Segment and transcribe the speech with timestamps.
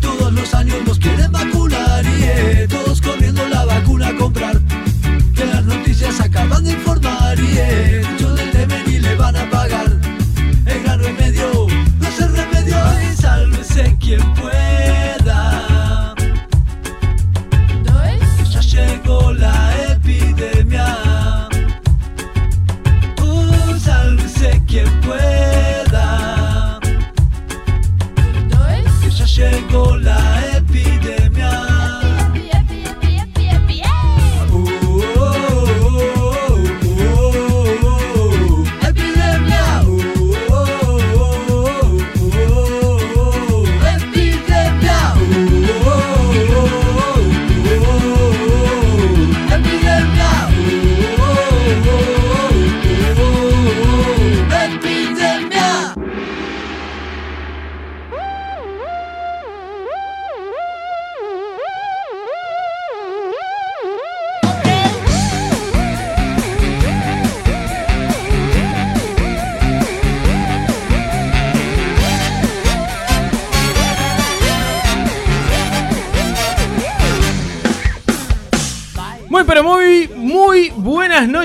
[0.00, 2.04] Todos los años nos quieren vacunar.
[2.04, 4.60] Yeah, todos corriendo la vacuna a comprar.
[5.34, 7.09] Que las noticias acaban de informar.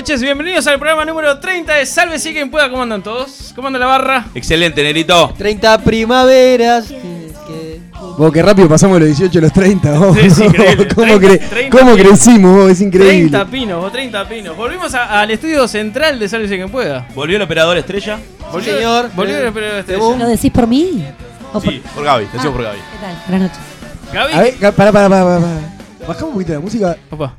[0.06, 0.22] Noches.
[0.22, 2.70] Bienvenidos al programa número 30 de Salve si quien pueda.
[2.70, 3.52] ¿Cómo andan todos?
[3.56, 4.26] ¿Cómo anda la barra?
[4.36, 5.34] Excelente, Nerito.
[5.36, 6.86] 30 primaveras.
[6.86, 7.80] que-
[8.16, 9.98] Vos, qué rápido pasamos los 18 a los 30.
[9.98, 10.16] Vos.
[10.16, 10.88] Sí, es increíble.
[10.94, 12.08] ¿Cómo, 30, cre- 30 cómo pinos.
[12.08, 12.56] crecimos?
[12.56, 12.70] Vos?
[12.70, 13.30] Es increíble.
[13.30, 14.56] 30 pinos, o 30 pinos.
[14.56, 17.08] Volvimos a- al estudio central de Salve si quien pueda.
[17.12, 18.18] Volvió el operador estrella.
[18.52, 19.10] Volvió, señor.
[19.12, 20.16] Volvió Eh, el operador de estrella.
[20.18, 21.04] ¿Lo decís por mí?
[21.52, 22.78] ¿O por- Sí, por Gaby, te decimos por Gaby.
[22.78, 23.22] ¿Qué tal?
[23.28, 23.64] Buenas noches.
[24.12, 24.32] Gaby.
[24.34, 26.06] A ver, pará, pará, pará, pará, pará.
[26.06, 26.96] Bajamos un poquito la música.
[27.10, 27.34] Opa.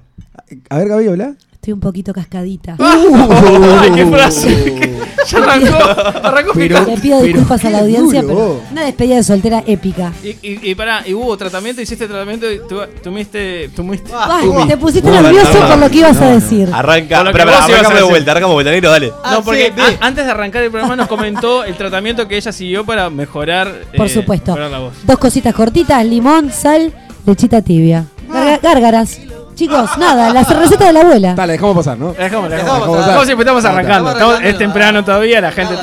[0.69, 1.33] A ver, Gaby, habla.
[1.67, 2.77] Estoy un poquito cascadita.
[2.79, 5.01] Ay, qué frase.
[5.29, 5.75] Ya arrancó.
[6.23, 6.85] Arrancó Pero-.
[6.85, 10.13] Le pido pero disculpas a la audiencia, duro, pero una despedida de soltera épica.
[10.23, 13.69] Y, y, y pará, y hubo tratamiento, hiciste tratamiento y tu, tuviste.
[13.75, 16.69] tuviste Ay, te pusiste nervioso no, no, por lo que ibas no, a decir.
[16.71, 17.19] Arranca.
[17.19, 19.11] Ibas a arrancamos de vuelta, arrancamos de vuelta, Nerito, dale.
[19.25, 19.97] Ah, No, porque sí, ve.
[19.99, 23.73] a- antes de arrancar el programa nos comentó el tratamiento que ella siguió para mejorar.
[23.97, 24.51] Por eh, supuesto.
[24.53, 24.93] mejorar la voz.
[25.03, 26.93] Dos cositas cortitas, limón, sal,
[27.25, 28.05] lechita tibia.
[28.29, 29.19] Garga- gárgaras.
[29.57, 31.33] Chicos, nada, la receta de la abuela.
[31.35, 32.13] Dale, dejamos pasar, ¿no?
[32.17, 32.97] La dejamos, la Dejamos dejamos.
[32.97, 33.13] pasar.
[33.13, 34.11] Como siempre estamos arrancando.
[34.11, 35.75] estamos Estamos- es temprano todavía, la gente,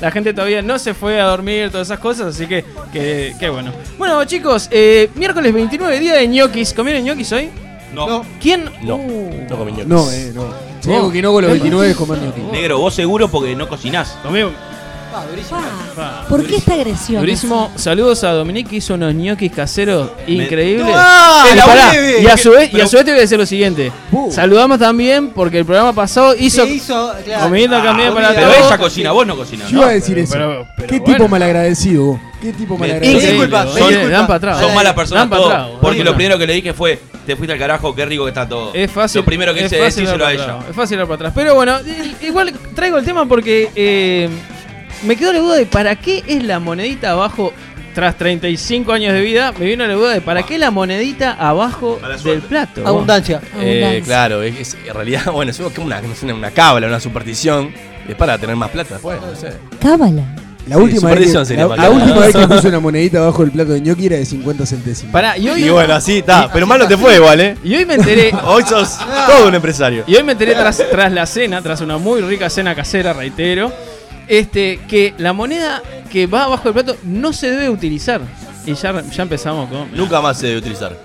[0.00, 3.48] la gente todavía no se fue a dormir, todas esas cosas, así que, que, que
[3.48, 3.72] bueno.
[3.98, 6.74] Bueno, chicos, eh, miércoles 29, día de ñoquis.
[6.74, 7.50] ¿Comieron ñoquis hoy?
[7.94, 8.64] No, ¿Quién?
[8.82, 9.86] no, Uh, no comí ñoquis.
[9.86, 10.44] No, eh, no.
[10.88, 12.40] Hay algo que no con los 29 es comer ñoqui.
[12.52, 14.16] Negro, vos seguro porque no cocinás.
[14.24, 14.50] comí-
[15.12, 15.60] Ah, durísimo.
[15.96, 17.20] pa, ¿Por qué esta agresión?
[17.20, 17.72] Durísimo.
[17.76, 20.94] Saludos a Dominique que hizo unos ñoquis caseros increíbles.
[20.96, 22.22] ¡Ah, Y, la pará, breve!
[22.22, 23.90] y a su vez, y a su vez te voy a decir lo siguiente.
[24.12, 24.30] Uh.
[24.30, 27.42] Saludamos también porque el programa pasado hizo Se hizo, claro.
[27.44, 28.48] comida también Ah, para comida.
[28.54, 29.68] Pero ella cocina, vos no cocinás.
[29.68, 30.32] Yo iba a decir eso.
[30.32, 31.14] pero- pero Qué bueno.
[31.16, 32.20] tipo malagradecido vos.
[32.40, 33.20] Qué tipo malagradecido.
[33.20, 34.16] Sin culpa, Oye, sin le culpa.
[34.16, 34.60] dan para atrás.
[34.60, 35.70] Son malas personas todos.
[35.80, 38.48] Porque lo primero que le dije fue, te fuiste al carajo, qué rico que está
[38.48, 38.70] todo.
[38.74, 39.20] Es fácil.
[39.20, 40.58] Lo primero que hice es decírselo a ella.
[40.70, 41.32] Es fácil dar para atrás.
[41.34, 41.78] Pero bueno,
[42.22, 44.28] igual traigo el tema porque eh,
[45.02, 47.52] me quedó la duda de para qué es la monedita abajo.
[47.94, 51.98] Tras 35 años de vida, me vino la duda de para qué la monedita abajo
[52.22, 52.86] del plato.
[52.86, 53.40] Abundancia.
[53.60, 54.02] Eh, Abundancia.
[54.04, 57.72] claro, es, es- en realidad, bueno, es como una, sé, una cábala, una superstición.
[58.08, 59.54] Es para tener más plata después, no sé.
[59.80, 60.22] Cábala.
[60.68, 62.78] La Sí, última, vez que, superstición sería la, para la última vez que puse una
[62.80, 65.12] monedita abajo del plato de ñoqui era de 50 centésimos.
[65.12, 66.48] Pará, y hoy, Y bueno, así está.
[66.52, 67.56] Pero mal no te fue igual, ¿eh?
[67.64, 68.30] y hoy me enteré.
[68.44, 70.04] Hoy sos todo un empresario.
[70.06, 73.72] Y hoy me enteré tras, tras la cena, tras una muy rica cena casera, reitero,
[74.30, 78.20] este, que la moneda que va abajo del plato no se debe utilizar.
[78.64, 79.90] Y ya, ya empezamos con.
[79.92, 80.96] Nunca más se debe utilizar.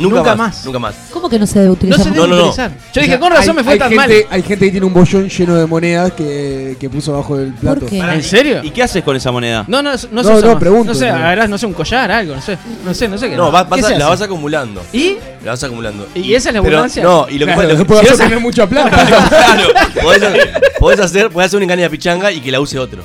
[0.00, 0.64] Nunca, Nunca más, más.
[0.64, 0.94] Nunca más.
[1.12, 2.02] ¿Cómo que no se debe No utilizar?
[2.02, 2.14] se más?
[2.16, 2.48] debe No, no, no.
[2.48, 2.70] utilizar.
[2.70, 4.10] Yo O dije, sea, con razón hay- me fue tan gente, mal.
[4.30, 7.86] Hay gente que tiene un bollón lleno de monedas que, que puso abajo del plato.
[7.86, 7.98] qué?
[7.98, 8.60] Pará, ¿En ¿y- serio?
[8.62, 9.64] ¿Y qué haces con esa moneda?
[9.68, 10.56] No, no, no, se No, usa no, más.
[10.56, 12.56] pregunto, No sé, harás, no sé, un collar, algo, no sé.
[12.84, 13.36] No sé, no sé qué.
[13.36, 14.82] No, vas, vas ¿Qué a- se la vas acumulando.
[14.92, 15.16] ¿Y?
[15.44, 16.06] La vas acumulando.
[16.14, 17.02] ¿Y esa es la Pero, abundancia?
[17.02, 18.90] No, y lo que Claro, pasa- no puedo si hacer vas a- tener mucha plata.
[19.28, 19.68] claro,
[20.02, 20.48] podés,
[20.78, 23.04] podés hacer, podés hacer un engaño de pichanga y que la use otro.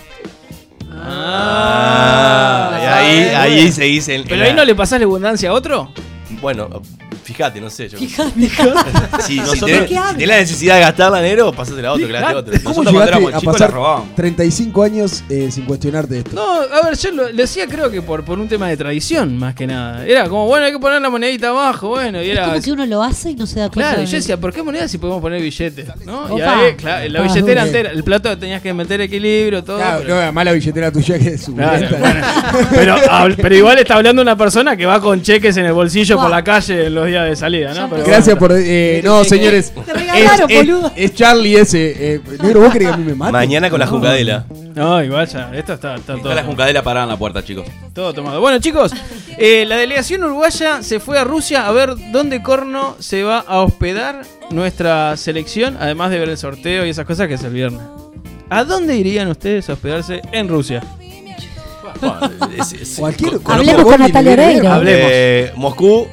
[1.38, 4.24] Ah, y ahí, ahí se dice.
[4.28, 5.90] ¿Pero ahí no le pasás la abundancia a otro?
[6.46, 6.70] Bueno,
[7.26, 7.90] fíjate, no sé.
[7.90, 8.32] Yo, Fíjate.
[9.22, 12.42] si, si Nosotros- tenés, la necesidad de gastarla, negro, pasásela a otro, que la otro.
[12.44, 14.16] ¿Cómo Nosotros cuando llegaste éramos a chicos pasar la robábamos.
[14.16, 16.36] 35 años eh, sin cuestionarte esto?
[16.36, 19.38] No, a ver, yo lo, lo decía creo que por, por un tema de tradición,
[19.38, 20.06] más que nada.
[20.06, 22.46] Era como, bueno, hay que poner la monedita abajo, bueno, y Es era...
[22.50, 23.90] como que uno lo hace y no se da cuenta.
[23.90, 25.88] Claro, y de- yo decía, ¿por qué moneda si podemos poner billetes?
[26.06, 26.28] ¿no?
[26.38, 26.60] Y Opa.
[26.60, 29.78] ahí, claro, la billetera entera, el plato tenías que meter equilibrio, todo.
[29.78, 32.22] Claro, pero- no, además la billetera tuya que es su Claro, bueno.
[32.72, 32.96] pero,
[33.42, 36.44] pero igual está hablando una persona que va con cheques en el bolsillo por la
[36.44, 37.90] calle en los días de salida, ¿no?
[37.90, 38.56] Pero Gracias bueno.
[38.56, 38.64] por.
[38.64, 39.74] eh, no, señores.
[39.86, 40.92] Te regalaron, es, boludo.
[40.96, 42.14] es, es Charlie ese.
[42.16, 43.32] Eh, negro, ¿vos querés que a mí me mate?
[43.32, 44.46] Mañana con la juncadela.
[44.76, 47.66] No, igual ya, esto está, está todo, Está la juncadela parada en la puerta, chicos.
[47.94, 48.42] todo tomado.
[48.42, 48.92] Bueno, chicos,
[49.38, 53.62] eh, la delegación uruguaya se fue a Rusia a ver dónde corno se va a
[53.62, 54.22] hospedar
[54.52, 57.82] nuestra selección, además de ver el sorteo y esas cosas que es el viernes.
[58.50, 60.82] ¿A dónde irían ustedes a hospedarse en Rusia?
[62.58, 63.40] Es- es- Cualquier.
[63.46, 64.70] Hablemos con Natalia Oreiro.
[64.72, 65.10] Hablemos.
[65.14, 66.08] Eh, Moscú,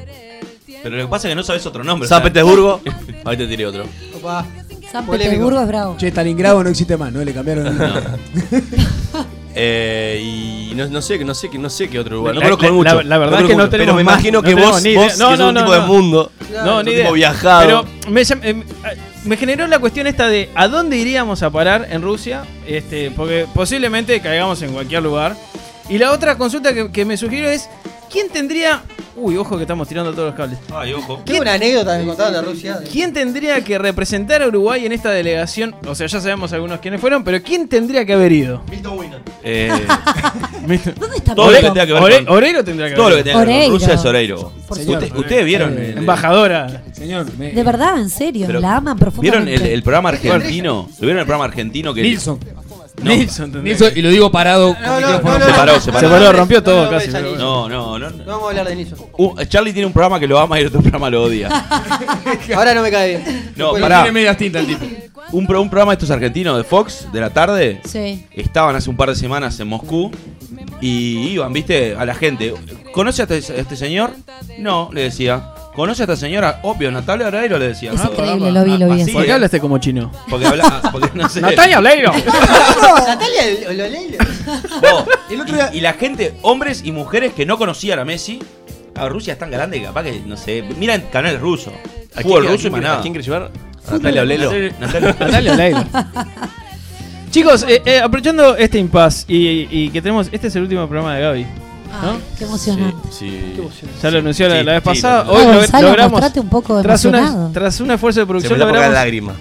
[0.83, 2.07] Pero lo que pasa es que no sabes otro nombre.
[2.07, 2.81] San o sea, Petersburgo.
[3.25, 3.85] Ahí te tiré otro.
[4.17, 4.45] Opa.
[4.91, 5.05] San.
[5.07, 5.95] Petersburgo es bravo.
[5.97, 7.23] Che, Stalingrado no existe más, ¿no?
[7.23, 8.03] Le cambiaron el nombre.
[9.55, 10.19] Eh,
[10.71, 12.33] y no, no sé, no sé, no sé qué otro lugar.
[12.33, 12.95] No conozco la- mucho.
[12.95, 14.95] la- la verdad es que no tenemos Pero me más- imagino no que vos, ni
[14.95, 15.17] vos.
[15.19, 15.79] No, que sos no, un no, tipo no.
[15.81, 16.31] de mundo.
[16.65, 17.11] no, ni tipo idea.
[17.11, 17.85] viajado.
[18.03, 18.93] Pero me, a-
[19.25, 23.45] me generó la cuestión esta de a dónde iríamos a parar en Rusia, este, porque
[23.53, 25.35] posiblemente caigamos en cualquier lugar.
[25.87, 27.69] Y la otra consulta que, que me sugirió es,
[28.13, 28.81] ¿quién tendría...
[29.15, 30.57] Uy, ojo que estamos tirando todos los cables.
[30.73, 31.21] Ay, ojo.
[31.23, 32.79] Tengo una anécdota que me contaron de Rusia.
[32.91, 35.75] ¿Quién tendría que representar a Uruguay en esta delegación?
[35.85, 38.63] O sea, ya sabemos algunos quiénes fueron, pero ¿quién tendría que haber ido?
[39.43, 39.69] Eh,
[40.99, 41.85] ¿Dónde está Todo lo que Milton?
[41.87, 43.39] que ver Ore- con- Oreiro tendría que todo lo haber que ido.
[43.39, 43.73] tenga que ver con Oreiro.
[43.73, 44.51] Rusia es Oreiro.
[44.67, 44.79] Por
[45.19, 45.77] Ustedes vieron.
[45.77, 46.81] el- Embajadora.
[46.93, 49.53] Señor, me- De verdad, en serio, Pero, la aman ¿Vieron profundamente.
[49.65, 50.89] el, el programa argentino?
[50.99, 52.39] ¿Lo vieron el programa argentino que Nilsson.
[53.01, 53.09] No.
[53.11, 54.75] Nilsson Nilsson, y lo digo parado.
[54.79, 55.39] No, no, no, micrófono.
[55.39, 56.07] no, Se paró, se paró.
[56.09, 57.09] Se paró, rompió todo no, casi.
[57.09, 58.09] no, No, no, no.
[58.11, 58.99] No vamos a hablar de Nilsson.
[59.17, 61.49] Uh, Charlie tiene un programa que lo ama y el otro programa lo odia.
[62.55, 63.53] Ahora no me cae bien.
[63.55, 63.97] No, pará.
[64.03, 64.85] Tiene medias tintas el tipo.
[65.31, 67.81] Un, pro- un programa de estos argentinos de Fox de la tarde.
[67.85, 68.27] Sí.
[68.31, 70.11] Estaban hace un par de semanas en Moscú
[70.79, 72.53] y iban, viste, a la gente.
[72.91, 74.11] ¿Conoce a este, a este señor?
[74.59, 75.49] No, le decía.
[75.75, 76.59] ¿Conoce a esta señora?
[76.61, 77.93] Obvio, Natalia Oreiro le decía.
[77.93, 79.11] Es Ah, increíble, lo vi, lo vi.
[79.11, 80.11] ¿Por qué hablaste como chino?
[80.29, 81.41] Porque habla, porque no sé.
[81.41, 82.11] Natalia Oreiro.
[83.07, 84.17] Natalia.
[84.81, 88.39] No, El día- y, y la gente, hombres y mujeres que no conocían a Messi.
[88.95, 91.73] A Rusia es tan grande que capaz que, no sé, miran canales rusos.
[92.15, 93.01] ¿A quién, ruso y quién- más a nada.
[93.01, 93.49] quién quieres llevar?
[93.91, 94.51] Natalia Olelo.
[94.79, 95.83] Natalia- Natalia Oreiro.
[97.31, 101.15] Chicos, eh, eh, aprovechando este impasse y, y que tenemos, este es el último programa
[101.15, 101.47] de Gaby.
[102.01, 102.97] Ay, qué emocionante.
[103.11, 103.29] Sí,
[103.79, 103.85] sí.
[104.01, 105.31] Ya lo anunció la, Sí, la vez sí, pasada.
[105.31, 107.45] Hoy lo- Gonzalo, logramos, mostrate un poco tras, emocionado.
[107.45, 109.33] una, tras un esfuerzo de Se producción, me la poca logramos, lágrima.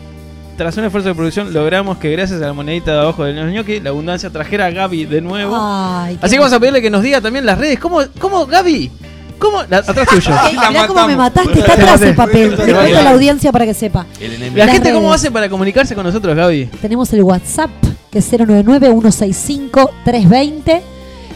[0.56, 3.81] tras un esfuerzo de producción, logramos que gracias a la monedita de abajo del ñoqui,
[3.81, 5.56] la abundancia trajera a Gaby de nuevo.
[5.58, 7.78] Ay, qué Así que vamos a pedirle que nos diga también las redes.
[7.78, 8.90] ¿Cómo, cómo Gaby?
[9.38, 9.62] ¿Cómo?
[9.69, 10.31] La- atrás tuyo.
[10.69, 12.50] Mirá cómo me mataste, está atrás el papel.
[12.55, 14.06] Te cuento a la audiencia para que sepa.
[14.20, 14.58] El enemigo.
[14.58, 15.22] La Las gente, ¿cómo redes.
[15.22, 16.67] hace para comunicarse con nosotros, Gaby?
[16.81, 17.70] Tenemos el WhatsApp,
[18.12, 20.82] que es 099-165-320.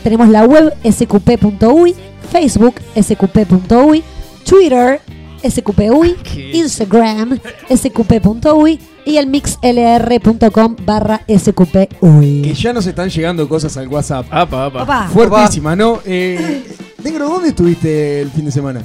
[0.06, 1.92] Tenemos la web sqp.uy,
[2.30, 4.04] Facebook sqp.uy,
[4.48, 5.00] Twitter
[5.42, 6.14] sqp.uy.
[6.54, 12.42] Instagram sqp.uy y el mixlr.com barra sqp.uy.
[12.42, 14.26] Que ya nos están llegando cosas al WhatsApp.
[14.30, 14.78] Apa, apa.
[14.86, 15.98] Papá, Fuertísima, ¿no?
[16.04, 16.62] Eh,
[17.02, 18.82] Negro, ¿dónde estuviste el fin de semana?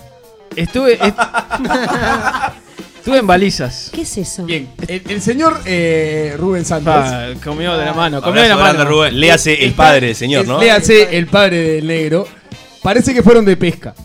[0.56, 0.94] Estuve.
[0.94, 1.20] est-
[3.02, 3.90] Estuve en balizas.
[3.92, 4.46] ¿qué es eso?
[4.46, 6.94] Bien, el, el señor eh, Rubén Santos.
[6.94, 8.86] Pa, comió de la mano, comió de la mano.
[8.86, 9.20] Rubén.
[9.20, 10.60] Léase el padre del señor, ¿no?
[10.60, 12.28] Léase el padre del negro.
[12.84, 13.96] Parece que fueron de pesca.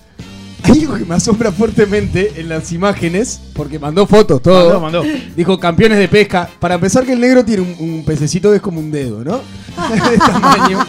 [0.63, 4.81] Hay algo que me asombra fuertemente en las imágenes, porque mandó fotos, todo.
[4.81, 5.21] Mandó, mandó.
[5.37, 6.49] Dijo campeones de pesca.
[6.59, 9.43] Para empezar que el negro tiene un, un pececito que es como un dedo, ¿no?
[10.11, 10.87] de tamaño.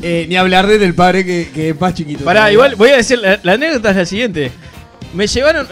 [0.00, 2.24] Eh, ni hablar de del padre que, que es más chiquito.
[2.24, 2.52] Pará, todavía.
[2.52, 4.52] igual voy a decir, la, la anécdota es la siguiente.
[5.12, 5.66] Me llevaron,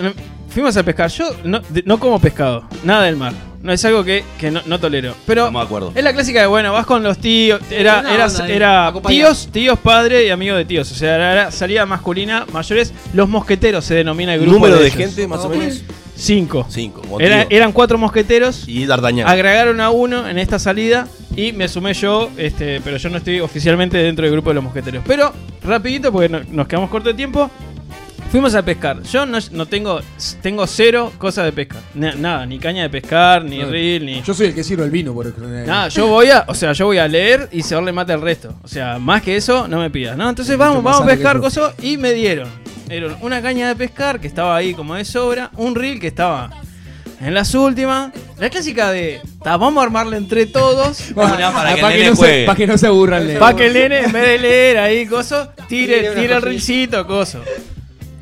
[0.55, 1.11] fuimos a pescar.
[1.11, 3.33] Yo no, de- no como pescado, nada del mar.
[3.63, 5.15] No es algo que, que no, no tolero.
[5.27, 5.93] Pero Estamos de acuerdo.
[5.95, 7.61] es la clásica de, bueno, vas con los tíos.
[7.71, 10.91] Era, una era, onda ahí, era tíos, tíos, padre y amigo de tíos.
[10.93, 12.93] O sea, era, era salida masculina, mayores.
[13.15, 14.55] Los mosqueteros se denomina el grupo.
[14.57, 14.97] Número de ellos.
[14.99, 15.83] gente, más o menos.
[16.15, 16.67] Cinco.
[16.69, 17.19] Cinco.
[17.19, 18.69] Era- eran cuatro mosqueteros.
[18.69, 19.27] Y D'Artagnan.
[19.27, 23.41] Agregaron a uno en esta salida y me sumé yo, este, pero yo no estoy
[23.41, 25.03] oficialmente dentro del grupo de los mosqueteros.
[25.07, 25.33] Pero,
[25.65, 27.51] rapidito, porque no- nos quedamos corto de tiempo,
[28.35, 29.01] Fuimos a pescar.
[29.05, 30.01] Yo no, no tengo
[30.43, 31.77] tengo cero cosas de pesca.
[31.95, 34.23] Na- nada, ni caña de pescar, ni No, reel, ni.
[34.23, 35.47] Yo soy el que sirve el vino, por ejemplo.
[35.49, 38.21] Nada, yo voy a, o sea, yo voy a leer y se le mata el
[38.21, 38.53] resto.
[38.65, 40.29] O sea, más que eso, no me pidas, ¿no?
[40.29, 41.43] Entonces vamos, más vamos a sano que pescar yo.
[41.43, 42.49] cosas y me dieron.
[42.89, 46.51] Dieron una caña de pescar que estaba ahí como de sobra, un reel que estaba
[47.21, 48.11] en las últimas,
[48.41, 51.01] la clásica de, "Ta, vamos a armarle entre todos.
[51.15, 52.47] Para que el para, nene que no se, juegue.
[52.47, 53.29] pa' que no se aburran.
[53.39, 56.41] Para que el nene, en vez de leer ahí, coso, tire, Tire una tire el
[56.41, 56.49] cosita.
[56.49, 57.41] rilcito, coso.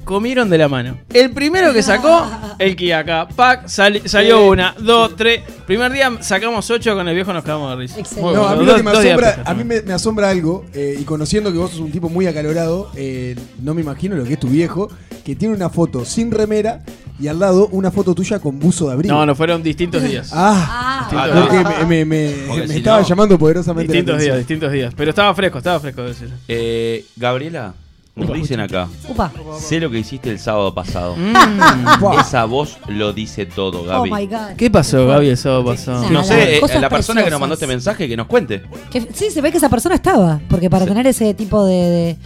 [0.04, 0.98] Comieron de la mano.
[1.12, 2.26] El primero que sacó,
[2.58, 3.28] el Kiyaka.
[3.28, 5.42] Pac, sali- salió una, dos, tres.
[5.66, 8.00] Primer día sacamos ocho, con el viejo nos quedamos de risa.
[8.00, 8.26] Excelente.
[8.30, 9.54] Muy No, a bueno, mí lo dos- que me dos días de asombra, pesca, a
[9.54, 12.90] mí me, me asombra algo, eh, y conociendo que vos sos un tipo muy acalorado,
[12.96, 14.88] eh, no me imagino lo que es tu viejo,
[15.24, 16.82] que tiene una foto sin remera
[17.20, 19.14] y al lado una foto tuya con buzo de abrigo.
[19.14, 20.30] No, no fueron distintos días.
[20.32, 23.88] Ah, Ah, que me, me- me- Porque me si estaba no- llamando poderosamente.
[23.88, 24.38] la distintos días, atención.
[24.38, 24.94] distintos días.
[24.96, 26.28] Pero estaba fresco, estaba fresco decir.
[26.48, 27.74] Eh, Gabriela,
[28.14, 28.88] nos dicen acá.
[29.08, 29.32] Upa.
[29.58, 31.16] Sé lo que hiciste el sábado pasado.
[32.00, 32.20] Buah.
[32.20, 34.10] Esa voz lo dice todo, Oh Gaby.
[34.12, 34.56] my god.
[34.56, 36.10] ¿Qué pasó, Gaby, el sábado pasado?
[36.10, 38.62] No sé, eh, la persona que nos mandó este mensaje que nos cuente.
[38.90, 40.40] Que- sí, se ve que esa persona estaba.
[40.48, 41.74] Porque para tener ese tipo de.
[41.74, 42.16] de-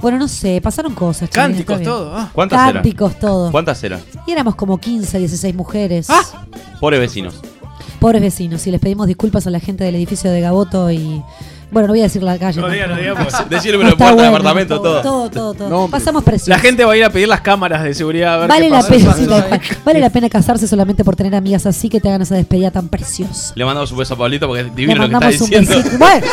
[0.00, 1.30] bueno, no sé, pasaron cosas.
[1.30, 1.88] Cánticos, bien.
[1.90, 2.12] todo.
[2.14, 2.28] ah.
[2.32, 2.72] ¿Cuántas eran?
[2.74, 3.50] Cánticos, todo.
[3.52, 4.00] ¿Cuántas eran?
[4.26, 6.08] Y éramos como 15, 16 mujeres.
[6.80, 7.34] Pobres vecinos.
[8.00, 8.66] Pobres vecinos.
[8.66, 11.22] Y les pedimos disculpas a la gente del edificio de Gaboto y.
[11.72, 12.60] Bueno, no voy a decir la calle.
[12.60, 13.36] No diga, no diga, tampoco.
[13.38, 15.00] porque Decirle No en está puerta bueno, apartamento, todo.
[15.02, 15.88] Todo, todo, todo.
[15.88, 16.54] Pasamos presión.
[16.54, 18.70] La gente va a ir a pedir las cámaras de seguridad a ver Vale qué
[18.70, 18.90] la, pasa.
[18.90, 19.26] pena, sí,
[19.84, 22.88] vale la pena casarse solamente por tener amigas así que te hagan esa despedida tan
[22.88, 23.52] preciosa.
[23.56, 25.48] Le mandamos un beso a Pablito porque es Le divino lo que está mandamos un
[25.66, 25.98] diciendo.
[25.98, 26.26] Bueno,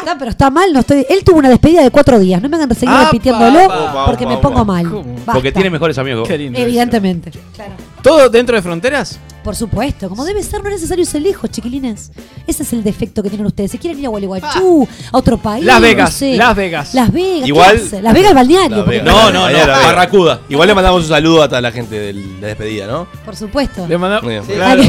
[0.00, 1.06] está, pero está mal, no estoy.
[1.08, 2.42] Él tuvo una despedida de cuatro días.
[2.42, 3.60] No me hagan seguir repitiéndolo
[4.06, 4.86] porque me pongo mal.
[5.32, 6.26] Porque tiene mejores amigos.
[6.26, 6.58] Qué lindo.
[6.58, 7.30] Evidentemente.
[7.54, 7.72] Claro.
[8.02, 9.20] ¿Todo dentro de fronteras?
[9.42, 12.12] Por supuesto, como debe ser, no es necesario ser lejos, chiquilines.
[12.46, 13.70] Ese es el defecto que tienen ustedes.
[13.70, 15.64] Se quieren ir a Gualeguaychú, a otro país.
[15.64, 16.36] Las no Vegas, sé.
[16.36, 16.92] Las Vegas.
[16.94, 17.40] Las Vegas.
[17.42, 18.02] ¿qué Igual-?
[18.02, 18.84] Las Vegas, el balneario.
[18.84, 19.06] Vegas.
[19.06, 19.42] No, no.
[19.44, 20.40] Barracuda.
[20.48, 23.06] Igual le mandamos un saludo a toda la gente de la despedida, ¿no?
[23.24, 23.86] Por supuesto.
[23.88, 24.24] Le mandamos.
[24.24, 24.44] Muy bien.
[24.44, 24.82] Claro.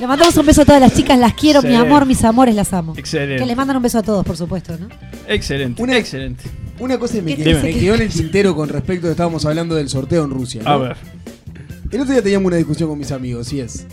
[0.00, 1.68] Le mandamos un beso a todas las chicas, las quiero, Sí.
[1.68, 2.94] mi amor, mis amores, las amo.
[2.96, 3.42] Excelente.
[3.42, 4.88] Que les mandan un beso a todos, por supuesto, ¿no?
[5.28, 5.82] Excelente.
[5.82, 6.44] Una- Excelente.
[6.78, 9.12] Una cosa que me, ¿Qué quedó- me quedó en el tintero con respecto a que
[9.12, 10.62] estábamos hablando del sorteo en Rusia.
[10.64, 10.70] ¿no?
[10.70, 10.96] A ver.
[11.92, 13.86] El otro día teníamos una discusión con mis amigos, y es.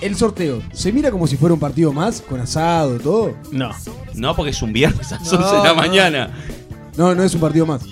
[0.00, 2.20] El sorteo, ¿se mira como si fuera un partido más?
[2.22, 3.34] Con asado, todo.
[3.52, 3.70] No.
[4.14, 5.74] No, porque es un viernes a las No, 11 de la no.
[5.76, 6.30] mañana.
[6.96, 7.82] No, no es un partido más.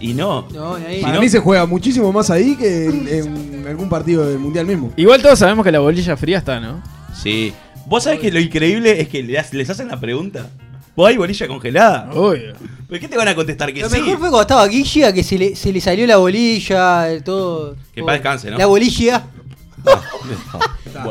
[0.00, 0.48] Y no.
[0.52, 1.02] No, y ahí.
[1.02, 1.20] Para no?
[1.20, 3.06] mí se juega muchísimo más ahí que en,
[3.54, 4.92] en algún partido del mundial mismo.
[4.96, 6.82] Igual todos sabemos que la bolilla fría está, ¿no?
[7.14, 7.52] Sí.
[7.86, 10.50] ¿Vos sabés que lo increíble es que les hacen la pregunta?
[10.94, 12.10] ¿Vos hay bolilla congelada?
[12.12, 12.52] Obvio.
[12.88, 13.96] ¿Por qué te van a contestar que Lo sí?
[14.00, 17.76] mejor fue cuando estaba Guilla, que se le, se le salió la bolilla, el todo.
[17.94, 18.58] Que paz descanse, ¿no?
[18.58, 19.24] La bolilla.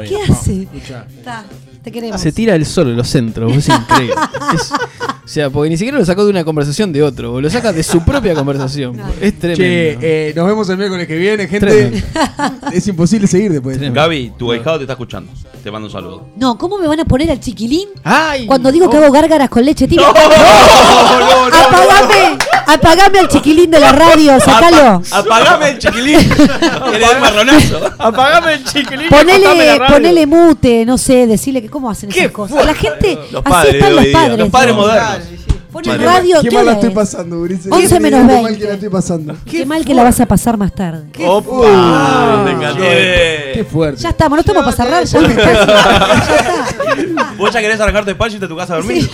[0.08, 0.62] ¿Qué hace?
[0.64, 1.06] Escuchá.
[1.10, 1.46] Está,
[1.84, 2.22] te queremos.
[2.22, 4.16] Se tira el sol en los centros, es increíble.
[4.54, 4.72] Es-
[5.24, 7.84] o sea, porque ni siquiera lo sacó de una conversación de otro, lo saca de
[7.84, 9.00] su propia conversación.
[9.22, 9.64] Es tremendo.
[9.64, 11.68] Che, eh, nos vemos el miércoles que viene, gente.
[11.68, 12.08] Tremendo.
[12.72, 13.78] es imposible seguir después.
[13.78, 14.02] Tremendo.
[14.02, 15.32] Gaby, tu ahijado te está escuchando.
[15.64, 16.28] Te mando un saludo.
[16.38, 18.48] No, ¿cómo me van a poner al chiquilín ¡Ay!
[18.48, 20.08] cuando digo que hago gárgaras con leche tibia?
[20.10, 22.38] ¡Apagame!
[22.66, 24.40] ¡Apagame al chiquilín de la radio!
[24.40, 25.04] ¡Sacalo!
[25.12, 26.18] ¡Apagame el chiquilín!
[26.94, 27.80] ¡Eres un marronazo!
[28.00, 29.08] Apagame el chiquilín.
[29.10, 32.66] Ponele, ponele mute, no sé, decirle que cómo hacen esas cosas.
[32.66, 34.38] La gente, Los así padres están los padres.
[34.40, 34.82] los padres ¿no?
[34.82, 35.11] modernos.
[35.18, 35.44] Claro, sí, sí.
[35.72, 36.96] Ponen Qué- radio, Qué ¿qué mal la hora estoy es?
[36.96, 37.72] pasando, Ulises.
[37.72, 38.60] 11 Qué menos mal 20.
[38.60, 39.36] que la estoy pasando.
[39.46, 41.06] Qué mal que la vas a pasar más tarde.
[41.26, 42.42] ¡Opa!
[42.44, 42.82] Me encantó.
[42.84, 44.02] Qué fuerte.
[44.02, 45.20] Ya estamos, no estamos para cerrar, ya.
[47.38, 49.10] ¿Vos ya querés arrancar tu despacho y irte a tu casa a dormir?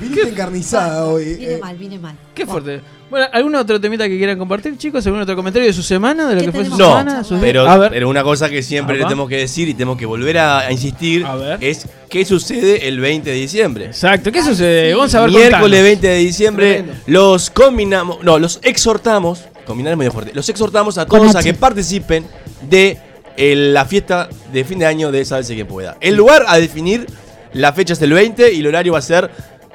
[0.00, 1.34] Viniste encarnizada hoy.
[1.34, 1.58] Vine eh.
[1.60, 2.14] mal, vine mal.
[2.34, 2.80] Qué fuerte.
[3.12, 5.04] Bueno, ¿algún otro temita que quieran compartir, chicos?
[5.06, 6.26] ¿Algún otro comentario de su semana?
[6.28, 7.22] ¿De lo ¿Qué que fue su No, semana?
[7.22, 10.38] Su- pero, pero una cosa que siempre le tenemos que decir y tenemos que volver
[10.38, 11.58] a, a insistir A ver.
[11.60, 13.84] es qué sucede el 20 de diciembre.
[13.84, 14.32] Exacto.
[14.32, 14.94] ¿Qué sucede?
[14.94, 15.82] Vamos a ver Miércoles contanos.
[15.82, 17.02] 20 de diciembre Tremendo.
[17.06, 21.52] los combinamos, no, los exhortamos, combinar es medio fuerte, los exhortamos a todos a que
[21.52, 22.24] participen
[22.66, 22.96] de
[23.36, 25.98] eh, la fiesta de fin de año de Sálvese quien pueda.
[26.00, 27.06] El lugar a definir,
[27.52, 29.30] la fecha es el 20 y el horario va a ser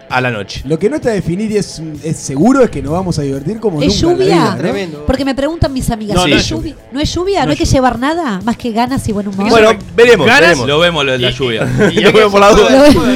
[0.10, 0.62] a la noche.
[0.66, 3.60] Lo que no está definido y es, es seguro es que nos vamos a divertir
[3.60, 4.36] como ¿Es nunca en la lluvia?
[4.36, 4.58] vida, ¿no?
[4.58, 5.04] Tremendo.
[5.06, 6.76] Porque me preguntan mis amigas, No, ¿es, no es lluvia?
[6.92, 7.46] ¿No es lluvia?
[7.46, 8.40] ¿No, hay que llevar nada?
[8.44, 9.50] Más que ganas y buen humor.
[9.50, 10.68] Bueno, veremos, Ganas, veremos.
[10.68, 11.68] Lo vemos lo de la lluvia.
[11.92, 12.70] Y Lo vemos por la duda.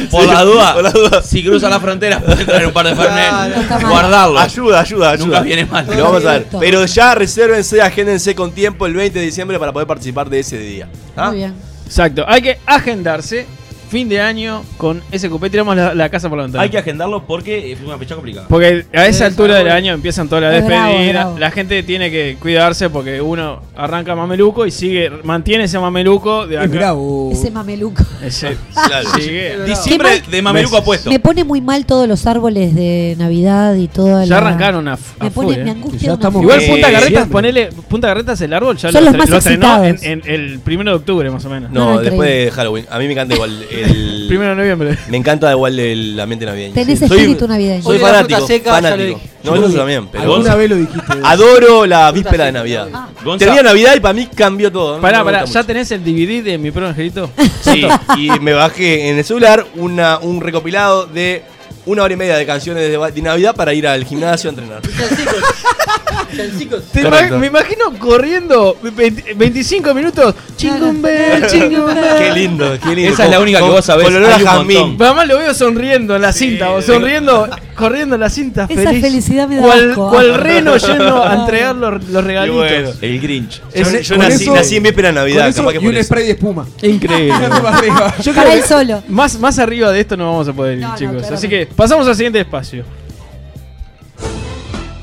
[0.09, 1.23] Por la duda, Por la duda.
[1.23, 2.95] si cruza la frontera, puede traer un par de.
[2.95, 3.57] Fernet.
[3.57, 3.91] Está mal.
[3.91, 4.39] Guardarlo.
[4.39, 5.25] Ayuda, ayuda, ayuda.
[5.25, 5.85] Nunca viene mal.
[5.87, 6.43] Lo vamos a ver.
[6.43, 6.59] Perfecto.
[6.59, 10.57] Pero ya resérvense, agéndense con tiempo el 20 de diciembre para poder participar de ese
[10.57, 10.87] día.
[11.15, 11.29] ¿Ah?
[11.29, 11.53] Muy bien.
[11.85, 12.23] Exacto.
[12.27, 13.45] Hay que agendarse.
[13.91, 16.63] Fin de año con ese cupé tiramos la, la casa por la ventana.
[16.63, 18.47] Hay que agendarlo porque es una fecha complicada.
[18.47, 21.37] Porque a esa Es altura del año empiezan todas las despedidas.
[21.39, 26.57] La gente tiene que cuidarse porque uno arranca mameluco y sigue, mantiene ese mameluco de
[26.57, 26.65] acá.
[26.65, 27.29] Es bravo.
[27.33, 28.03] Ese mameluco.
[28.23, 28.55] Ese-
[28.87, 29.09] Claro.
[29.19, 29.63] sigue.
[29.65, 31.09] Diciembre de Mameluco apuesto.
[31.09, 34.25] Me pone muy mal todos los árboles de Navidad y toda la.
[34.25, 35.63] Ya arrancaron a, a Me full, pone, eh.
[35.65, 35.99] me angustia.
[35.99, 37.31] Ya una estamos- Igual Eh, Punta Carretas, siempre.
[37.31, 40.59] ponele Punta Carretas el árbol ya Son lo, los más lo estrenó en, en el
[40.59, 41.71] primero de octubre más o menos.
[41.71, 42.45] No, No, después increíble.
[42.45, 42.85] de Halloween.
[42.89, 44.25] A mí me encanta igual el.
[44.27, 44.97] Primero de noviembre.
[45.09, 46.73] Me encanta igual el ambiente navideño.
[46.73, 47.05] Tenés sí.
[47.05, 47.83] espíritu navideño.
[47.83, 48.47] Soy de la fanático.
[48.47, 48.81] seca.
[49.43, 50.07] No, yo también.
[50.07, 51.13] Pero Alguna vez lo dijiste.
[51.23, 52.87] adoro la víspera de Navidad.
[53.23, 54.95] Gonza- Termina Navidad y para mí cambió todo.
[54.95, 55.01] ¿no?
[55.01, 57.29] Pará, pará, ¿ya tenés el DVD de mi pro angelito?
[57.61, 57.85] Sí,
[58.17, 61.43] y me bajé en el celular una, un recopilado de
[61.85, 64.81] una hora y media de canciones de, de Navidad para ir al gimnasio a entrenar.
[66.93, 67.35] Te Correcto.
[67.35, 70.33] ima- me imagino corriendo 20 25 minutos.
[70.55, 72.17] Chingum bell, chingum bell.
[72.17, 73.11] Qué lindo, qué lindo.
[73.13, 74.97] Esa es la única que vos sabés, Con olor a hay un jazmín.
[74.97, 75.27] montón.
[75.27, 79.01] Lo veo sonriendo en la cinta, o sonriendo, corriendo en la cinta, Esa feliz.
[79.01, 80.09] felicidad me da cual, asco.
[80.09, 82.57] cual reno yendo a entregar los, regalitos.
[82.57, 82.89] bueno.
[83.01, 83.61] El Grinch.
[83.61, 85.87] Yo, Es- yo con nací, eso- nací en víspera de Navidad, eso capaz que y
[85.87, 86.03] un eso.
[86.07, 86.67] spray de espuma.
[86.81, 87.33] Increíble.
[88.23, 89.03] Yo Para él solo.
[89.07, 91.23] Más, más arriba de esto no vamos a poder ir, No, chicos.
[91.31, 92.83] Así que pasamos al siguiente espacio.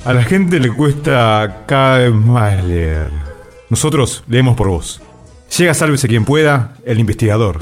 [0.04, 3.10] A la gente le cuesta cada vez más leer.
[3.68, 5.02] Nosotros leemos por vos.
[5.56, 7.58] Llega Sálvese quien pueda, el investigador.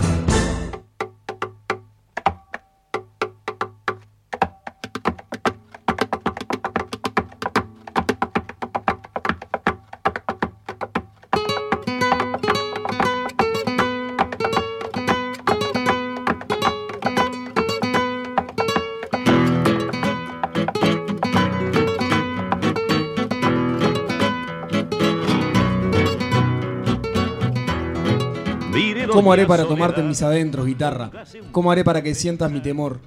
[29.55, 31.11] Haré para tomarte en mis adentros, guitarra?
[31.53, 33.01] ¿Cómo haré para que sientas mi temor?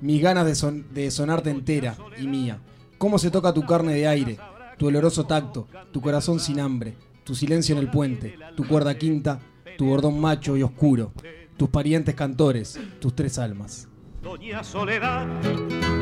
[0.00, 2.58] Mis ganas de, son- de sonarte entera y mía.
[2.98, 4.38] ¿Cómo se toca tu carne de aire?
[4.76, 9.40] Tu oloroso tacto, tu corazón sin hambre, tu silencio en el puente, tu cuerda quinta,
[9.76, 11.12] tu bordón macho y oscuro,
[11.56, 13.88] tus parientes cantores, tus tres almas.
[14.22, 15.26] Doña Soledad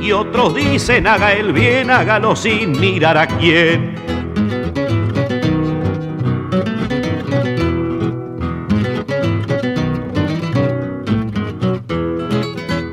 [0.02, 3.94] y otros dicen haga el bien, hágalo sin mirar a quién.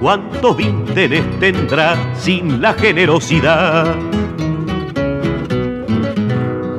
[0.03, 3.95] ¿Cuántos vínteres tendrá sin la generosidad?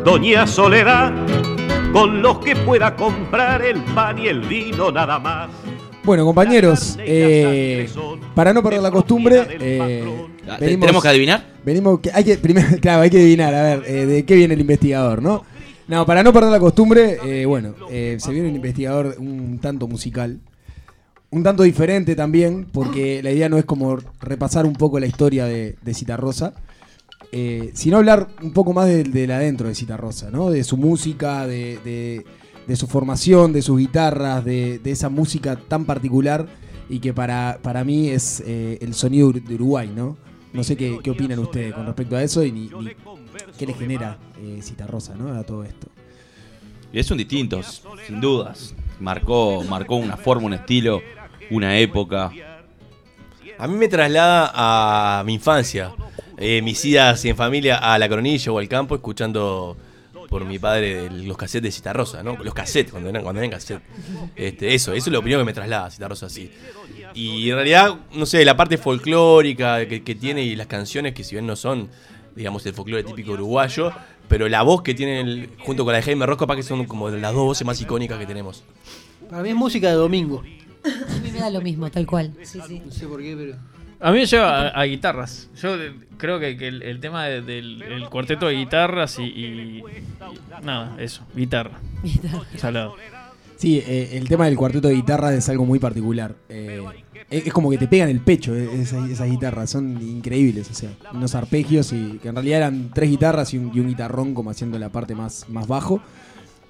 [0.05, 1.11] Doña Soledad,
[1.95, 5.49] con los que pueda comprar el pan y el vino nada más.
[6.05, 7.89] Bueno, compañeros, eh,
[8.35, 10.05] para no perder la costumbre, eh,
[10.47, 11.47] Ah, venimos- ¿Tenemos que adivinar?
[11.65, 14.53] Venimos, que hay que, primero, claro, hay que adivinar, a ver, eh, de qué viene
[14.53, 15.43] el investigador, ¿no?
[15.89, 19.89] No, para no perder la costumbre, eh, bueno, eh, se viene un investigador un tanto
[19.89, 20.41] musical,
[21.35, 25.45] un tanto diferente también, porque la idea no es como repasar un poco la historia
[25.47, 26.55] de, de Citarrosa,
[27.33, 30.51] eh, sino hablar un poco más del de adentro de Citarrosa, ¿no?
[30.51, 32.25] De su música, de, de-
[32.67, 36.47] de su formación, de sus guitarras, de, esa música tan particular
[36.89, 40.17] y que para, para mí es eh, el sonido de Uruguay, ¿no?
[40.55, 42.71] No sé qué, opinan ustedes con respecto a eso y ni,
[43.59, 45.29] qué le genera eh, Citarrosa, ¿no?
[45.35, 45.89] A todo esto.
[46.91, 48.75] Y son distintos, sin dudas.
[49.01, 51.03] Marcó, marcó una forma, un estilo,
[51.51, 52.31] una época.
[53.59, 55.93] A mí me traslada a mi infancia.
[56.37, 59.77] Eh, mis idas en familia a la coronilla o al campo escuchando
[60.29, 62.37] por mi padre los cassettes de Citarrosa, ¿no?
[62.43, 63.83] Los cassettes, cuando eran, cuando eran cassettes.
[64.35, 66.51] Este, eso, eso es lo primero que me traslada a Citarrosa así.
[67.15, 71.23] Y en realidad, no sé, la parte folclórica que, que tiene y las canciones que
[71.23, 71.89] si bien no son,
[72.35, 73.93] digamos, el folclore típico uruguayo,
[74.27, 76.85] pero la voz que tiene el- junto con la de Jaime Rosco, para que son
[76.87, 78.65] como las dos voces más icónicas que tenemos.
[79.31, 80.43] Para mí es música de domingo.
[81.35, 82.33] Me da lo mismo, tal cual.
[82.43, 82.81] Sí, sí.
[82.85, 83.57] No sé por qué, pero.
[84.01, 85.49] A mí me lleva a, a guitarras.
[85.61, 85.77] Yo
[86.19, 89.83] creo que, que el, el tema de- del el cuarteto de guitarras y, y- y-
[90.65, 91.79] Nada, eso, guitarra.
[92.57, 92.95] Salado.
[93.57, 96.35] Sí, eh, el tema del cuarteto de guitarras es algo muy particular.
[96.51, 96.83] Eh,
[97.31, 100.75] es, es como que te pegan el pecho eh, esas, esas guitarras, son increíbles, o
[100.75, 104.35] sea, unos arpegios y que en realidad eran tres guitarras y un, y un guitarrón
[104.35, 106.03] como haciendo la parte más, más bajo.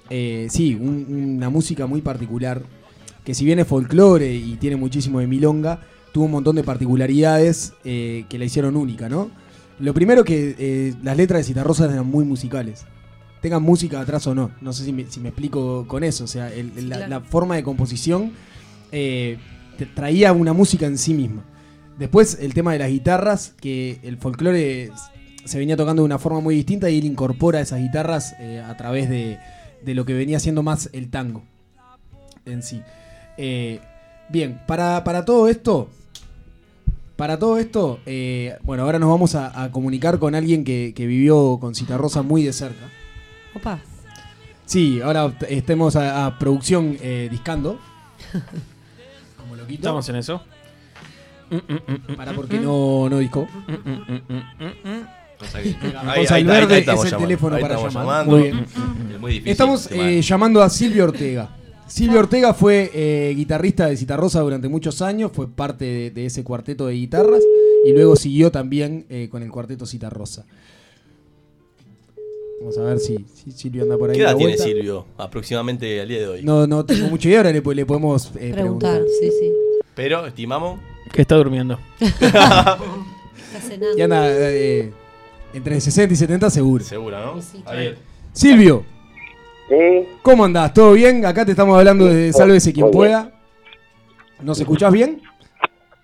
[0.09, 2.61] Eh, sí, un- una música muy particular
[3.25, 5.81] que si bien es folclore y tiene muchísimo de milonga,
[6.13, 9.29] tuvo un montón de particularidades eh, que la hicieron única, ¿no?
[9.79, 12.85] Lo primero que eh, las letras de Citarrosa eran muy musicales.
[13.41, 14.51] Tengan música atrás o no.
[14.61, 16.23] No sé si me, si me explico con eso.
[16.23, 18.31] O sea, el- el- la, forma de composición
[18.93, 19.37] eh,
[19.93, 21.43] traía una música en sí misma.
[21.99, 24.91] Después el tema de las guitarras, que el folclore
[25.43, 28.75] se venía tocando de una forma muy distinta y él incorpora esas guitarras eh, a
[28.77, 29.37] través de,
[29.83, 31.43] de lo que venía siendo más el tango
[32.45, 32.81] en sí.
[33.37, 33.79] Eh,
[34.27, 35.87] Bien, para, para todo esto,
[37.15, 41.05] para todo esto, eh, bueno, ahora nos vamos a, a comunicar con alguien que, que
[41.05, 42.89] vivió con Citarrosa muy de cerca.
[43.53, 43.79] Opa.
[44.65, 47.79] Sí, ahora estemos a, a producción eh, discando.
[49.37, 49.81] Como loquito.
[49.81, 50.41] Estamos en eso.
[52.17, 53.47] Para porque no, no disco.
[56.33, 57.91] Ahí- Verde es el teléfono Ahí para llamar.
[57.93, 58.31] llamando.
[58.37, 58.65] Muy bien.
[59.13, 59.51] Es muy difícil.
[59.51, 61.49] Estamos este eh, llamando a Silvio Ortega.
[61.87, 66.43] Silvio Ortega fue eh, guitarrista de Citarrosa durante muchos años, fue parte de, de ese
[66.43, 67.41] cuarteto de guitarras
[67.85, 70.45] y luego siguió también eh, con el cuarteto Citarrosa.
[72.59, 74.15] Vamos a ver si, si Silvio anda por ahí.
[74.17, 74.57] ¿Qué edad tiene.
[74.57, 76.43] Silvio aproximadamente al día de hoy?
[76.43, 79.03] No, no tengo mucha idea, ahora le, po- le podemos eh, Preguntar, preguntar.
[79.21, 79.51] sí, sí.
[79.93, 80.79] Pero estimamos.
[81.13, 81.77] Que está durmiendo.
[81.99, 82.79] Está
[83.61, 83.97] cenando.
[83.97, 84.91] Y anda eh,
[85.53, 86.83] entre 60 y 70 seguro.
[86.83, 87.41] Seguro, ¿no?
[87.41, 87.95] Sí, bien.
[88.33, 88.83] Silvio,
[89.67, 90.73] Sí, ¿cómo andás?
[90.73, 91.25] ¿Todo bien?
[91.25, 93.31] Acá te estamos hablando de Sálvese quien pueda.
[94.41, 95.21] ¿Nos escuchás bien?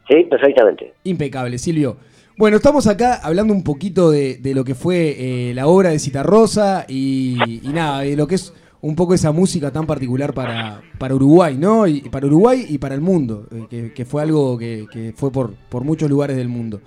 [0.08, 0.94] sí, perfectamente.
[1.04, 1.98] Impecable, Silvio.
[2.38, 6.00] Bueno, estamos acá hablando un poquito de, de lo que fue eh, la obra de
[6.00, 10.82] Citarrosa y, y nada, de lo que es un poco esa música tan particular para,
[10.98, 11.86] para Uruguay, ¿no?
[11.86, 15.32] Y para Uruguay y para el mundo, eh, que, que fue algo que, que fue
[15.32, 16.82] por, por muchos lugares del mundo.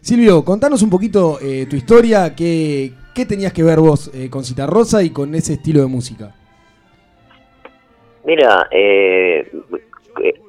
[0.00, 4.44] Silvio, contanos un poquito eh, tu historia, qué, qué tenías que ver vos eh, con
[4.44, 6.32] Citarrosa y con ese estilo de música.
[8.24, 9.50] Mira, eh,
[10.22, 10.40] eh,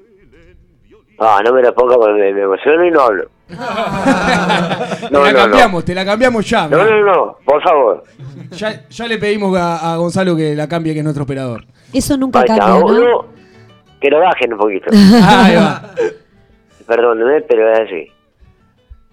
[1.18, 3.28] ah, no me la ponga porque me, me emociono y no hablo.
[3.48, 5.34] te la no, no.
[5.34, 6.68] cambiamos, te la cambiamos ya.
[6.68, 8.04] No, no, no, por favor.
[8.52, 11.66] Ya, ya le pedimos a, a Gonzalo que la cambie, que es nuestro operador.
[11.92, 12.84] Eso nunca cambia,
[14.00, 14.92] que lo bajen un poquito.
[14.94, 15.90] Ahí va.
[16.86, 18.12] Perdóneme, pero es así.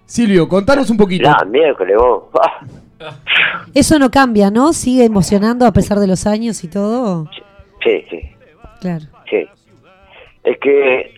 [0.05, 1.23] Silvio, contanos un poquito.
[1.23, 2.25] La miércoles, vos.
[3.73, 4.73] Eso no cambia, ¿no?
[4.73, 7.29] Sigue emocionando a pesar de los años y todo.
[7.83, 8.19] Sí, sí,
[8.81, 9.05] Claro.
[9.29, 9.47] sí.
[10.43, 11.13] Es que,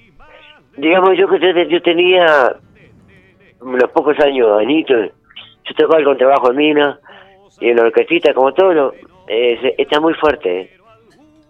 [0.78, 2.56] digamos, yo que yo tenía
[3.62, 5.12] unos pocos años, añitos,
[5.66, 7.00] yo tocaba el contrabajo en mina
[7.60, 8.94] y en la orquestita, como todo, lo-
[9.28, 10.70] eh, está muy fuerte, ¿eh?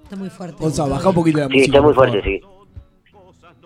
[0.04, 0.56] Está muy fuerte.
[0.60, 1.66] Gonzalo, baja un poquito la Sí, música.
[1.78, 2.42] está muy fuerte, sí.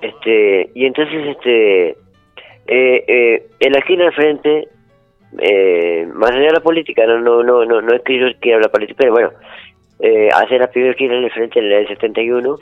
[0.02, 1.96] Este, y entonces, este, eh,
[2.68, 4.68] eh, en la esquina al frente,
[5.40, 8.58] eh, más allá de la política, no, no, no, no, no es que yo quiera
[8.58, 9.30] hablar política, pero bueno,
[10.00, 12.58] eh, hace la primera esquina en el frente en el 71,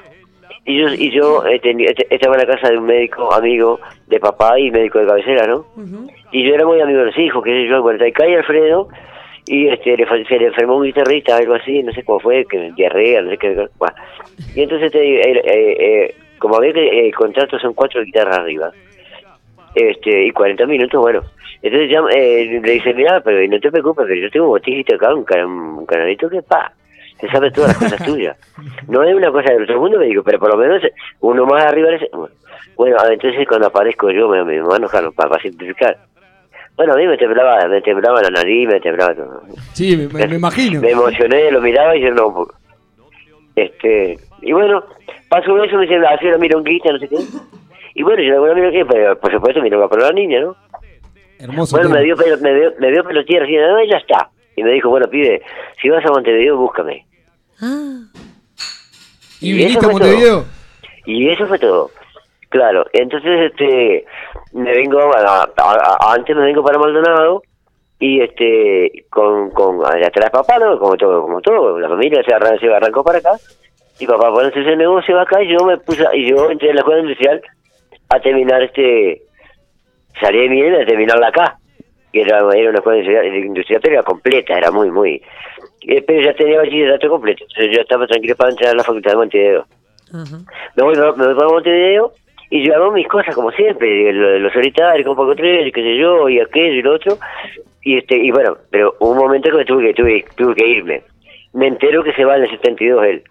[0.66, 3.80] y yo, y yo eh, tenía- este- estaba en la casa de un médico amigo
[4.08, 5.66] de papá y médico de cabecera, ¿no?
[6.32, 8.88] Y yo era muy amigo de los hijos, sé yo, bueno, y cae Alfredo,
[9.48, 12.72] y este le, se le enfermó un guitarrista, algo así, no sé cómo fue, que
[12.76, 13.96] diarrea, no sé qué, bueno.
[14.56, 18.38] Y entonces, te digo, eh, eh, eh, como había que, el contrato son cuatro guitarras
[18.38, 18.72] arriba,
[19.76, 21.22] este y 40 minutos, bueno.
[21.64, 24.96] Entonces ya, eh, le dice, mira, pero no te preocupes, pero yo tengo un botijito
[24.96, 26.72] acá, un, can- un canalito que pa,
[27.20, 28.36] se sabe todas las cosas tuyas.
[28.88, 30.82] No es una cosa del otro mundo, me digo, pero por lo menos
[31.20, 31.92] uno más arriba.
[31.92, 32.10] le-
[32.76, 35.98] Bueno, entonces cuando aparezco yo me, me voy a enojar para, para simplificar.
[36.78, 39.42] Bueno, a mí me temblaba, me temblaba la nariz, me temblaba todo.
[39.74, 40.82] Sí, me, me- me imagino.
[40.82, 42.34] Me emocioné, lo miraba y yo no.
[42.34, 42.52] po-
[43.56, 44.84] Este, y bueno,
[45.30, 47.18] pasó eso, me dice, así una mironguita, no sé qué.
[47.94, 50.56] Y bueno, yo una mironguita, pero por supuesto, mironga para la niña, ¿no?
[51.42, 51.76] Hermoso.
[51.76, 52.00] Bueno, tema.
[52.00, 54.30] me dio, pelo- me dio, me dio pelotilla así, no, ya está.
[54.56, 55.42] Y me dijo, bueno, pibe,
[55.82, 57.06] si vas a Montevideo, búscame.
[57.62, 58.02] Ah,
[59.40, 60.46] ¿Y y viniste eso a fue Montevideo?
[61.06, 61.90] Y eso fue todo.
[62.50, 64.06] Claro, entonces este
[64.54, 67.42] me vengo a- a- a- antes me vengo para Maldonado
[67.98, 70.78] y este con con atrás papá, ¿no?
[70.78, 73.32] Como todo, como todo, la familia se arrancó, se arrancó para acá
[74.00, 76.82] y papá pone ese negocio acá y yo me puse y yo entré en la
[76.82, 77.42] escuela industrial
[78.10, 79.22] a terminar este
[80.20, 81.58] salí de mi a terminarla acá
[82.12, 85.22] que era, era una escuela industrial, pero era completa, era muy, muy
[85.88, 89.12] eh, pero ya tenía bachillerato completo, entonces yo estaba tranquilo para entrar a la facultad
[89.12, 89.66] de Montevideo
[90.14, 90.38] ajá.
[90.76, 92.12] me voy, me voy para Montevideo
[92.52, 95.98] y yo hago mis cosas como siempre, lo, lo solitario, con Paco Tres, qué sé
[95.98, 97.18] yo, y aquello y lo otro.
[97.82, 101.02] Y este y bueno, pero un momento que tuve que tuve, tuve que irme.
[101.54, 103.24] Me entero que se va en el 72 él,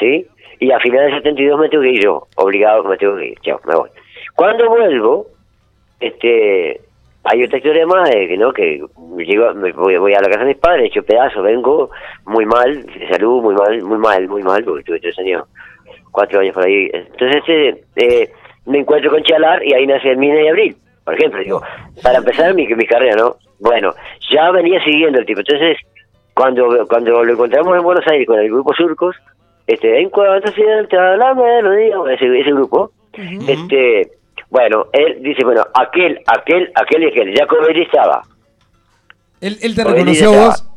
[0.00, 0.26] ¿sí?
[0.58, 3.38] Y a final del 72 me tengo que ir yo, obligado, me tengo que ir,
[3.42, 3.90] chao, me voy.
[4.34, 5.26] Cuando vuelvo,
[6.02, 6.80] este
[7.24, 8.82] hay otra historia más de que no que
[9.18, 11.90] llego me voy, voy a la casa de mis padres hecho pedazo vengo
[12.26, 15.44] muy mal de salud muy mal muy mal muy mal porque tuve tres años
[16.10, 16.90] cuatro años por ahí.
[16.92, 18.30] Entonces eh, eh,
[18.66, 21.40] me encuentro con Chalar y ahí nace el Mina y Abril por ejemplo.
[21.42, 21.62] Digo
[22.02, 23.92] para empezar mi, mi carrera no bueno
[24.30, 25.40] ya venía siguiendo el tipo.
[25.40, 25.78] Entonces
[26.34, 29.16] cuando cuando lo encontramos en Buenos Aires con el grupo Surcos
[29.66, 32.90] este en cuanto sienta la melodía ese, ese grupo
[33.46, 34.10] este
[34.52, 38.22] bueno él dice bueno aquel aquel aquel y aquel Jacobelli estaba
[39.40, 40.68] ¿Él, él te reconoció ya vos?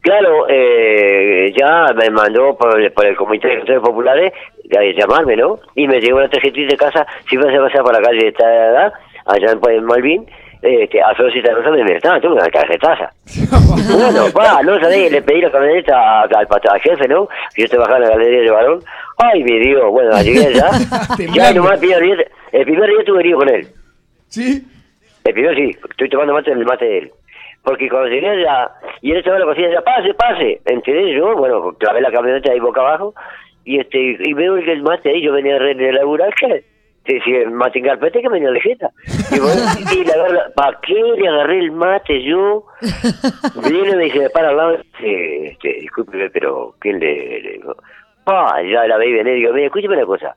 [0.00, 4.32] Claro, eh, ya me mandó por el, por el Comité de Electores Populares,
[4.70, 5.58] eh, llamarme, ¿no?
[5.74, 8.92] Y me llegó una tarjetita de casa, si vas a pasar por la calle esta
[9.26, 10.26] allá en, en Malvin,
[10.66, 13.10] este, a Flor Citarrosa me estaban tengo una tarjetaza.
[13.92, 17.28] bueno, pa, no sabés, le pedí la camioneta al, al, al jefe, ¿no?
[17.56, 18.80] Yo te bajaba en la galería de varón.
[19.18, 20.70] Ay, mi Dios, bueno, llegué allá.
[21.34, 22.16] ya nomás el primer día,
[22.52, 23.68] el primer día tuve lío con él.
[24.28, 24.62] ¿Sí?
[25.24, 27.12] El primero sí, estoy tomando mate en el mate de él.
[27.62, 28.70] Porque cuando llegué allá,
[29.02, 30.60] y él estaba en la cocina, ya pase, pase.
[30.66, 33.14] Entonces yo, bueno, clavé la camioneta ahí boca abajo,
[33.64, 36.75] y este y veo que el mate ahí, yo venía de de laburar, que
[37.06, 38.90] te decía, el mate en carpeta que venía de jeta.
[39.30, 42.64] Y bueno, y la verdad, ¿para qué le agarré el mate yo?
[43.68, 47.60] Viene y me dice, me para al lado, este, este, discúlpeme, pero ¿quién le, le?
[48.26, 50.36] Ah, ya la veí venir, digo, mira, escúcheme una cosa.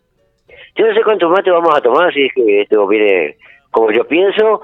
[0.75, 3.35] Yo no sé cuántos mates vamos a tomar, si es que esto viene
[3.71, 4.61] como yo pienso,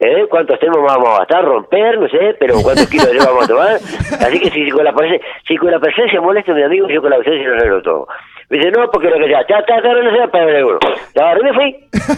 [0.00, 0.26] ¿eh?
[0.28, 1.44] ¿Cuántos temas vamos a gastar?
[1.44, 3.74] Romper, no sé, pero ¿cuántos kilos de vamos a tomar?
[4.20, 7.10] Así que si con la presencia, si con la presencia molesta mi amigo, yo con
[7.10, 8.08] la ausencia lo arreglo todo.
[8.50, 10.78] Me dice, no, porque lo que ya, ya, ya, ya, no sé, para el euro.
[11.14, 11.76] La agarré y me fui.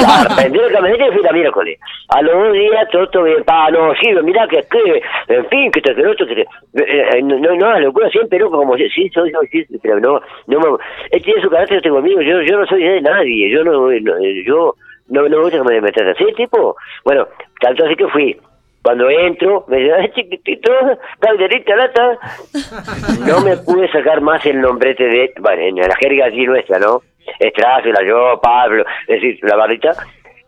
[0.00, 1.78] Ya, Prendí la camioneta y fui la miércoles.
[2.08, 5.02] A los dos días, todo, bien, pa, no, sí, mirá que, que,
[5.34, 8.50] en fin, que te que otro, que te, eh, no, no, no, locura siempre, ¿no?
[8.50, 10.78] Como, sí, soy, soy, sí, pero no, no me,
[11.10, 14.18] él tiene su carácter, tengo conmigo, yo, yo no soy de nadie, yo no, no
[14.46, 14.74] yo,
[15.08, 16.76] no, no me gusta que me metas así, tipo.
[17.04, 17.26] Bueno,
[17.60, 18.36] tanto así que fui.
[18.82, 20.72] Cuando entro, me dice, chiquitito,
[21.18, 22.18] calderita lata.
[23.26, 27.02] No me pude sacar más el nombrete de, bueno, en la jerga así nuestra, ¿no?
[27.38, 29.92] Estrácula, yo, Pablo, es decir, la barrita,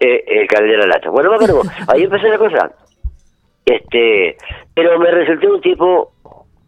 [0.01, 1.11] eh, el caldera lata.
[1.11, 2.73] Bueno, acuerdo, ahí empezó la cosa.
[3.65, 4.37] Este,
[4.75, 6.13] pero me resultó un tipo,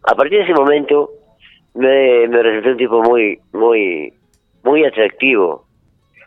[0.03, 1.09] a partir de ese momento,
[1.73, 4.13] me, me resultó un tipo muy, muy,
[4.63, 5.64] muy atractivo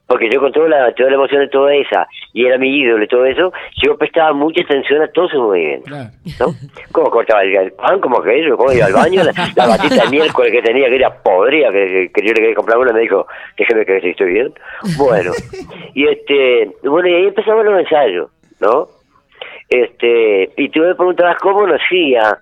[0.09, 3.05] porque yo con toda la, toda la emoción de toda esa, y era mi ídolo
[3.05, 3.53] y todo eso,
[3.85, 5.91] yo prestaba mucha atención a todos sus movimientos,
[6.41, 6.47] ¿no?
[6.93, 10.05] Cómo cortaba el, el pan, como que eso, cómo iba al baño, la, la batita
[10.05, 13.01] de miércoles que tenía, que era podrida, que, que yo le quería comprar una, me
[13.01, 13.27] dijo,
[13.59, 14.53] déjeme que si estoy bien.
[14.97, 15.31] Bueno,
[15.95, 18.89] y este, bueno, y ahí empezamos los ensayos, ¿no?
[19.69, 22.39] Este, y tú me preguntabas cómo lo hacía,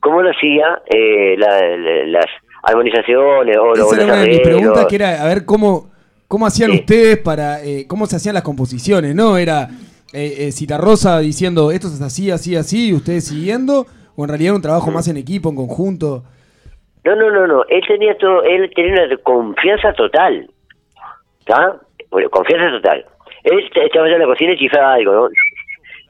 [0.00, 2.26] cómo lo hacía eh, la, la- las
[2.62, 4.42] armonizaciones o Esa era los una de mis arreglos.
[4.42, 5.90] preguntas, que era, a ver, cómo,
[6.28, 9.36] cómo hacían ustedes para, eh, cómo se hacían las composiciones, ¿no?
[9.36, 9.68] Era
[10.12, 14.50] eh, eh, Citarrosa diciendo, esto es así, así, así, y ustedes siguiendo, o en realidad
[14.50, 16.24] era un trabajo más en equipo, en conjunto.
[17.04, 17.64] No, no, no, no.
[17.68, 20.48] Él tenía todo, él tenía una confianza total.
[21.40, 21.76] ¿Está?
[22.10, 23.04] Bueno, confianza total.
[23.42, 25.28] Él estaba ya en la cocina y chiflaba algo, ¿no?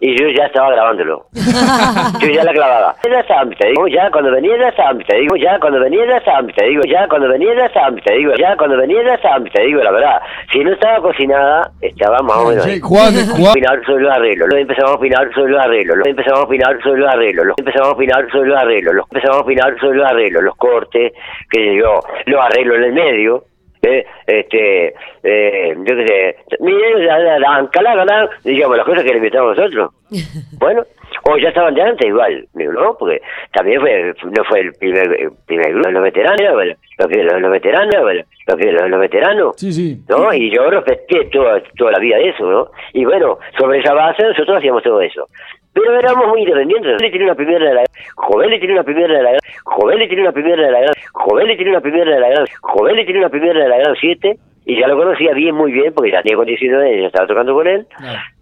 [0.04, 1.24] Y yo ya estaba grabándolo.
[2.20, 2.94] yo ya la clavaba.
[3.10, 6.18] Ya estaba, te digo, ya cuando venía ya estaba, te digo, ya cuando venía ya
[6.18, 9.42] estaba, te digo, ya cuando venía ya estaba, te digo, ya cuando venía ya estaba,
[9.42, 10.20] te digo, la verdad.
[10.52, 12.64] Si no estaba cocinada, estaba más o menos.
[12.64, 12.80] Sí, ahí.
[12.80, 13.84] Juan, Juan.
[13.86, 17.00] sobre los arreglos, luego empezamos a opinar sobre los arreglos, luego empezamos a opinar sobre
[17.00, 20.10] los arreglos, luego empezamos a opinar sobre los arreglos, luego empezamos a opinar sobre los
[20.10, 21.12] arreglos, los cortes,
[21.48, 23.44] que sé yo, los arreglos en el medio,
[23.84, 29.56] eh, este, eh, yo qué sé, mire, la, la, digamos, las cosas que le invitamos
[29.56, 29.90] nosotros.
[30.58, 30.82] Bueno,
[31.28, 32.96] o ya estaban de antes igual, ¿no?
[32.98, 33.20] Porque
[33.52, 37.50] también fue, no fue el primer, el primer grupo, los veteranos, bueno, los, los, los
[37.50, 39.56] veteranos, bueno, los, los, los veteranos.
[39.56, 39.98] Sí, sí.
[40.08, 40.32] ¿no?
[40.32, 42.70] Y yo respeté toda, toda la vida eso, ¿no?
[42.92, 45.28] Y bueno, sobre esa base nosotros hacíamos todo eso.
[45.74, 46.92] Pero éramos muy independientes.
[46.92, 47.84] Jovelli tiene una primera de la
[48.14, 51.56] Jovelli tiene una primera de la gran, Jovelli tiene una primera de la gran, Jovelli
[51.56, 54.80] tiene una primera de la gran, Jovelli tiene una primera de la gran 7 y
[54.80, 57.66] ya lo conocía bien, muy bien, porque ya tenía con 19 ya estaba tocando con
[57.66, 57.87] él.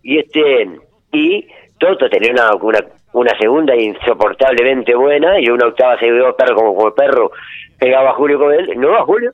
[0.02, 0.68] Y este,
[1.12, 1.46] y
[1.78, 2.78] Toto tenía una, una,
[3.12, 7.30] una segunda insoportablemente buena y una octava se dio perro como, como perro.
[7.78, 9.32] Pegaba a Julio con él, no a Julio,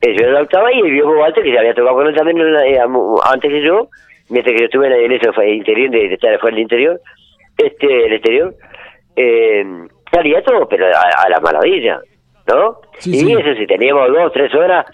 [0.00, 2.38] eso era la octava y el viejo Walter que se había tocado con él también
[2.38, 2.78] eh,
[3.24, 3.88] antes que yo,
[4.28, 7.00] mientras que yo estuve en eso fue el interior, de estar fue el interior,
[7.58, 8.54] este, el exterior,
[9.16, 9.64] eh,
[10.12, 12.00] salía todo, pero a, a la maravilla,
[12.46, 12.78] ¿no?
[12.98, 13.32] Sí, y sí.
[13.32, 14.86] eso si teníamos dos, tres horas,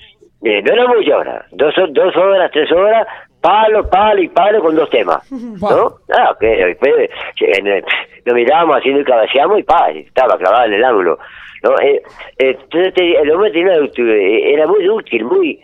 [0.42, 3.06] eh, no era muchas horas, dos, dos horas, tres horas,
[3.40, 5.98] palo, palo y palo con dos temas, ¿no?
[6.16, 7.82] Ah, que después eh,
[8.24, 11.18] nos mirábamos haciendo y cabeceamos y pa, estaba clavado en el ángulo,
[11.62, 11.78] ¿no?
[11.80, 12.02] Eh,
[12.38, 15.60] eh, entonces el hombre tenía era muy útil, muy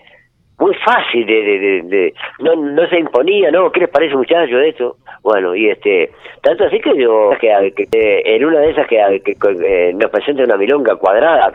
[0.61, 3.73] muy fácil de, de, de, de- no, no se imponía, ¿no?
[3.73, 4.97] ¿Qué les parece muchacho de esto?
[5.23, 6.11] Bueno, y este,
[6.43, 10.11] tanto así que yo, que, que- que en una de esas que, que- eh, nos
[10.11, 11.51] presenta una milonga cuadrada,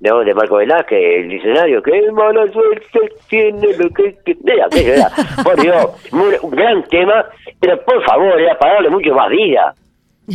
[0.00, 0.20] ¿no?
[0.20, 2.86] De Marco Velázquez, el diccionario, que mala suerte
[3.28, 5.08] tiene lo que, que era, era,
[5.42, 7.24] por Dios, muy- un gran tema,
[7.60, 9.74] pero por favor, era para darle mucho más vida,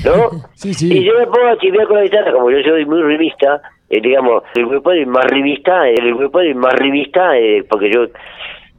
[0.06, 0.30] ¿no?
[0.56, 0.92] Sí, sí.
[0.98, 4.02] Y yo me pongo a chivear con la guitarra, como yo soy muy rimista, eh,
[4.02, 8.06] digamos, el grupo de más rimista, el grupo de más rimista, eh, porque yo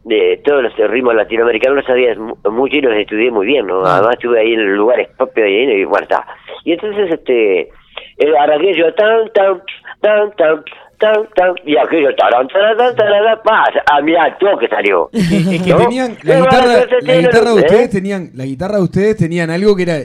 [0.04, 3.84] de todos los ritmos latinoamericanos los sabía mu- mucho y los estudié muy bien, ¿no?
[3.84, 6.24] Además estuve ahí en lugares propios y, bueno, está.
[6.64, 9.60] Y entonces, este, eh, arranqué yo tan, tan,
[10.00, 10.64] tan, tan,
[10.98, 15.10] tan, tan, y aquello, tarán, tarán, tarán, tarán, pa, a mí al toque salió.
[15.12, 15.78] Es que ¿No?
[15.78, 16.66] tenían la Eh, guitarra,
[17.02, 17.64] la guitarra de ¿eh?
[17.64, 19.96] ustedes tenían, la guitarra de ustedes tenían algo que era,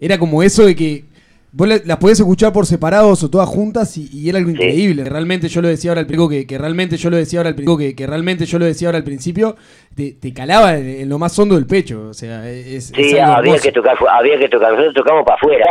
[0.00, 1.04] era como eso de que
[1.56, 5.04] vos la- las podés escuchar por separados o todas juntas y, y era algo increíble.
[5.04, 7.54] Realmente yo lo decía ahora al principio que, que realmente yo lo decía ahora al
[7.54, 9.56] principio que, que realmente yo lo decía ahora al principio
[9.94, 12.08] te, te calaba en, en lo más hondo del pecho.
[12.10, 13.62] O sea, es, es Sí, algo había hermoso.
[13.62, 14.70] que tocar, había que tocar.
[14.72, 15.64] Nosotros tocamos para afuera.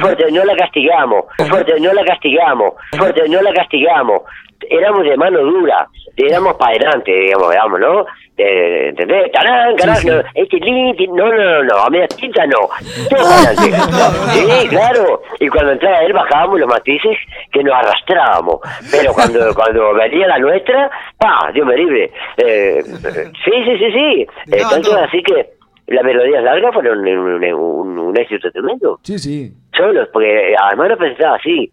[0.00, 1.24] Fuerte, no la castigamos.
[1.48, 2.72] Fuerte, no la castigamos.
[2.98, 4.22] Fuerte, no la castigamos.
[4.68, 5.86] Éramos de mano dura.
[6.16, 8.06] Éramos para adelante, digamos, digamos, ¿no?
[8.36, 9.30] Eh, ¿Entendés?
[9.32, 10.14] Tarán, carán, Sí, sí.
[10.14, 12.68] no, este tin, no, no, no, no, a media tinta no.
[13.08, 14.30] Todo para adelante.
[14.62, 15.22] Sí, claro.
[15.40, 17.16] Y cuando entraba él bajábamos los matices
[17.52, 18.56] que nos arrastrábamos.
[18.90, 22.10] Pero cuando, cuando venía la nuestra, pa, Dios me libre.
[22.38, 24.26] Eh, sí, sí, sí, sí.
[24.52, 25.50] Eh, tanto así que
[25.88, 28.98] las melodías largas fueron un, un, un- un éxito tremendo.
[29.02, 29.52] Sí, sí.
[29.76, 31.70] Solos, porque además lo pensaba así.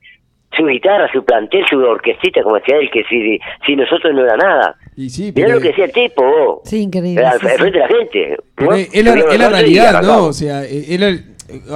[0.58, 4.36] Su guitarra, su plantel, su orquestita, como decía él, que si, si nosotros no era
[4.38, 4.76] nada.
[4.96, 6.60] Y sí, Mirá pero- lo que decía el tipo, vos.
[6.64, 7.22] Sí, increíble.
[7.22, 7.54] Era al sí, sí.
[7.58, 8.38] frente de la gente.
[8.56, 8.76] Pero ¿no?
[8.78, 10.26] es es la, es realidad, ¿no?
[10.26, 11.24] O sea, eh, el- eh,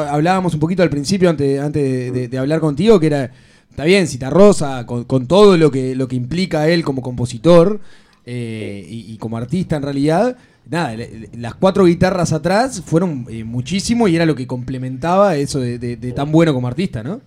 [0.10, 3.30] hablábamos un poquito al principio antes, antes de, de- de hablar contigo que era
[3.70, 7.80] está bien Citarrosa con, con todo lo que lo que implica él como compositor
[8.26, 10.38] eh, y, y como artista en realidad.
[10.70, 10.96] Nada,
[11.38, 15.96] las cuatro guitarras atrás fueron eh, muchísimo y era lo que complementaba eso de, de-
[15.98, 17.22] de tan bueno como artista, ¿no?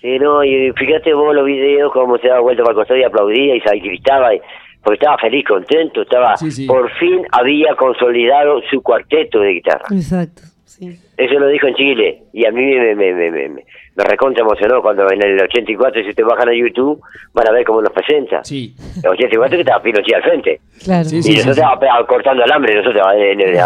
[0.00, 3.04] Sí, no, y fíjate vos los videos, cómo se daba vuelta para el costado y
[3.04, 4.40] aplaudía y se gritaba, y-
[4.82, 6.66] porque estaba feliz, contento, estaba, Sí, sí.
[6.66, 9.86] por fin había consolidado su cuarteto de guitarra.
[9.90, 10.42] Exacto.
[10.78, 10.96] Sí.
[11.16, 13.64] Eso lo dijo en Chile, y a mí me, me, me, me, me-
[13.96, 17.00] me recontra emocionó cuando en el 84, si te bajan a YouTube,
[17.34, 18.44] van a ver cómo nos presenta.
[18.44, 18.72] Sí.
[19.02, 20.60] El 84 que estaba Pinochet al frente.
[20.84, 21.08] Claro.
[21.10, 23.34] y nosotros estábamos cortando alambre, nosotros, eh,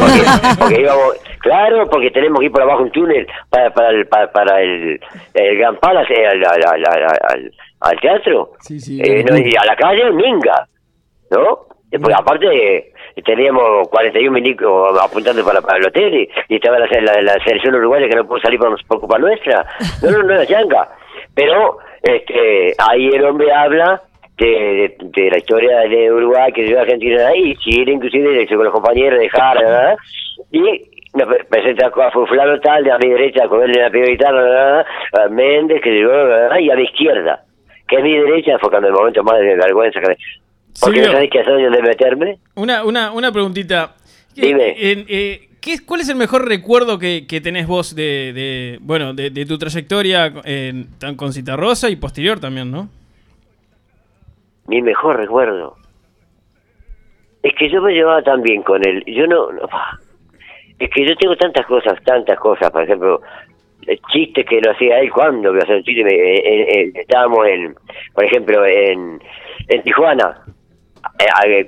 [0.00, 4.06] porque, porque íbamos, claro, porque tenemos que ir por abajo un túnel para, para el,
[4.06, 4.98] para, para el,
[5.34, 9.00] el Gran Palace, eh, al, al, al, al- al- al teatro, Sí, sí.
[9.04, 10.66] Eh, no, y a la calle, minga,
[11.30, 11.66] ¿no?
[11.90, 16.78] Eh, Porque aparte eh, teníamos 41 milicos apuntando para, para el hotel y, y estaba
[16.78, 19.64] la, la, la selección uruguaya que no pudo salir por, por culpa nuestra.
[20.02, 20.88] No, no, no era yanca.
[21.34, 24.00] Pero este, ahí el hombre habla
[24.36, 28.64] de, de, de la historia de Uruguay, que llegó a Argentina y Chile, inclusive, con
[28.64, 29.96] los compañeros de Jara,
[30.52, 30.60] y
[31.14, 33.88] me pre- presenta a fulano tal, de a mi derecha, con él en la
[34.32, 34.86] ¿verdad?
[35.14, 36.58] a Méndez, que llegó, ¿verdad?
[36.58, 37.40] y a mi izquierda,
[37.88, 40.16] que es mi derecha, fue cuando el momento más de vergüenza que...
[40.80, 41.06] Porque Silvio.
[41.06, 42.38] no sabés qué hacer dónde meterme.
[42.54, 43.94] Una, una, una preguntita.
[44.34, 44.74] Dime.
[44.92, 49.12] En- eh, ¿qué, ¿Cuál es el mejor recuerdo que, que tenés vos de, de, bueno,
[49.14, 52.88] de, de tu trayectoria en- con Citarrosa y posterior también, no?
[54.66, 55.76] mi mejor recuerdo.
[57.42, 59.02] Es que yo me llevaba tan bien con él.
[59.06, 59.66] Yo no, no.
[60.78, 62.70] Es que yo tengo tantas cosas, tantas cosas.
[62.70, 63.22] Por ejemplo,
[63.86, 66.04] el chiste que lo hacía él cuando me hacía un chiste.
[66.04, 67.74] me- eh, eh, eh, estábamos en,
[68.12, 69.20] por ejemplo, en,
[69.68, 70.42] en Tijuana.
[71.18, 71.64] Eh, eh,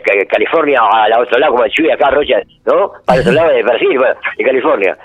[0.00, 2.92] ca- California al otro lado, como Chuy, acá Rocha, ¿no?
[3.04, 4.96] Para el otro lado de Brasil, bueno, en California.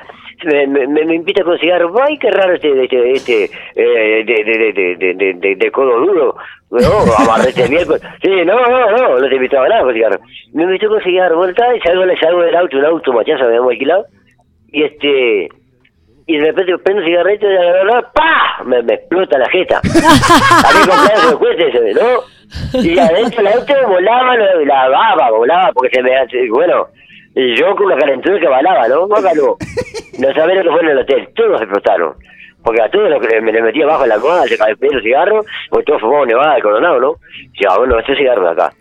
[0.43, 3.43] Me, me, me- me invita con cigarro, ay, qué raro este, este, este
[3.75, 6.35] eh, de, de, de, de, de, de, de- de codo duro,
[6.71, 10.19] no, amarré este miércoles, sí, no, no, no, no te invitaba a nada con cigarro.
[10.53, 14.05] Me invitó con cigarro, vuelta, y salgo, salgo del auto, un auto machazo, habíamos alquilado,
[14.71, 15.49] y este,
[16.25, 18.63] y de repente prendo un cigarrito y la ¡pa!
[18.65, 19.79] Me, me explota la jeta.
[19.83, 22.21] Había comprado ese cueste ese, ¿no?
[22.73, 26.87] Y adentro del auto volaba la, la baba, volaba, porque se me hace, bueno,
[27.35, 29.07] y yo con una calentura que balaba, ¿no?
[29.07, 29.57] Bácalo.
[30.19, 32.13] No sabés lo que fue en el hotel, todos explotaron.
[32.63, 35.01] Porque a todos los que me le metí abajo en la almohada, se cae el
[35.01, 37.15] cigarro, porque todos fumamos nevada de coronado, ¿no?
[37.53, 38.73] Y ah, bueno, este cigarro de acá.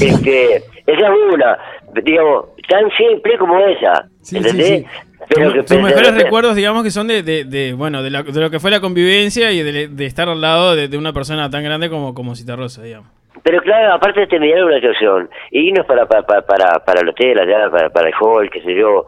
[0.00, 1.58] Este, esa es una,
[2.02, 4.84] digamos, tan simple como esa, ¿entendés?
[5.28, 8.50] Que tus mejores recuerdos, digamos, que son de, de, de, bueno, de, la- de lo
[8.50, 12.12] que fue la convivencia y de, estar al lado de, una persona tan grande como,
[12.14, 13.08] como Citarrosa, digamos.
[13.44, 17.08] Pero claro, aparte de terminar una actuación, y irnos para, para, para, para, para el
[17.08, 19.06] hotel allá, para, para el hall, qué sé yo,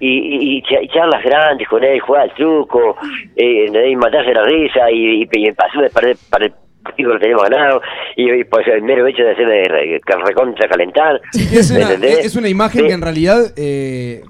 [0.00, 2.96] y, y, y cha- charlas grandes con él, jugar al truco,
[3.36, 6.52] eh, y matarse la risa, y, y, y pasó de perder para el
[6.82, 7.80] partido que lo teníamos ganado,
[8.16, 11.20] y, y pues el mero hecho de hacerme re- recontra calentar.
[11.32, 12.84] Es una, es una imagen Sí.
[12.84, 12.88] Mm.
[12.88, 14.22] que en realidad, eh,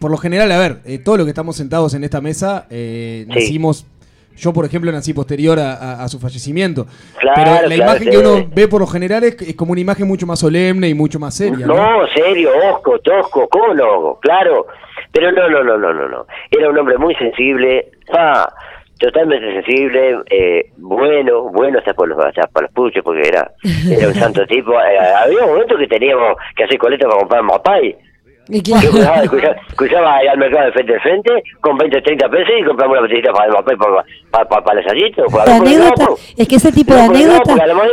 [0.00, 3.24] por lo general, a ver, eh, todos los que estamos sentados en esta mesa, eh,
[3.28, 3.34] Sí.
[3.34, 3.86] nacimos,
[4.36, 6.86] yo por ejemplo nací posterior a, a- a su fallecimiento.
[7.18, 8.10] Claro, Pero la claro, imagen sí.
[8.10, 10.94] que uno ve por lo general es, es como una imagen mucho más solemne y
[10.94, 11.66] mucho más seria.
[11.66, 11.74] ¿no?
[11.74, 14.18] No, serio, osco, tosco, ¿cómo no?
[14.22, 14.66] Claro.
[15.12, 16.26] Pero no, no, no, no, no, no.
[16.50, 18.52] Era un hombre muy sensible, ah,
[18.98, 23.50] totalmente sensible, eh, bueno, bueno hasta por los, hasta por los puchos, porque era,
[23.90, 24.72] era un santo tipo.
[24.72, 27.96] Eh, había momentos que teníamos que hacer coleta para comprar mapay.
[28.50, 28.90] Y Yo
[29.76, 33.30] cruzaba, al mercado de frente de frente con 20 30 pesos y compramos una botellita
[33.30, 36.72] para el papel para, para, para, para el a pues, anécdota, no, es que ese
[36.72, 37.90] tipo de no, no, anécdota, porque a lo mejor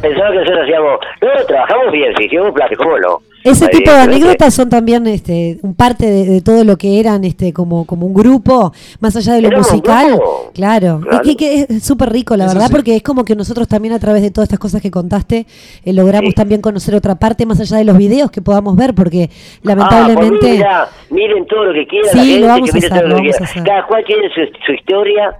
[0.00, 3.18] pensaba que nosotros hacíamos, no, trabajamos bien, sí, hicimos plata, ¿cómo no?
[3.44, 7.24] Ese tipo de anécdotas son también este, un parte de, de todo lo que eran
[7.24, 10.20] este, como, como un grupo, más allá de lo musical.
[10.54, 11.00] Claro, Claro.
[11.12, 12.72] es que, que es súper rico, la Eso verdad, sí.
[12.72, 15.46] porque es como que nosotros también a través de todas estas cosas que contaste,
[15.84, 16.34] eh, logramos Sí.
[16.34, 20.50] también conocer otra parte, más allá de los videos que podamos ver, porque Ah, lamentablemente...
[20.52, 23.14] mira, miren todo lo que quieran, Sí, la gente lo vamos que a hacer, lo
[23.16, 23.62] vamos a hacer.
[23.64, 25.34] Cada cual tiene su, su historia,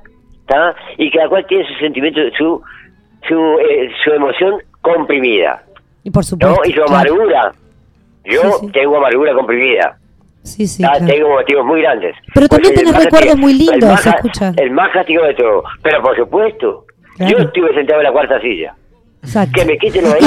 [0.46, 0.74] ¿tá?
[0.98, 2.60] Y cada cual tiene su sentimiento, su
[3.28, 5.62] su, eh, su emoción comprimida,
[6.02, 6.26] y por ¿no?
[6.26, 6.60] supuesto.
[6.66, 7.52] Y su claro.
[8.24, 8.72] Yo Sí, sí.
[8.72, 9.96] tengo amargura comprimida.
[10.44, 11.06] Sí, sí, claro.
[11.06, 12.16] Tengo motivos muy grandes.
[12.34, 14.52] Pero también Pues tenés recuerdos muy lindos, el más escucha.
[14.56, 15.62] El más castigo de todo.
[15.82, 16.84] Pero por supuesto,
[17.16, 17.38] Claro.
[17.38, 18.74] yo estuve sentado en la cuarta silla.
[19.22, 19.52] Exacto.
[19.54, 20.18] Que me quiten los lo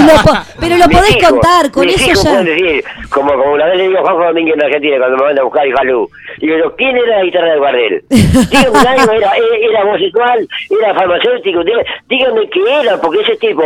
[0.58, 2.30] pero lo Mis podés hijos, contar, con mis eso hijos ya.
[2.30, 5.24] pueden decir, como, como una vez le digo a Juanjo Domínguez en Argentina cuando me
[5.26, 6.10] manda a buscar y Jalú.
[6.40, 8.04] Y yo digo, ¿quién era la guitarra de Gardel?
[8.10, 10.48] Dígame algo, era, era, era homosexual,
[10.82, 13.64] era farmacéutico, dí- dígame qué era, porque ese tipo,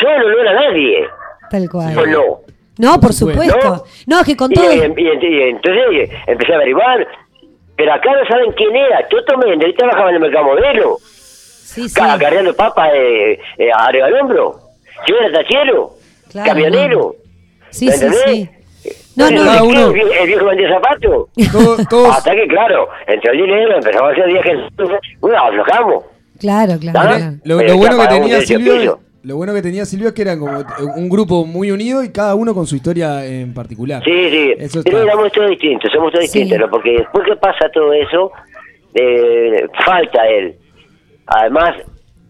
[0.00, 1.04] solo no era nadie.
[1.50, 1.98] Tal cual.
[1.98, 2.22] ¿O no?
[2.78, 3.54] No, por supuesto.
[3.54, 3.84] supuesto.
[4.06, 4.72] No, es que con Y, todo...
[4.72, 7.06] y- y- y entonces empecé a averiguar,
[7.76, 9.06] pero acá no saben quién era.
[9.08, 11.94] Toto Méndez, él trabajaba en el mercado modelo, Sí, sí.
[11.94, 14.56] ca- cargando papas eh, eh, arriba del hombro.
[15.08, 15.90] Yo era tachero,
[16.30, 17.14] Claro, camionero.
[17.70, 18.24] Sí, ¿Me sí, entendés?
[18.26, 18.50] sí.
[19.16, 19.52] No, no.
[19.52, 19.62] ¿qué?
[19.62, 21.28] uno- El, viejo, vendía zapatos.
[22.12, 24.58] Hasta que, claro, entró el dinero, empezamos a hacer viajes.
[25.20, 26.04] Bueno, aflojamos.
[26.38, 26.98] Claro, claro.
[27.00, 27.16] ¿Ah?
[27.16, 27.32] claro.
[27.44, 29.00] lo, lo bueno que tenía Silvio.
[29.26, 30.64] Lo bueno que tenía Silvio es que eran como
[30.96, 34.02] un grupo muy unido y cada uno con su historia en particular.
[34.04, 34.54] Sí, sí.
[34.58, 35.10] Eso Pero está.
[35.12, 36.38] éramos todos distintos, somos todos Sí.
[36.38, 36.70] distintos, ¿no?
[36.70, 38.30] Porque después que pasa todo eso,
[38.94, 40.54] eh, falta él.
[41.26, 41.74] Además,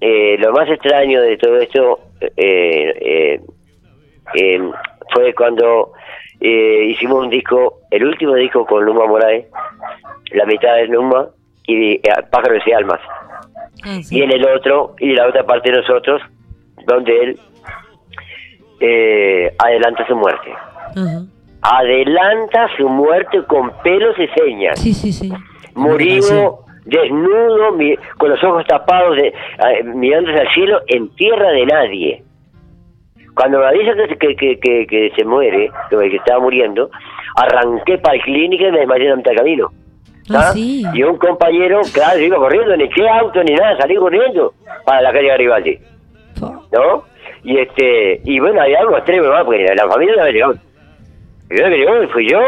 [0.01, 3.41] eh, lo más extraño de todo esto eh, eh,
[4.35, 4.61] eh,
[5.15, 5.93] fue cuando
[6.41, 9.47] eh, hicimos un disco, el último disco con Numa Moraes,
[10.33, 11.29] la mitad de Numa
[11.67, 13.01] y eh, Pájaros y Almas.
[13.85, 14.19] Ah, sí.
[14.19, 16.23] Y en el otro, y la otra parte de nosotros,
[16.87, 17.41] donde él
[18.81, 20.53] eh, adelanta su muerte.
[21.63, 24.79] Adelanta su muerte con pelos y señas.
[24.81, 25.33] Sí, sí, sí.
[25.75, 31.67] Murió desnudo, mi- con los ojos tapados, de, eh, mirándose al cielo, en tierra de
[31.67, 32.23] nadie.
[33.35, 36.89] Cuando me avisa que, que, que, que, que se muere, que, que estaba muriendo,
[37.37, 39.71] arranqué para el clínica y me desmayé en la mitad del camino.
[40.31, 40.53] Ah, ¿Ah?
[40.53, 40.85] sí.
[40.95, 45.03] Y un compañero, claro, yo iba corriendo, ni qué auto ni nada, salí corriendo para
[45.03, 45.79] la calle Garibaldi.
[46.41, 47.05] ¿No?
[47.45, 50.55] Y este, y bueno, había algo extremo más, porque la familia no había llegado.
[51.49, 52.41] Primero que llegó fui yo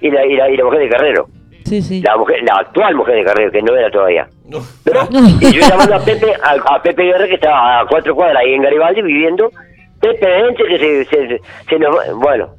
[0.00, 1.26] y la, y la, y la mujer de Carrero.
[1.64, 2.00] Sí, sí.
[2.00, 4.28] La mujer, la actual mujer de Carrero, que no era todavía.
[4.48, 4.58] No.
[5.10, 5.28] ¿No?
[5.40, 8.54] Y yo llamando a Pepe, a, a Pepe Guerra, que estaba a cuatro cuadras ahí
[8.54, 9.50] en Garibaldi viviendo.
[10.00, 11.96] Pepe, gente que se, se, se nos...
[12.18, 12.54] Bueno,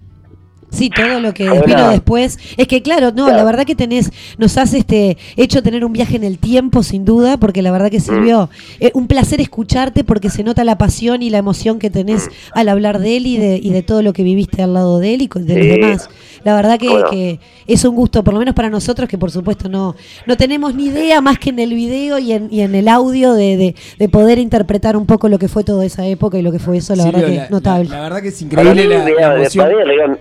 [0.78, 2.38] Sí, todo lo que Ahora- vino después.
[2.57, 3.38] Es que claro, no, Claro.
[3.38, 7.03] la verdad que tenés, nos has este, hecho tener un viaje en el tiempo, sin
[7.05, 8.45] duda, porque la verdad que sirvió.
[8.45, 8.84] Mm.
[8.86, 12.30] Eh, un placer escucharte porque se nota la pasión y la emoción que tenés Mm.
[12.59, 15.13] al hablar de él y de, y de todo lo que viviste al lado de
[15.15, 15.67] él y de Sí.
[15.67, 16.09] los demás.
[16.43, 17.09] La verdad que, Bueno.
[17.09, 20.73] que es un gusto, por lo menos para nosotros, que por supuesto no, no tenemos
[20.75, 23.75] ni idea más que en el video y en, y en el audio de, de-
[23.99, 26.78] de poder interpretar un poco lo que fue toda esa época y lo que fue
[26.78, 27.89] eso, la verdad que la- notable.
[27.89, 30.17] La, la verdad que es increíble la, la emoción.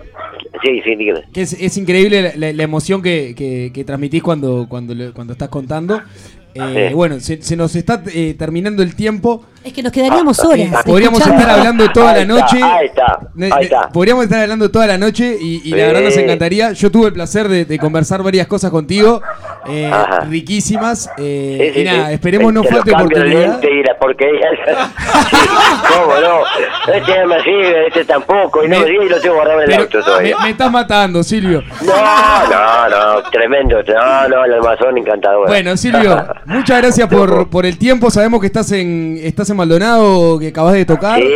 [0.63, 1.21] Sí, sí, dígame.
[1.33, 5.33] Que es, es increíble la, la- la emoción que, que- que transmitís cuando, cuando, cuando
[5.33, 6.01] estás contando.
[6.53, 6.93] Eh, Sí.
[6.95, 9.45] Bueno, se, se nos está eh, terminando el tiempo.
[9.67, 10.83] Es que nos quedaríamos Ah, horas.
[10.85, 11.41] Podríamos escuchando.
[11.41, 12.63] estar hablando toda Ahí la está, noche.
[12.63, 13.19] ahí está,
[13.57, 13.89] ahí está.
[13.89, 16.71] Podríamos estar hablando toda la noche y, y la verdad nos encantaría.
[16.71, 19.21] Yo tuve el placer de, de conversar varias cosas contigo,
[19.67, 19.91] eh,
[20.29, 21.09] riquísimas.
[21.17, 22.13] eh, Sí, sí, y nada, sí.
[22.13, 23.39] esperemos no falte oportunidad.
[23.59, 24.47] lente y la porquería.
[24.65, 25.35] Sí,
[25.93, 26.93] ¿Cómo no?
[26.93, 28.63] Este no me sirve, este tampoco.
[28.63, 30.37] Y no Me- y lo tengo guardado en el auto me, todavía.
[30.43, 31.61] me estás matando, Silvio.
[31.81, 33.77] No, no, no, tremendo.
[33.83, 35.47] No, no, el almazón encantador.
[35.47, 38.09] Bueno, Silvio, muchas gracias por, por el tiempo.
[38.09, 41.19] Sabemos que estás en estás en Maldonado, que acabas de tocar.
[41.19, 41.27] Sí,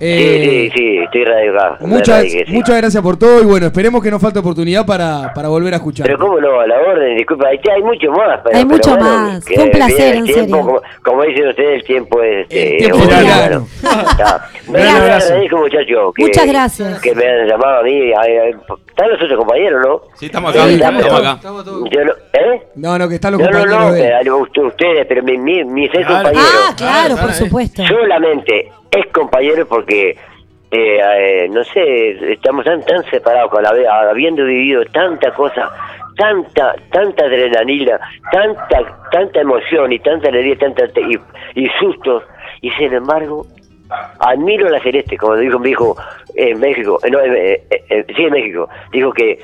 [0.00, 1.76] Eh, sí, sí, sí, estoy radicado.
[1.80, 2.44] Muchas, sí.
[2.48, 5.76] muchas gracias por todo y bueno, esperemos que no falte oportunidad para, para volver a
[5.76, 6.06] escuchar.
[6.06, 8.40] Pero cómo no, a la orden, disculpa, hay, hay mucho más.
[8.44, 9.44] Pero, Hay pero mucho bueno, más.
[9.44, 10.56] que Fue un placer, en tiempo, serio.
[10.66, 12.46] Como, como dicen ustedes, el tiempo es...
[12.50, 13.04] El tiempo es
[15.52, 16.12] muchachos.
[16.16, 17.00] que- Muchas gracias.
[17.00, 18.12] Que me han llamado a mí.
[18.88, 20.00] Están los otros compañeros, ¿no?
[20.16, 21.38] Sí, estamos acá, Sí, estamos acá.
[21.42, 22.62] Yo no- ¿Eh?
[22.76, 25.64] No, no, que están los No, no, compañeros no, pero usted- ustedes, pero mi, mi,
[25.64, 26.24] mis ex Claro.
[26.28, 26.50] compañeros.
[26.68, 27.51] Ah, claro, por supuesto.
[27.86, 30.10] Solamente es compañero porque
[30.70, 33.70] eh, eh, no sé estamos tan tan separados con la
[34.10, 35.70] habiendo vivido tanta cosa
[36.16, 37.98] tanta tanta adrenalina
[38.30, 41.18] tanta tanta emoción y tanta alegría tanta y,
[41.62, 42.22] y sustos
[42.60, 43.46] y sin embargo
[44.20, 45.94] admiro la celeste, como dijo mi hijo
[46.34, 49.38] en México, eh, no, eh, eh, eh, sí, en México, dijo que,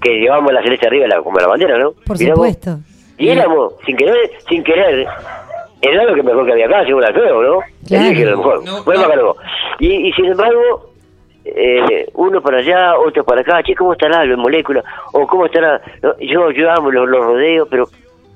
[0.00, 1.90] que llevamos la celeste arriba la- como la bandera, ¿no?
[2.06, 2.46] Por Mirá vos.
[2.46, 2.78] supuesto.
[3.18, 5.04] Y éramos, sin querer, sin querer,
[5.82, 7.58] era lo que mejor que había acá, según la creo, ¿no?
[7.88, 8.06] Claro.
[8.06, 8.60] Elige lo mejor.
[8.84, 9.36] Bueno, Macargo.
[9.80, 10.90] Y, y sin embargo,
[11.44, 14.82] eh, uno para allá, otro para acá, che, ¿cómo estará la molécula?
[15.12, 15.80] O ¿cómo estará?
[16.02, 17.88] No, yo, yo amo los, los rodeos, pero,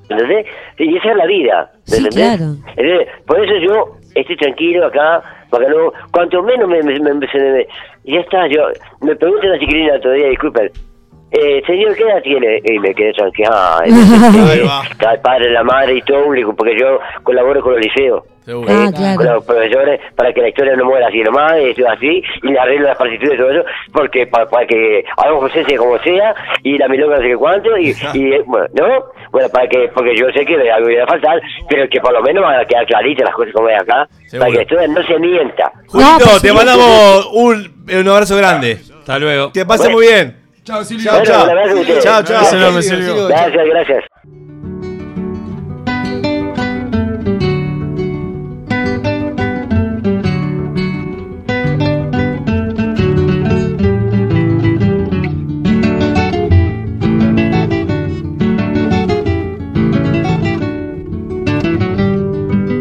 [0.08, 0.46] ¿entendés?
[0.78, 2.36] Y esa es la vida, ¿me Sí, ¿entendés?
[2.36, 2.52] claro.
[2.76, 3.08] ¿Entendés?
[3.26, 7.66] Por eso yo estoy tranquilo acá, para que no, cuanto menos me, me, me- me-
[8.04, 8.62] ya está, yo,
[9.02, 10.70] me preguntan a chiquilina todavía, disculpen,
[11.38, 12.60] eh, señor, ¿qué edad tiene?
[12.64, 13.12] Y me quedé
[14.66, 14.82] va.
[14.90, 16.24] está el padre, la madre y todo,
[16.56, 18.22] porque yo colaboro con los liceos.
[18.44, 18.68] Seguro.
[18.70, 19.16] Ah, Eh, claro.
[19.16, 22.48] con los profesores para que la historia no muera así nomás, y todo así, y
[22.48, 26.32] le arreglo las partituras y todo eso, porque para, para que hagamos presencia como sea,
[26.62, 28.86] y la milonga no sé qué cuánto, y, y bueno, ¿no?
[29.32, 32.22] Bueno, para que, porque yo sé que algo iba a faltar, pero que por lo
[32.22, 34.48] menos van a quedar claritas las cosas como es acá, Seguro.
[34.48, 35.72] para que esto no se mienta.
[35.88, 36.54] Julito, No, pues te sí.
[36.54, 38.78] mandamos un, un abrazo grande.
[39.00, 39.52] Hasta luego.
[39.52, 39.96] Que pase Bueno.
[39.98, 40.45] muy bien.
[40.66, 41.04] Chao, Silvio.
[41.04, 42.00] Chao, Bueno, chao.
[42.00, 42.40] Chao, chao.
[42.40, 43.28] Gracias, enorme, Silvio.
[43.28, 44.04] Gracias, gracias.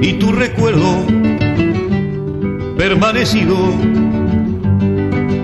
[0.01, 1.05] y tu recuerdo
[2.77, 3.55] permanecido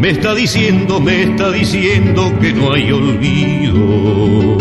[0.01, 4.57] me está diciendo, me está diciendo que no hay olvido.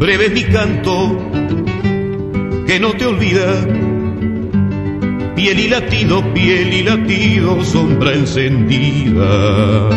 [0.00, 1.16] Breve mi canto
[2.66, 3.64] que no te olvida.
[5.36, 9.90] Piel y latido, piel y latido, sombra encendida.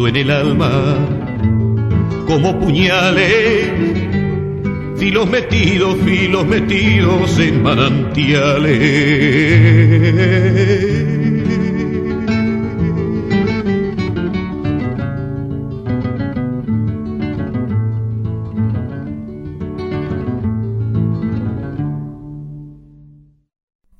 [0.00, 0.96] Siento en el alma
[2.26, 3.70] como puñales,
[4.96, 8.78] filos metidos, filos metidos en manantiales.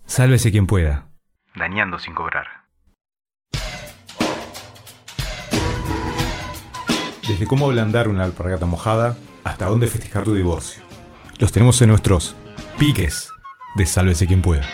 [0.06, 1.08] Sálvese quien pueda.
[1.54, 2.39] Dañando sin cobrar.
[7.30, 10.82] Desde cómo ablandar una alpargata mojada hasta dónde festejar tu divorcio.
[11.38, 12.34] Los tenemos en nuestros
[12.76, 13.28] piques
[13.76, 14.66] de Sálvese quien pueda.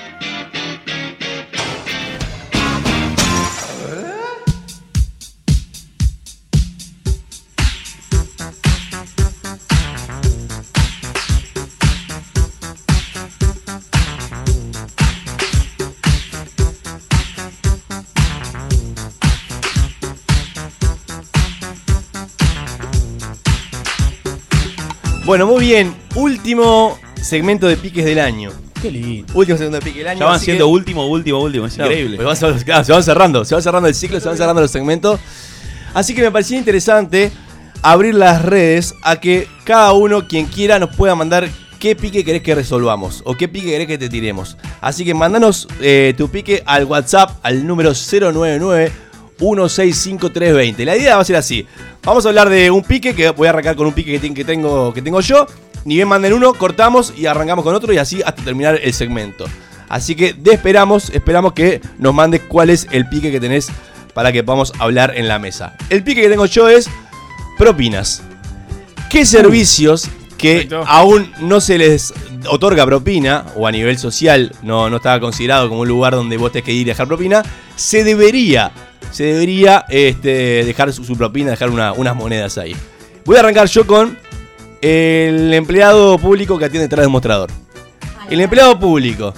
[25.37, 25.95] Bueno, muy bien.
[26.15, 28.51] Último segmento de piques del año.
[28.81, 29.31] Qué lindo.
[29.35, 30.21] Último segmento de piques del año.
[30.21, 31.67] Ya van siendo que- último, último, último.
[31.67, 32.17] Es No, increíble.
[32.17, 34.63] pues vamos a- claro, se van cerrando, se van cerrando el ciclo, se van cerrando
[34.63, 35.21] los segmentos.
[35.93, 37.31] Así que me parecía interesante
[37.83, 42.41] abrir las redes a que cada uno, quien quiera, nos pueda mandar qué pique querés
[42.41, 44.57] que resolvamos o qué pique querés que te tiremos.
[44.81, 48.91] Así que mandanos eh, tu pique al WhatsApp al número 099
[49.39, 50.85] 165320.
[50.85, 51.67] La idea va a ser así.
[52.03, 54.35] Vamos a hablar de un pique que voy a arrancar con un pique que, ten-
[54.35, 55.47] que tengo, que tengo yo.
[55.85, 59.45] Ni bien manden uno, cortamos y arrancamos con otro y así hasta terminar el segmento.
[59.89, 63.69] Así que esperamos, esperamos que nos mandes cuál es el pique que tenés
[64.15, 65.77] para que podamos hablar en la mesa.
[65.91, 66.89] El pique que tengo yo es
[67.57, 68.23] propinas.
[69.09, 70.85] ¿Qué servicios que Perfecto.
[70.89, 72.13] aún no se les
[72.49, 76.51] otorga propina, o a nivel social no, no estaba considerado como un lugar donde vos
[76.53, 77.43] tenés que ir y dejar propina,
[77.77, 78.73] se debería,
[79.17, 82.77] se debería este, dejar su, su propina, dejar una- unas monedas ahí.
[83.25, 84.19] Voy a arrancar yo con
[84.83, 87.51] el empleado público que atiende detrás del mostrador.
[88.31, 89.33] El empleado público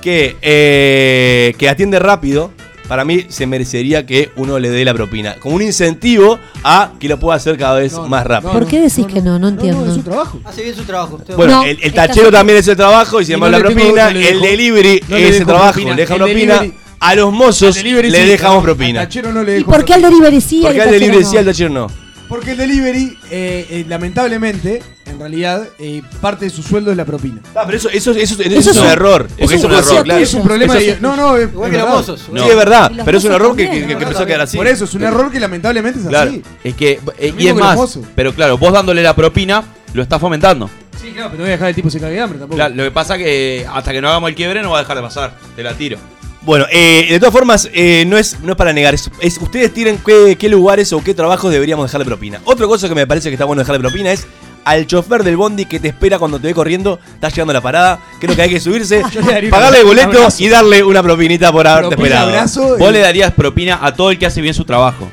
[0.00, 2.50] que, eh, que atiende rápido,
[2.88, 5.36] para mí se merecería que uno le dé la propina.
[5.36, 8.52] Como un incentivo a que lo pueda hacer cada vez más rápido.
[8.52, 9.38] ¿Por qué decís que no?
[9.38, 9.86] No entiendo.
[9.86, 10.40] es su trabajo.
[10.44, 11.20] Hace bien su trabajo.
[11.36, 14.08] Bueno, No, el, el tachero también es el trabajo y se llama no la propina.
[14.10, 16.64] el delivery es el trabajo, le deja propina.
[17.02, 19.00] A los mozos le sí, dejamos al propina.
[19.00, 20.60] tachero no le ¿Y por qué al delivery sí?
[20.60, 21.30] y Porque al delivery no?
[21.30, 21.86] sí, al tachero no.
[22.28, 27.04] Porque el delivery, eh, eh, lamentablemente, en realidad, eh, parte de su sueldo es la
[27.04, 27.40] propina.
[27.54, 29.26] Ah, pero eso, eso, eso, eso Eso es es un un- error.
[29.28, 30.20] Porque es es un un error, claro.
[30.22, 30.96] Es un problema de...
[31.00, 32.20] No, no, es, Igual es que los mozos.
[32.20, 34.00] Sí, es verdad, pero es un error que, también, que- que ¿no?
[34.02, 34.56] empezó a quedar así.
[34.56, 36.42] Por eso, es un error que lamentablemente es Claro, así.
[36.64, 40.70] es que, eh, y es más, pero claro, vos dándole la propina, lo estás fomentando.
[41.02, 42.56] Sí, claro, pero no voy a dejar el tipo se cague de hambre tampoco.
[42.56, 44.96] Claro, lo que pasa que hasta que no hagamos el quiebre no va a dejar
[44.96, 45.34] de pasar.
[45.56, 45.98] Te la tiro.
[46.44, 49.72] Bueno, eh, de todas formas, eh, no, es, no es para negar, es, es- ustedes
[49.72, 52.40] tienen qué, qué lugares o qué trabajos deberíamos dejarle propina.
[52.44, 54.26] Otra cosa que me parece que está bueno dejarle propina es
[54.64, 57.60] al chofer del bondi que te espera cuando te ve corriendo, está llegando a la
[57.60, 59.02] parada, creo que hay que subirse,
[59.50, 62.30] pagarle el boleto y darle una propinita por haberte Propina, esperado.
[62.78, 65.08] Vos y- le darías propina a todo el que hace bien su trabajo.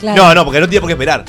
[0.00, 0.22] Claro.
[0.22, 1.24] No, no, porque no tiene por qué esperar.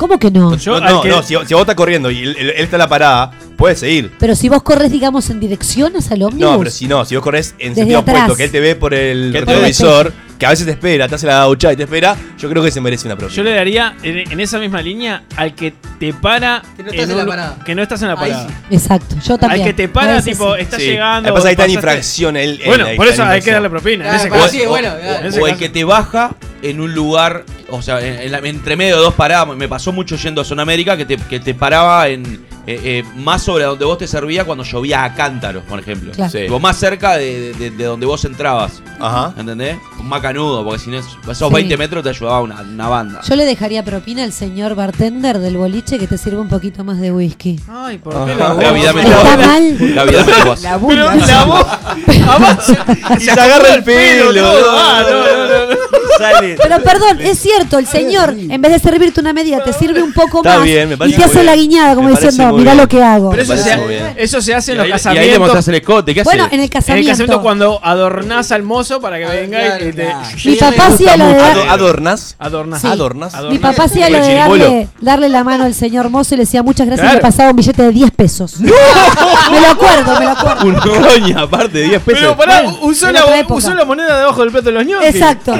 [0.00, 0.56] ¿Cómo que no?
[0.56, 2.76] Yo no, no, que- no, si, si vos estás corriendo y él, él- él está
[2.76, 4.10] en la parada, puedes seguir.
[4.18, 6.50] Pero si vos corres, digamos, en dirección hacia el ómnibus.
[6.52, 8.16] No, pero si no, si vos corres en Desde sentido atrás.
[8.22, 11.26] opuesto, que él te ve por el retrovisor, que a veces te espera, te hace
[11.26, 13.36] la gauchada y te espera, yo creo que se merece una propina.
[13.36, 16.62] Yo le daría en, en esa misma línea al que te para.
[16.76, 17.58] Que no estás en la parada.
[17.64, 18.48] Que no estás en la Ahí parada.
[18.48, 18.54] sí.
[18.74, 19.60] Exacto, yo también.
[19.62, 20.62] Al que te para, veces tipo, sí.
[20.62, 20.82] está Sí.
[20.86, 21.28] llegando.
[21.28, 23.50] Lo que pasa es que está en infracción él Bueno, ahí por eso hay que
[23.52, 23.96] darle propina.
[24.04, 24.54] En Claro, ese para caso.
[24.54, 25.42] sí, bueno, o, claro.
[25.42, 28.96] O el que te baja en un lugar, o sea, en, en la- entre medio
[28.96, 29.54] de dos paradas.
[29.54, 33.04] Me pasó mucho yendo a Zona América que te, que te paraba en eh, eh,
[33.16, 36.12] más sobre donde vos te servía cuando llovía a cántaros, por ejemplo.
[36.12, 36.30] Claro.
[36.30, 36.46] Sí.
[36.60, 38.82] Más cerca de, de- de donde vos entrabas.
[39.00, 39.32] Ajá.
[39.38, 39.76] ¿Entendés?
[40.02, 41.44] Más canudo, porque si no, esos Sí.
[41.54, 43.20] 20 metros te ayudaba una, una banda.
[43.28, 47.00] Yo le dejaría propina al señor bartender del boliche que te sirva un poquito más
[47.00, 47.58] de whisky.
[47.68, 48.62] Ay, ¿por qué la voz?
[48.64, 49.46] ¿Está voz.
[49.46, 49.76] mal?
[49.94, 50.62] Gaby, dame tu voz.
[50.62, 51.16] La Pero bula.
[51.26, 51.66] la voz.
[53.18, 54.32] Y se agarra el pelo.
[54.34, 54.70] todo.
[54.78, 55.80] Ah, no, no, no, no.
[56.18, 56.56] Sale.
[56.62, 60.12] Pero perdón, es cierto, el señor, en vez de servirte una medida, te sirve un
[60.12, 62.30] poco Está más bien, me y parece te muy hace la guiñada como Me parece
[62.30, 62.76] diciendo, bien.
[62.76, 63.30] lo que hago.
[63.30, 64.92] Pero eso se, eso se hace Y en los ahí, y ahí le
[65.32, 65.38] casamientos.
[65.40, 66.14] mostrás el escote.
[66.14, 66.52] ¿Qué Bueno, haces?
[66.52, 67.10] en el En el casamiento.
[67.10, 70.14] casamiento cuando adornás al mozo para que venga claro, y te.
[70.44, 72.36] Mi papá hacía lo de dar- Ado- ¿Adornas?
[72.38, 72.80] Adornás.
[72.82, 72.86] Sí.
[72.86, 73.32] Adornas.
[73.50, 76.62] Mi papá hacía lo de darle, darle la mano al señor mozo y le decía
[76.62, 77.16] muchas gracias y Claro.
[77.18, 78.60] le pasaba un billete de 10 pesos.
[78.60, 80.66] me lo acuerdo, me lo acuerdo.
[80.66, 80.74] Un
[81.04, 82.20] roña, aparte, 10 pesos.
[82.20, 83.54] Pero pará, Bueno, usó en la, otra época.
[83.54, 85.08] usó la moneda debajo del plato de los ñoquis.
[85.14, 85.54] Exacto.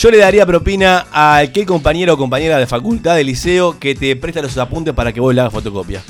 [0.00, 4.16] Yo le daría propina a aquel compañero o compañera de facultad, de liceo, que te
[4.16, 6.02] presta los apuntes para que vos le hagas fotocopia.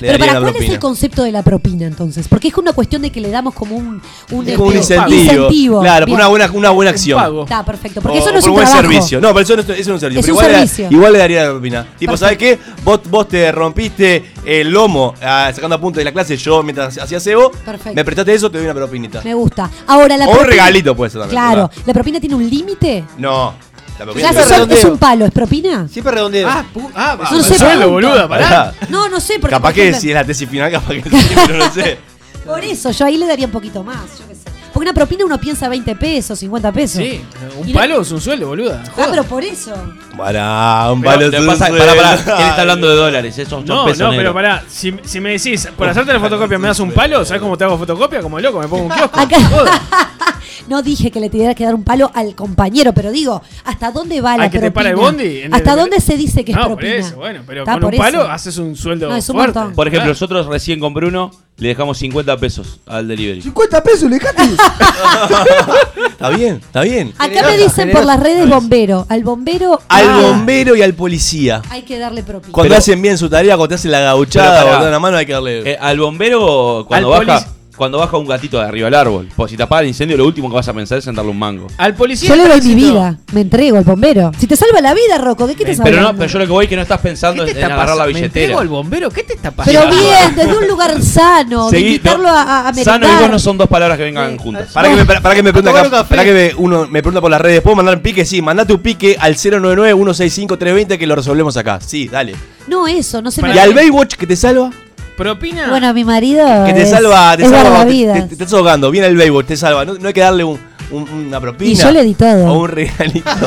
[0.00, 2.28] Le Pero para cuál es el concepto de la propina entonces?
[2.28, 4.94] Porque es una cuestión de que le damos como un, un, Es como un este,
[4.96, 5.22] incentivo.
[5.22, 5.80] incentivo.
[5.80, 6.18] Claro, por Bien.
[6.18, 7.40] una buena, una buena acción.
[7.42, 8.82] Está perfecto, porque O eso no es por un buen trabajo.
[8.92, 9.20] servicio.
[9.20, 10.20] No, pero eso no es, eso no es un servicio.
[10.20, 10.96] Es pero un igual, Le, servicio.
[10.98, 11.82] igual le daría la propina.
[11.98, 12.16] Tipo, Perfecto.
[12.18, 12.58] ¿sabes qué?
[12.84, 16.36] Vos, vos te rompiste el lomo ah, sacando apuntes de la clase.
[16.36, 17.94] Yo, mientras hacía cebo, Perfecto.
[17.94, 19.22] me prestaste eso, te doy una propinita.
[19.24, 19.70] Me gusta.
[19.86, 21.40] Ahora la O un regalito puede ser también.
[21.40, 21.82] Claro, ¿verdad?
[21.86, 23.04] ¿la propina tiene un límite?
[23.18, 23.54] No.
[23.98, 24.78] La propina Ya son- redondeo.
[24.78, 25.88] es un palo, ¿es propina?
[25.88, 26.48] Siempre redondeo.
[26.48, 28.08] Ah, pu- ah, No sé, suelo, pregunto.
[28.08, 28.74] boluda, pará.
[28.88, 31.02] No, no sé, porque Capaz por que ejemplo- si es la tesis final, capaz que
[31.02, 31.98] sí, pero no sé.
[32.46, 34.42] Por eso, yo ahí le daría un poquito más, yo qué sé.
[34.72, 36.98] Porque una propina uno piensa 20 pesos, 50 pesos.
[37.02, 37.20] Sí,
[37.58, 38.84] un Y no- palo es un sueldo, boluda.
[38.96, 39.74] Ah, pero por eso.
[40.16, 41.84] Pará, un Pero palo lo que es un pasa- sueldo.
[41.86, 44.62] pará, pará, él está hablando de dólares, esos son No, pesos no, pero pará.
[44.68, 47.64] Si, si me decís, por hacerte la fotocopia me das un palo, ¿sabes cómo te
[47.64, 48.20] hago fotocopia?
[48.20, 49.18] Como loco, me pongo un kiosco.
[49.18, 49.80] Acá- Joda.
[50.68, 54.20] No dije que le tuviera que dar un palo al compañero, pero digo, ¿hasta dónde
[54.20, 55.22] va la ¿Al que te para el propina?
[55.22, 55.42] bondi?
[55.52, 56.94] ¿Hasta el- dónde se dice que es no, por propina?
[56.96, 58.30] eso, bueno, pero con por un palo eso.
[58.30, 59.58] haces un sueldo No, es un fuerte.
[59.58, 59.74] montón.
[59.74, 60.12] Por ejemplo, Claro.
[60.12, 63.42] nosotros recién con Bruno le dejamos 50 pesos al delivery.
[63.42, 64.42] 50 pesos, le dejaste.
[66.10, 67.12] Está bien, está bien.
[67.18, 69.06] Acá me Generosa, dicen por las redes bombero.
[69.08, 71.60] Al bombero Al ah, bombero y al policía.
[71.70, 72.52] hay que darle propina.
[72.52, 74.76] Cuando Pero- hacen bien su tarea, cuando te hacen la gauchada pará.
[74.76, 75.72] o te dan la mano, hay que darle.
[75.72, 79.28] Eh, al bombero, cuando Al baja, polic- cuando baja un gatito de arriba del árbol.
[79.36, 81.30] Pues si te apaga el incendio, lo último que vas a pensar es en darle
[81.30, 81.66] un mango.
[81.76, 82.28] Al policía.
[82.28, 84.32] Yo le doy mi tránsito- vida, me entrego al bombero.
[84.38, 86.46] Si te salva la vida, Rocco, ¿de qué te estás Pero no, pero yo lo
[86.46, 88.18] que voy es que no estás pensando ¿Qué en, te en está agarrar la pasando?
[88.20, 89.10] ¿Me entrego al bombero?
[89.10, 89.80] ¿Qué te está pasando?
[89.80, 93.30] Pero bien, desde un lugar sano, de Seguí- invitarlo no, a, a, Sano y vos
[93.30, 94.38] no son dos palabras que vengan Sí.
[94.42, 94.68] juntas.
[94.72, 96.14] Para que me, para, para que me pregunta tomar acá, un café.
[96.16, 98.24] para que me, uno me pregunta por las redes, ¿puedo mandar un pique?
[98.24, 101.78] Sí, mandate un pique al 099-165-320 que lo resolvemos acá.
[101.84, 102.34] Sí, dale.
[102.66, 103.62] No, eso, no se Para ¿Y me...
[103.62, 104.70] al Baywatch que te salva?
[105.16, 105.68] Propina.
[105.68, 106.46] Bueno, mi marido.
[106.66, 109.44] Que te es- salva, te es salva, te, te- te estás ahogando, viene el béisbol,
[109.44, 109.84] te salva.
[109.84, 110.58] No, no hay que darle un,
[110.90, 111.70] un- una propina.
[111.70, 112.52] Y yo le di todo.
[112.52, 113.30] O un regalito.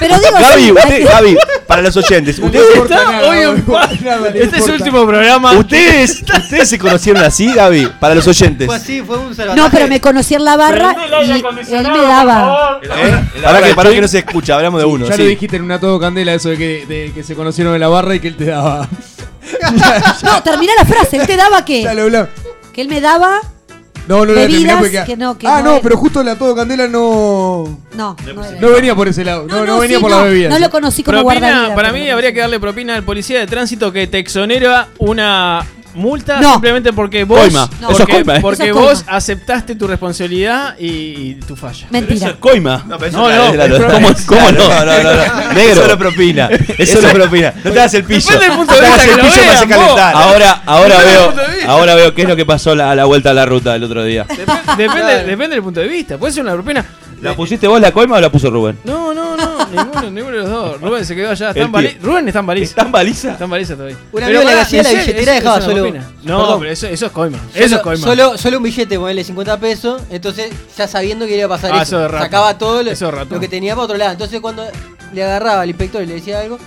[0.00, 3.90] Pero digo, Gaby, sí, usted, Gaby, para los oyentes, ustedes, Está hoy en paz.
[4.34, 5.52] Este es su último programa.
[5.52, 8.66] ustedes, ustedes se conocieron así, Gaby, para los oyentes.
[8.66, 9.60] Fue así, fue un salvataje.
[9.60, 11.30] No, pero me conocí en la barra y
[11.74, 12.80] él me daba.
[12.82, 13.20] ¿Eh?
[13.68, 15.06] Que, para que no se escucha, hablamos de uno.
[15.06, 15.22] Ya sí.
[15.22, 17.88] lo dijiste en una todo candela eso de que, de que se conocieron en la
[17.88, 18.88] barra y que él te daba.
[20.22, 21.16] No, terminé la frase.
[21.16, 21.82] ¿Él te daba qué?
[21.82, 22.30] Ya lo hablamos.
[22.72, 23.40] Que él me daba.
[24.08, 24.32] No, no
[24.80, 25.04] porque.
[25.06, 27.78] que no, que ah, no pero justo la todo candela no.
[27.94, 28.16] No,
[28.60, 29.46] no venía por ese lado.
[29.46, 30.48] No, no, venía sí, por no, la bebida.
[30.48, 31.76] No lo conocí como Propina, guardavidas.
[31.76, 35.64] para mí habría que darle propina al policía de tránsito que te exonera una
[35.94, 36.52] multa No.
[36.52, 37.68] simplemente porque vos Coima.
[37.68, 38.40] porque, Eso es coima, ¿eh?
[38.40, 39.16] porque Eso es vos coima.
[39.16, 41.86] aceptaste tu responsabilidad y, y tu falla.
[41.90, 42.36] Mentira.
[42.38, 42.84] coima.
[42.86, 43.94] No, pero eso No, no, claro, es claro.
[43.94, 44.68] ¿Cómo- cómo no?
[44.68, 45.52] No, no, no, no.
[45.54, 45.72] Negro.
[45.72, 46.48] Es solo propina.
[46.78, 47.54] Es solo propina.
[47.64, 48.20] No te hagas el pillo.
[48.30, 49.66] Depende del punto de No te que el lo pillo, vos.
[49.68, 50.14] calentar.
[50.14, 51.34] Ahora, ahora veo,
[51.68, 53.84] ahora veo qué es lo que pasó la- a la vuelta a la ruta del
[53.84, 54.26] otro día.
[54.26, 56.18] Dep- depende, depende del punto de vista.
[56.18, 56.84] Puede ser una propina.
[57.20, 58.78] ¿La pusiste vos la coima o la puso Rubén?
[58.84, 59.66] No, no, no.
[59.66, 60.80] ninguno, ninguno de los dos.
[60.80, 61.48] Rubén se quedó allá.
[61.50, 61.98] Está en bali-.
[62.02, 62.70] Rubén está en baliza.
[62.70, 63.32] ¿Está en baliza?
[63.32, 63.96] Está en baliza todavía.
[63.96, 66.00] Un Pero amigo le pará, hacía en la serio, billetera, eso- dejaba eso solo-.
[66.22, 66.60] No, Perdón.
[66.60, 67.38] pero eso, eso es coima.
[67.38, 68.06] Solo, Eso es coima.
[68.06, 70.02] Solo, solo un billete, ponele 50 pesos.
[70.10, 72.24] Entonces, ya sabiendo que iba a pasar Ah, eso, eso de rato.
[72.24, 73.34] sacaba todo lo, Eso de rato.
[73.34, 74.12] lo que tenía para otro lado.
[74.12, 74.64] Entonces, cuando
[75.12, 76.58] le agarraba al inspector y le decía algo,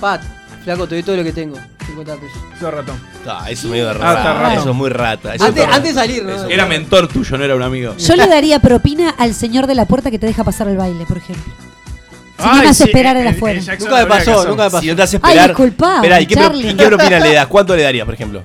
[0.00, 0.22] Pat,
[0.64, 1.56] flaco, te doy todo lo que tengo.
[1.86, 2.38] 50 pesos.
[2.56, 2.96] Eso es ratón.
[3.26, 4.32] Ah, eso es medio de Ah, rata.
[4.34, 4.60] raro.
[4.60, 5.34] Eso es muy rata.
[5.34, 6.44] Eso Antes, de salir, ¿no?
[6.48, 7.94] Era mentor tuyo, no era un amigo.
[7.96, 11.04] Yo le daría propina al señor de la puerta que te deja pasar el baile,
[11.06, 11.52] por ejemplo.
[12.38, 13.60] Si no Ay, me hace sí, esperar eh, en eh, afuera.
[13.78, 14.80] Nunca me pasó, nunca me pasó.
[14.80, 15.50] Si no te hace Ay, esperar.
[15.50, 16.70] disculpa, Esperá, ¿y qué, pro- Charlie.
[16.70, 17.46] ¿y qué propina le das?
[17.46, 18.42] ¿Cuánto le darías, por ejemplo?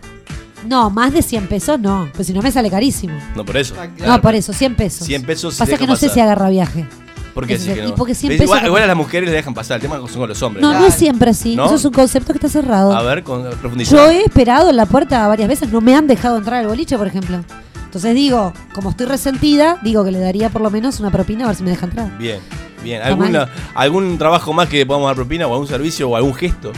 [0.68, 2.10] No, más de 100 pesos no.
[2.14, 3.18] Pues si no me sale carísimo.
[3.36, 3.74] No, por eso.
[4.06, 5.08] No, por eso, 100 pesos.
[5.08, 6.86] 100 pesos Pasa que no sé si agarra viaje.
[7.34, 7.90] ¿Por qué que el- no?
[7.90, 9.76] y porque 100 Pero pesos igual, a las mujeres le dejan pasar.
[9.78, 10.62] El tema son con los hombres.
[10.62, 11.56] No, no es siempre así.
[11.56, 11.66] ¿No?
[11.66, 12.94] Eso es un concepto que está cerrado.
[12.96, 13.96] A ver, con, profundiza.
[13.96, 16.98] Yo he esperado en la puerta varias veces, no me han dejado entrar al boliche,
[16.98, 17.40] por ejemplo.
[17.86, 21.48] Entonces digo, como estoy resentida, digo que le daría por lo menos una propina a
[21.48, 22.16] ver si me deja entrar.
[22.18, 22.40] Bien,
[22.84, 23.02] bien.
[23.02, 23.50] ¿Alguna.
[23.74, 26.72] ¿Algún trabajo más que podamos dar propina o algún servicio o algún gesto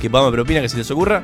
[0.00, 1.22] que podamos dar propina que se les ocurra?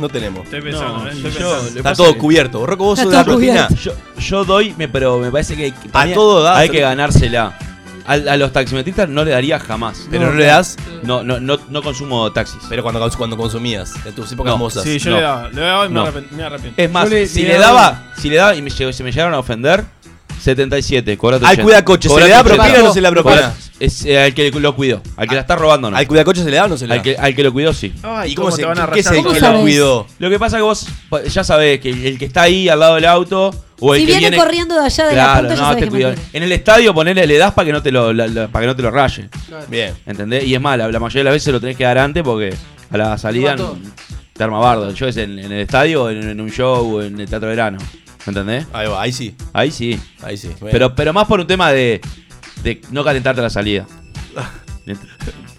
[0.00, 0.44] No tenemos.
[0.44, 1.78] Estoy pensando, No, eh, estoy yo- pensando.
[1.78, 2.66] Está todo que- cubierto.
[2.66, 3.66] Rocco, vos sos de la todo propina.
[3.68, 3.90] cubierto.
[4.16, 6.58] Yo, yo doy, me- pero me parece que A para mí todo das.
[6.58, 7.58] hay que ganársela.
[8.06, 10.06] Al- A, los taximetristas no le daría jamás.
[10.08, 10.76] Pero no, le das.
[11.02, 12.60] No, no, no, no consumo taxis.
[12.68, 14.84] Pero cuando, cuando consumías, en tus épocas No, mozas.
[14.84, 15.16] Sí, yo No.
[15.16, 15.48] le daba.
[15.48, 16.80] Le daba y me, arrepent- me arrepiento.
[16.80, 19.10] Es más, si le le daba- daba, si le daba y me, llegó- se me
[19.10, 19.84] llegaron a ofender,
[20.46, 21.62] 77, cobrate Al 80.
[21.64, 22.54] cuidacoche, ¿se le da 80.
[22.56, 23.54] propina o no se le da propina?
[23.78, 25.02] Es eh, al que lo cuidó.
[25.16, 25.96] Al que la está robando, no.
[25.96, 26.94] ¿Al cuidacoche se le da o no se le da?
[26.96, 27.92] Al que, al que lo cuidó, sí.
[28.02, 30.06] Ay, ¿Y cómo, se, te van a qué es el ¿Cómo que lo cuidó?
[30.18, 30.86] Lo que pasa que vos
[31.30, 34.12] ya sabés que el que está ahí al lado del auto o el Si que
[34.12, 36.08] viene viene corriendo de allá de la Claro, puerta, ya no, sabes te que cuidó.
[36.08, 36.28] mentira.
[36.32, 38.66] En el estadio ponele le das para que no te lo la- la- para que
[38.68, 39.28] no te lo raye.
[39.68, 39.92] Bien.
[40.06, 40.44] ¿Entendés?
[40.44, 42.54] Y es más, la, la mayoría de las veces lo tenés que dar antes porque
[42.90, 43.56] a la salida
[44.32, 44.90] Te arma bardo.
[44.94, 47.48] Yo es en, en el estadio, o en, en un show, o en el teatro
[47.48, 47.78] de verano.
[48.26, 48.66] ¿Entendés?
[48.72, 49.34] Ahí va, ahí sí.
[49.52, 50.00] Ahí sí.
[50.22, 50.50] Ahí sí.
[50.60, 52.00] Pero, pero más por un tema de,
[52.62, 53.86] de no calentarte la salida.
[54.84, 54.96] que,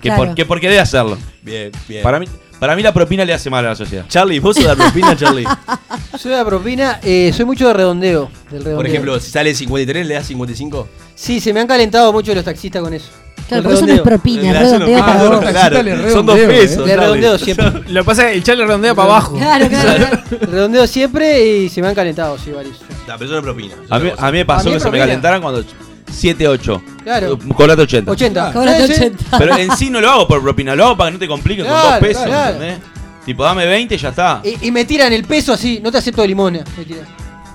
[0.02, 0.26] Claro.
[0.26, 1.18] por, que por querer hacerlo.
[1.42, 2.04] Bien, bien.
[2.04, 2.28] Para mí,
[2.60, 4.06] para mí la propina le hace mal a la sociedad.
[4.08, 5.46] Charlie, ¿vos sos de la propina, Charlie?
[6.18, 8.76] Soy de la propina, eh, soy mucho de redondeo, del redondeo.
[8.78, 10.88] Por ejemplo, si sale 53, ¿le das 55?
[11.14, 13.10] Sí, se me han calentado mucho los taxistas con eso.
[13.48, 14.04] Claro, El pero eso no es redondeo.
[14.04, 16.78] propina, no- redondeo para taxista claro, son dos redondeo, pesos.
[16.84, 16.88] eh.
[16.88, 17.72] Le redondeo siempre.
[17.90, 19.36] Lo que pasa es que el Charlie redondea para abajo.
[19.38, 20.22] Claro, claro, claro.
[20.52, 22.78] redondeo siempre y se me han calentado, sí, varios.
[23.08, 23.76] La persona propina.
[23.90, 25.06] A mí, a mí me pasó A mí que es se me propina.
[25.06, 25.64] calentaran cuando
[26.12, 26.82] 7, 8.
[27.04, 27.38] Claro.
[27.56, 28.12] Cobrate 80.
[28.12, 28.54] 80.
[28.54, 29.02] Cobrate Sí, sí.
[29.06, 29.38] 80.
[29.38, 31.66] Pero en sí no lo hago por propina, lo hago para que no te compliques
[31.66, 32.24] con dos pesos.
[32.26, 32.54] claro.
[32.56, 32.80] ¿entendés?
[33.26, 34.42] Tipo, dame 20 y ya está.
[34.44, 36.64] Y, y me tiran el peso así, no te acepto de limona.
[36.78, 37.06] Me tiran.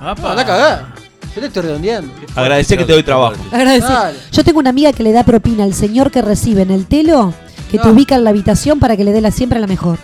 [0.01, 0.95] No, anda cagada.
[1.35, 2.13] Yo te estoy redondeando.
[2.35, 3.37] Agradecer que te doy trabajo.
[3.51, 3.89] Agradecer.
[3.89, 4.19] Dale.
[4.31, 7.33] Yo tengo una amiga que le da propina al señor que recibe en el telo,
[7.71, 7.95] que te No.
[7.95, 9.99] ubica en la habitación para que le dé la siempre la mejor.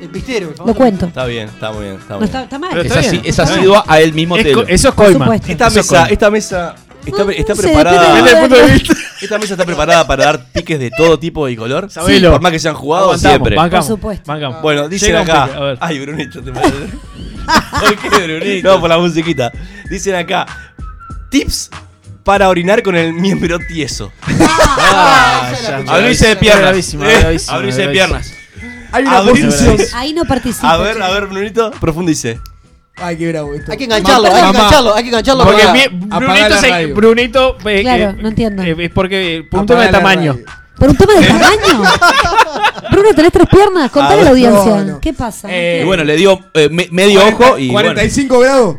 [0.00, 0.54] El pistero.
[0.64, 1.06] Lo cuento.
[1.06, 1.96] Está bien, está muy bien.
[1.96, 2.44] Está No muy está, bien.
[2.44, 2.70] está mal.
[2.70, 3.22] Pero Es, está así, bien.
[3.26, 4.64] es asidua a él mismo Es telo.
[4.66, 5.36] eso es coima.
[5.36, 6.06] Esta mesa, coima.
[6.06, 6.74] esta mesa
[7.10, 8.14] está, preparada.
[8.14, 8.94] depende Desde el punto de vista.
[9.22, 11.90] Esta mesa está preparada para dar piques de todo tipo y color.
[11.90, 12.32] Sabelo.
[12.32, 13.56] Por más que sean jugados Aguantamos, siempre.
[13.56, 14.24] bancamos, Por supuesto.
[14.32, 14.62] bancamos.
[14.62, 15.44] Bueno, dicen Llega un acá.
[15.46, 15.78] pique, a ver.
[15.80, 16.74] Ay, Brunito, te parece.
[17.80, 18.68] ¿Por qué, Brunito?
[18.74, 19.52] No, por la musiquita.
[19.88, 20.46] Dicen acá.
[21.30, 21.70] Tips
[22.24, 24.12] para orinar con el miembro tieso.
[24.28, 25.52] Ah,
[25.88, 26.94] Abrirse de piernas.
[27.48, 28.32] Abrirse de piernas.
[28.92, 29.46] Hay una Abrirse.
[29.66, 29.78] posición.
[29.94, 30.72] Ahí no participa.
[30.72, 32.40] A ver, a ver, Brunito, profundice.
[32.96, 33.72] Ay, qué bravo esto.
[33.72, 35.44] Hay que engancharlo, Mamá, hay que engancharlo, hay que engancharlo.
[35.44, 36.86] Porque para- mi- Brunito, la se-.
[36.92, 38.62] Brunito eh, Claro, eh, no entiendo.
[38.62, 40.38] eh, es porque por un tema de la tamaño.
[40.78, 41.82] ¿Por un tema de tamaño?
[42.90, 43.90] Bruno, ¿tenés tres piernas?
[43.90, 44.76] Contale a la ver, audiencia.
[44.76, 45.00] no, no.
[45.00, 45.48] ¿Qué pasa?
[45.50, 47.88] Eh, Y bueno, le dio eh, me- medio ojo y bueno.
[47.90, 48.76] 45 grados.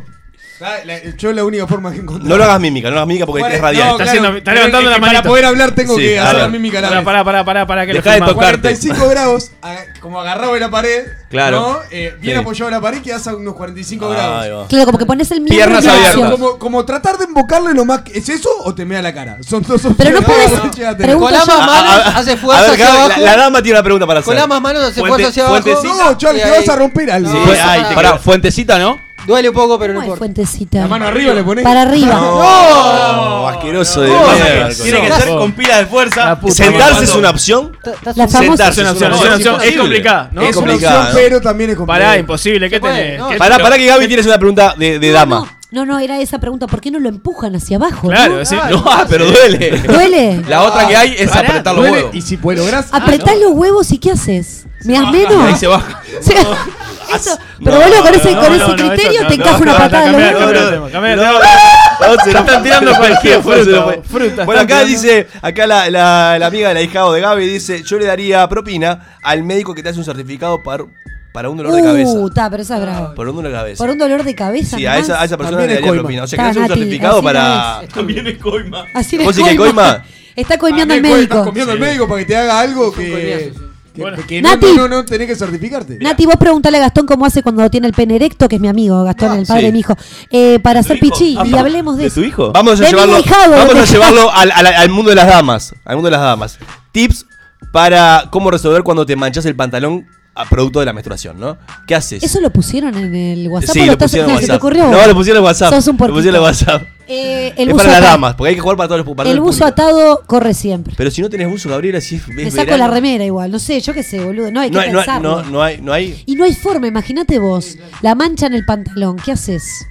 [1.18, 2.28] Yo la única forma que encontré.
[2.28, 3.88] No lo hagas mímica, no lo hagas mímica porque es radial.
[3.88, 6.20] no, Está, claro, haciendo- está pero levantando la que para poder hablar tengo Sí, que
[6.20, 7.06] hacer la mímica a la Pará, vez.
[7.06, 8.36] pará, pará, pará, pará, que lo Dejá de filmamos.
[8.36, 8.62] tocarte.
[8.62, 11.60] 45 grados, a- como agarrado de la pared, Claro.
[11.60, 11.80] ¿no?
[11.92, 12.42] Eh, bien Sí.
[12.42, 14.68] apoyado en la pared, quedas a unos 45 Ahí grados.
[14.70, 16.32] Claro, como que pones el miembro Piernas en abiertas.
[16.32, 18.02] Como, como tratar de invocarle lo más.
[18.02, 19.38] que- ¿Es eso o te mea la cara?
[19.42, 19.98] Son dos opciones.
[19.98, 23.10] Pero no puedes- pregunto Con ambas manos A- a- hace a fuerza ver, hacia abajo.
[23.10, 24.34] La, la dama tiene una pregunta para hacer.
[24.34, 25.70] Con ambas manos hace fuerza hacia abajo.
[25.84, 27.34] No, Charlie, ahí- vas a romper algo.
[27.34, 29.00] No, te Pará, fuentecita, ¿no?
[29.26, 30.20] Duele un poco, pero no ¿Cómo es importa.
[30.20, 30.80] fuentecita?
[30.80, 31.64] La mano arriba le pones.
[31.64, 32.14] Para arriba.
[32.16, 34.70] No, asqueroso de mierda.
[34.84, 36.40] Tiene que ser con pila de fuerza.
[36.50, 37.78] ¿Sentarse es una opción?
[38.16, 38.68] La famosa.
[38.70, 39.56] Es una opción, no, es una es opción.
[39.56, 39.78] Es imposible.
[39.80, 40.42] complicada, ¿no?
[40.42, 41.20] Es Es una complicada, opción, ¿no?
[41.22, 42.06] pero también es complicado.
[42.06, 42.70] Pará, imposible.
[42.70, 43.20] ¿Qué tenés?
[43.20, 43.30] ¿no?
[43.30, 45.58] ¿Qué- Pará, pará que Gaby tienes una pregunta de, de No, dama.
[45.72, 46.68] No, no, era esa pregunta.
[46.68, 48.08] ¿Por qué no lo empujan hacia abajo?
[48.10, 48.42] Claro, no?
[48.42, 49.80] es decir, No, ah, pero duele.
[49.88, 50.42] ¿Duele?
[50.48, 52.16] La otra que hay es Pará, apretar los Duele, huevos.
[52.16, 52.88] Y si pues lográs.
[52.92, 54.66] Apretás los huevos y ¿qué haces?
[54.84, 55.34] ¿Me das menos?
[55.46, 56.02] Ahí se baja.
[57.16, 59.64] eso, pero boludo, con ese, No, con no, ese no, criterio te no, encaja no,
[59.64, 64.62] una no, patada en los No, no, se lo- están tirando cualquier fruta, fruta, Bueno,
[64.62, 68.48] acá dice, acá la, la, la amiga del ahijado de Gaby dice, yo le daría
[68.50, 70.86] propina al médico que te hace un certificado para,
[71.32, 72.12] para un dolor de cabeza.
[72.12, 73.16] Uh, está, pero esa es brava.
[73.16, 73.78] Por un dolor de cabeza.
[73.84, 74.78] Por un dolor de cabeza.
[74.78, 76.24] Sí, a esa, a esa persona También le es daría propina.
[76.24, 77.44] O sea, Está, que hace un certificado así para...
[77.78, 77.90] no es.
[77.94, 78.86] También es coima.
[78.94, 80.04] Así le ¿Vos que coima?
[80.36, 81.44] Está coimiando Ah, el médico.
[81.44, 83.54] comiendo el médico para que te haga algo que.
[83.94, 84.18] Que, Bueno.
[84.28, 84.66] que Nati.
[84.76, 85.98] no, no, no tenés que certificarte.
[86.02, 88.68] Nati, vos preguntale a Gastón cómo hace cuando tiene el pene erecto, que es mi
[88.68, 89.66] amigo, Gastón, el padre sí.
[89.68, 89.96] de mi hijo,
[90.32, 91.06] eh, para hacer hijo?
[91.06, 91.36] pichí.
[91.40, 92.22] Ah, Y hablemos de, ¿De eso.
[92.22, 92.52] tu hijo?
[92.52, 93.14] Vamos a De llevarlo,
[93.52, 95.76] vamos a llevarlo al, al- al mundo de las damas.
[95.86, 96.58] Al mundo de las damas.
[96.92, 97.26] Tips
[97.72, 101.58] para cómo resolver cuando te manchas el pantalón a producto de la menstruación, ¿no?
[101.86, 102.24] ¿Qué haces?
[102.24, 103.74] ¿Eso lo pusieron en el WhatsApp?
[103.74, 104.64] Sí, o lo estás- pusieron en no, ¿Se te WhatsApp.
[104.64, 104.92] ocurrió?
[104.92, 105.74] No, lo pusieron en WhatsApp.
[105.74, 106.42] Sos un Lo pusieron en.
[106.42, 106.82] WhatsApp.
[107.08, 109.30] Eh, el es buzo para las damas, porque hay que jugar para todos los para
[109.30, 110.94] El buzo atado corre siempre.
[110.98, 112.78] Pero si no tenés buzo, Gabriela, si es, Me saco verano.
[112.78, 113.52] la remera igual.
[113.52, 114.52] No sé, yo qué sé, boludo.
[114.52, 115.44] No hay que No hay, no, hay, pensarlo.
[115.44, 116.24] no, no hay, no hay.
[116.26, 117.78] Y no hay forma, imagínate vos.
[118.02, 119.86] La mancha en el pantalón, ¿qué haces?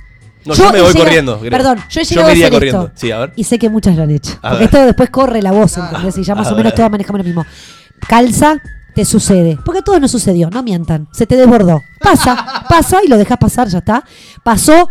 [0.44, 1.38] No, yo, me voy corriendo.
[1.38, 1.50] creo.
[1.52, 2.86] Perdón, yo he Yo llegado me a iría hacer corriendo.
[2.86, 2.98] esto.
[2.98, 3.32] Sí, a ver.
[3.36, 4.32] Y sé que muchas lo han hecho.
[4.42, 4.62] A porque ver.
[4.64, 6.18] esto después corre la voz, ¿entendés?
[6.18, 6.74] Y ya más o menos ver.
[6.74, 7.46] todos manejamos lo mismo.
[8.08, 8.60] Calza,
[8.94, 9.58] te sucede.
[9.64, 11.08] Porque a todos nos sucedió, no mientan.
[11.12, 11.80] Se te desbordó.
[12.00, 14.04] Pasa, pasa y lo dejas pasar, ya está.
[14.42, 14.88] Pasó,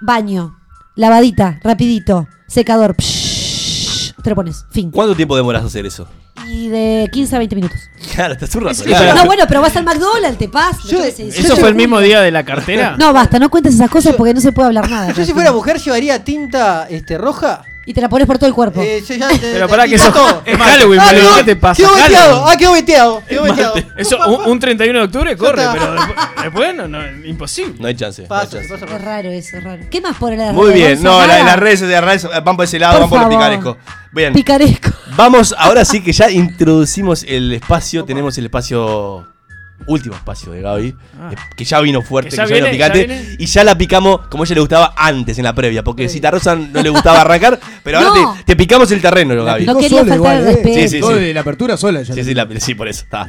[0.00, 0.56] baño,
[0.96, 2.94] lavadita, rapidito, secador.
[2.98, 4.90] psh, te lo pones, fin.
[4.90, 6.06] ¿Cuánto tiempo demoras hacer eso?
[6.48, 7.78] Y de 15 a 20 minutos.
[8.14, 8.82] Claro, estás un rato.
[8.84, 9.14] Claro.
[9.14, 10.84] No, bueno, pero vas al McDonald's, te pasas.
[10.90, 12.96] ¿Eso yo- fue el mismo día de la cartera?
[12.98, 15.12] No, basta, no cuentes esas cosas porque no se puede hablar nada.
[15.12, 17.62] Yo si fuera mujer llevaría tinta este, roja.
[17.84, 18.80] Y te la pones por todo el cuerpo.
[18.80, 20.06] Eh, yo ya te- Pero pará que eso
[20.46, 21.30] es Halloween, Ah, boludo.
[21.30, 21.82] no, ¿Qué te pasa?
[21.82, 22.46] Quedó veteado.
[22.48, 23.22] Ah, quedó veteado.
[23.28, 23.74] Quedó veteado.
[23.96, 27.74] Eso, un, un 31 de octubre corre, pero después, después no, no, imposible.
[27.80, 28.22] No hay chance.
[28.22, 28.68] no hay Pasa, chance.
[28.68, 29.82] pasa, Es raro eso, es raro.
[29.90, 31.44] ¿Qué más por la Muy bien, no, la, nada?
[31.44, 33.38] las redes, las redes van por ese lado, Por van por lo favor.
[33.38, 33.76] picaresco.
[34.12, 34.90] Bien, Picaresco.
[35.16, 39.26] vamos, ahora sí que ya introducimos el espacio, tenemos el espacio,
[39.86, 41.30] último espacio de Gaby, Ah.
[41.32, 44.26] eh, que ya vino fuerte, Que que ya vino ya picante, y ya la picamos
[44.28, 47.20] como a ella le gustaba antes en la previa, porque si Rosa no le gustaba
[47.20, 48.34] arrancar, pero ahora No.
[48.38, 49.66] te, te picamos el terreno, La Gaby.
[49.66, 50.52] No picó quería sola faltar igual, el eh.
[50.62, 50.78] respeto.
[50.80, 51.24] Sí, sí, Todo sí.
[51.24, 52.14] de la apertura sola ya.
[52.14, 53.04] Sí, sí, la- sí, por eso.
[53.04, 53.26] está.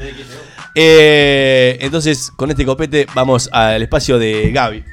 [0.76, 4.84] Eh, entonces, con este copete vamos al espacio de Gaby.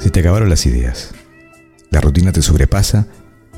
[0.00, 1.12] Se te acabaron las ideas.
[1.90, 3.06] La rutina te sobrepasa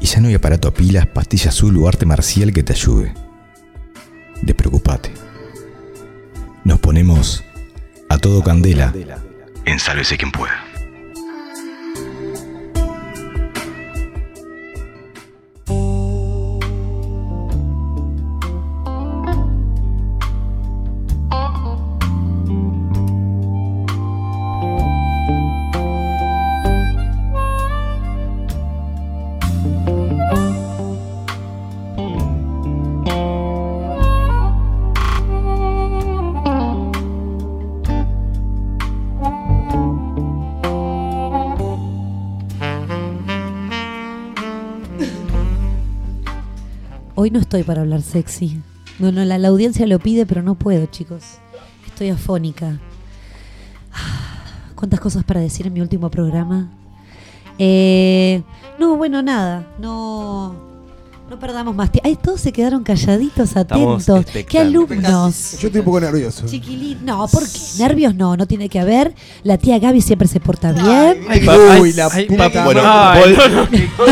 [0.06, 3.12] y ya no hay aparato a pilas, pastilla azul o arte marcial que te ayude.
[4.40, 5.10] Despreocupate.
[6.62, 7.42] Nos ponemos
[8.08, 8.94] a todo candela
[9.64, 10.65] en Sálvese quien pueda.
[47.36, 48.62] No estoy para hablar sexy.
[48.98, 51.22] No, no, la, la audiencia lo pide, pero no puedo, chicos.
[51.86, 52.80] Estoy afónica.
[53.92, 56.70] Ah, ¿Cuántas cosas para decir en mi último programa?
[57.58, 58.42] Eh,
[58.78, 59.68] no, bueno, nada.
[59.78, 60.54] No,
[61.28, 62.08] no perdamos más tiempo.
[62.08, 64.24] Ay, todos se quedaron calladitos, atentos.
[64.48, 65.56] ¿Qué alumnos?
[65.60, 66.46] Yo estoy un poco nervioso.
[66.46, 67.58] Chiquilín, no, ¿por qué?
[67.78, 69.12] Nervios no, no tiene que haber.
[69.42, 71.24] La tía Gaby siempre se porta bien.
[71.28, 71.44] Ay,
[71.80, 72.82] Uy, la ay, puta Bueno,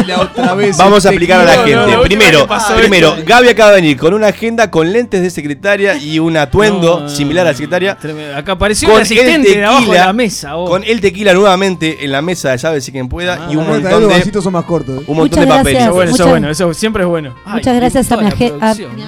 [0.06, 0.76] la otra vez.
[0.84, 1.82] Vamos a explicar a la tequila.
[1.82, 2.02] no, gente.
[2.06, 2.48] primero,
[2.78, 3.14] primero.
[3.24, 7.08] Gaby acaba de venir con una agenda con lentes de secretaria y un atuendo No,
[7.08, 7.96] similar a la secretaria.
[7.96, 8.36] Tremendo.
[8.36, 10.54] Acá apareció Con un asistente de abajo de tequila, la mesa.
[10.54, 10.68] vos.
[10.68, 13.66] Con el tequila nuevamente en la mesa de llave, si quien pueda, Ah, y un
[13.66, 15.00] montón los de, vasitos son más cortos.
[15.02, 15.04] eh.
[15.06, 15.74] un montón de papeles.
[15.74, 15.82] gracias.
[15.84, 17.34] Eso es bueno, eso bueno, eso siempre es bueno.
[17.44, 18.28] Ay, Muchas gracias a mi, a-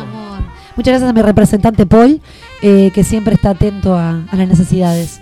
[0.00, 0.40] amor.
[0.76, 2.20] Muchas gracias a mi representante Paul.
[2.62, 5.20] eh, que siempre está atento a, a las necesidades.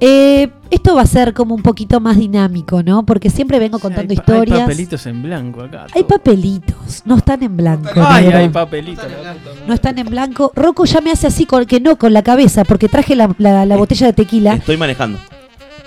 [0.00, 3.04] Eh, esto va a ser como un poquito más dinámico, ¿no?
[3.04, 4.60] Porque siempre vengo contando Hay pa- Hay historias.
[4.60, 5.86] papelitos en blanco acá.
[5.92, 7.88] Hay papelitos, no están en blanco.
[7.96, 8.38] Ay, negro.
[8.38, 9.06] hay papelitos.
[9.66, 10.52] No están en blanco.
[10.54, 13.66] Rocco ya me hace así con que no, con la cabeza, porque traje la, la-
[13.66, 14.54] la botella de tequila.
[14.54, 15.18] Estoy manejando.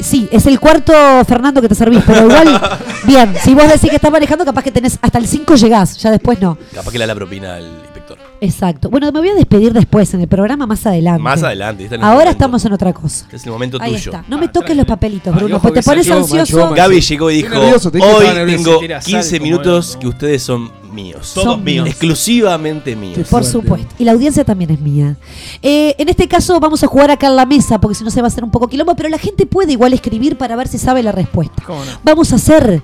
[0.04, 0.94] Sí, es el cuarto
[1.28, 2.60] Fernando que te servís, pero igual,
[3.06, 6.12] bien, si vos decís que estás manejando, capaz que tenés hasta el 5 llegás, ya
[6.12, 6.58] después no.
[6.74, 8.18] Capaz que le da la propina al inspector.
[8.42, 8.90] Exacto.
[8.90, 11.22] Bueno, me voy a despedir después, en el programa más adelante.
[11.22, 11.84] Más adelante.
[11.84, 12.32] está en el Ahora momento.
[12.32, 13.26] estamos en otra cosa.
[13.32, 14.12] Es el momento Ahí tuyo.
[14.12, 14.26] está.
[14.28, 16.58] No me toques los papelitos, Bruno, porque te pones ansioso.
[16.60, 20.42] macho, Gaby llegó y dijo, nervioso, hoy tengo Tira sal 15 como minutos que ustedes
[20.44, 21.32] son míos.
[21.34, 21.88] Todos Son míos.
[21.88, 23.28] Exclusivamente míos.
[23.30, 23.94] Por supuesto.
[23.98, 25.16] Y la audiencia también es mía.
[25.62, 28.22] Eh, en este caso vamos a jugar acá en la mesa, porque si no se
[28.22, 30.78] va a hacer un poco quilombo, pero la gente puede igual escribir para ver si
[30.78, 31.64] sabe la respuesta.
[31.66, 31.92] ¿Cómo no?
[32.04, 32.82] Vamos a hacer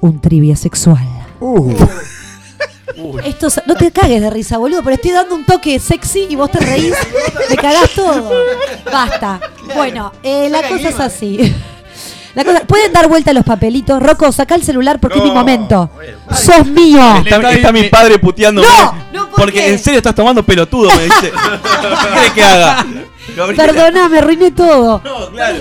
[0.00, 1.06] un trivia sexual.
[3.24, 6.36] Esto, es- no te cagues de risa, boludo, pero estoy dando un toque sexy y
[6.36, 6.94] vos te reís,
[7.48, 8.30] te cagás todo.
[8.84, 9.40] Basta.
[9.74, 11.54] Bueno, eh, la cosa es así.
[12.34, 14.02] La cosa, Pueden dar vuelta los papelitos.
[14.02, 15.90] Rocco, saca el celular porque es mi momento.
[16.30, 17.22] Sos mío.
[17.24, 18.66] Está, está mi padre puteándome.
[19.12, 21.30] No, porque en serio estás tomando pelotudo, me dice.
[22.02, 22.86] ¿Qué querés que haga?
[23.36, 23.64] Gabriela.
[23.64, 25.00] Perdona, me arruiné todo.
[25.04, 25.58] No, claro.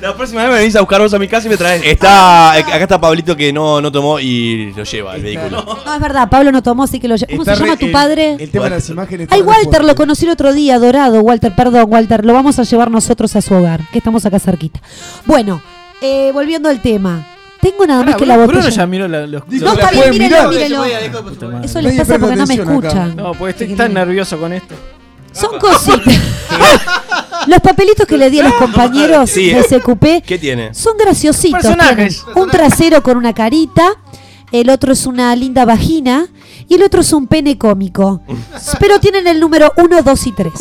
[0.00, 1.82] La próxima vez me venís a buscar vos a mi casa y me traes.
[1.84, 5.64] Está, acá está Pablito que no, no tomó y lo lleva el vehículo.
[5.84, 7.78] No, es verdad, Pablo no tomó, así que lo lle- ¿Cómo Está se llama re-
[7.78, 8.36] tu el- padre?
[8.38, 9.28] El tema de las imágenes.
[9.30, 11.20] Ay, re Walter, lo conocí el otro día, dorado.
[11.20, 12.24] Walter, perdón, Walter.
[12.24, 14.80] Lo vamos a llevar nosotros a su hogar, que estamos acá cerquita.
[15.26, 15.60] Bueno,
[16.04, 17.26] eh, volviendo al tema.
[17.60, 18.58] Tengo nada más que la botella.
[18.60, 19.42] Bruno ya miró la- los.
[19.48, 20.84] No, está bien, mírelo, mírelo.
[21.24, 21.66] Puta madre.
[21.66, 23.16] Eso les pasa porque no me escuchan.
[23.16, 24.74] No, porque estoy tan nervioso con esto.
[25.32, 26.14] Son cositas.
[27.46, 29.62] Los papelitos que le di a los compañeros Sí, de ¿eh?
[29.64, 30.72] SQP ¿Qué tiene?
[30.74, 31.60] son graciositos.
[31.60, 32.22] Personajes.
[32.24, 33.84] Tienen Un trasero con una carita,
[34.52, 36.26] el otro es una linda vagina
[36.68, 38.20] y el otro es un pene cómico.
[38.80, 40.52] Pero tienen el número 1, 2 y 3.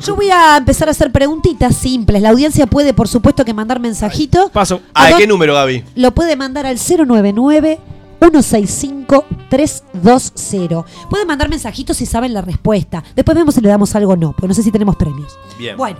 [0.00, 2.22] Yo voy a empezar a hacer preguntitas simples.
[2.22, 4.50] La audiencia puede, por supuesto, que mandar mensajitos.
[4.50, 4.80] Paso.
[4.94, 5.20] Ah, ¿de Perdón.
[5.20, 5.84] qué número, Gaby?
[5.96, 7.78] Lo puede mandar al 099
[8.20, 10.84] 165 320.
[11.10, 13.02] Pueden mandar mensajitos si saben la respuesta.
[13.16, 15.32] Después vemos si le damos algo o no, porque no sé si tenemos premios.
[15.58, 15.76] Bien.
[15.76, 15.98] Bueno,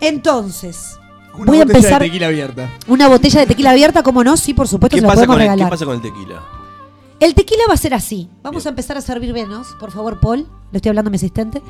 [0.00, 0.98] entonces,
[1.34, 2.70] Una voy a botella empezar de tequila abierta.
[2.88, 4.36] una botella de tequila abierta, ¿cómo no?
[4.36, 5.70] Sí, por supuesto, ¿Qué se la pasa, podemos con el, ¿Qué regalar.
[5.70, 6.42] pasa con el tequila?
[7.22, 8.28] El tequila va a ser así.
[8.42, 10.48] Vamos a empezar a servir menos, por favor, Paul.
[10.72, 11.62] Le estoy hablando a mi asistente.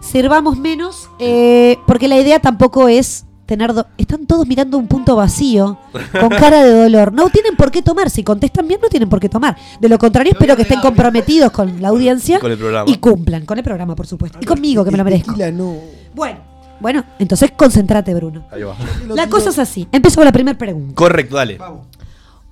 [0.00, 3.72] Sirvamos menos, eh, porque la idea tampoco es tener...
[3.96, 5.78] Están todos mirando un punto vacío,
[6.18, 7.12] con cara de dolor.
[7.12, 8.10] No tienen por qué tomar.
[8.10, 9.56] Si contestan bien, no tienen por qué tomar.
[9.80, 12.90] De lo contrario, espero que estén comprometidos con la audiencia Con el programa.
[12.90, 13.46] y cumplan.
[13.46, 14.40] Con el programa, por supuesto.
[14.42, 15.30] Y conmigo, que me lo merezco.
[15.30, 15.76] Tequila no.
[16.12, 16.40] Bueno,
[16.80, 18.46] bueno, entonces concéntrate, Bruno.
[18.50, 18.74] Ahí va.
[19.14, 19.86] La cosa es así.
[19.92, 20.96] Empiezo con la primera pregunta.
[20.96, 21.56] Correcto, dale.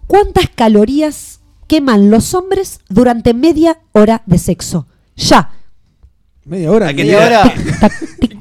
[0.07, 1.36] ¿Cuántas calorías
[1.67, 4.87] queman los hombres durante media hora de sexo?
[5.17, 5.51] Ya.
[6.45, 6.89] Media hora.
[6.89, 7.55] Hay que Media hora.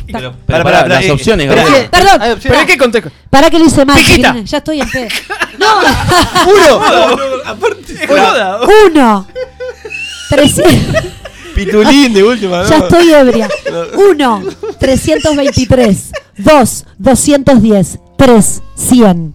[0.08, 1.48] Pero, pará, las eh, opciones.
[1.48, 2.36] Perdón, Hay.
[2.42, 3.12] ¿Pero hay que contexto?
[3.30, 3.98] para que lo hice mal.
[3.98, 4.28] Pijita.
[4.30, 5.08] chiquilines, Ya estoy en pedo.
[5.60, 5.68] No,
[8.08, 8.60] Joda.
[8.86, 9.28] uno.
[10.30, 11.04] 300.
[11.56, 12.70] Pitulín de última, ¿no?
[12.70, 13.50] Ya estoy ebria.
[14.12, 14.44] Uno,
[14.80, 16.12] 323.
[16.38, 18.00] Dos, 210.
[18.18, 19.34] Tres, 100.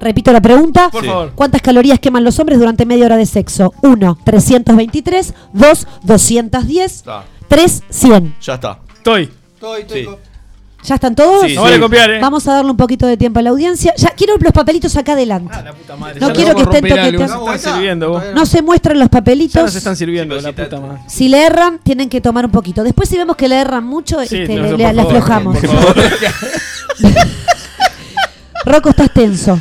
[0.00, 0.88] Repito la pregunta.
[0.90, 1.32] Por favor.
[1.34, 3.72] ¿Cuántas calorías queman los hombres durante media hora de sexo?
[3.82, 5.34] 1, 323.
[5.52, 6.92] 2, 210.
[6.96, 7.24] Está.
[7.48, 8.36] 3, 100.
[8.40, 8.78] Ya está.
[8.96, 9.30] Estoy.
[9.54, 10.10] Estoy, estoy Sí.
[10.84, 11.42] ¿Ya están todos?
[11.44, 12.20] Sí, No vale copiar, eh.
[12.20, 13.92] Vamos a darle un poquito de tiempo a la audiencia.
[13.96, 15.52] Ya quiero los papelitos acá adelante.
[15.52, 16.20] Ah, la puta madre.
[16.20, 17.18] No ya quiero que estén toqueteando.
[17.26, 18.22] nos están sirviendo vos.
[18.32, 19.60] No se muestran los Ya papelitos.
[19.64, 20.98] nos están sirviendo, la puta madre.
[21.08, 22.84] Si le erran, tienen que tomar un poquito.
[22.84, 25.16] Después, si vemos que le erran mucho, Sí, este, no, le, por le- le favor,
[25.16, 25.58] aflojamos.
[25.58, 25.96] por favor.
[28.64, 29.58] Rocco, estás tenso.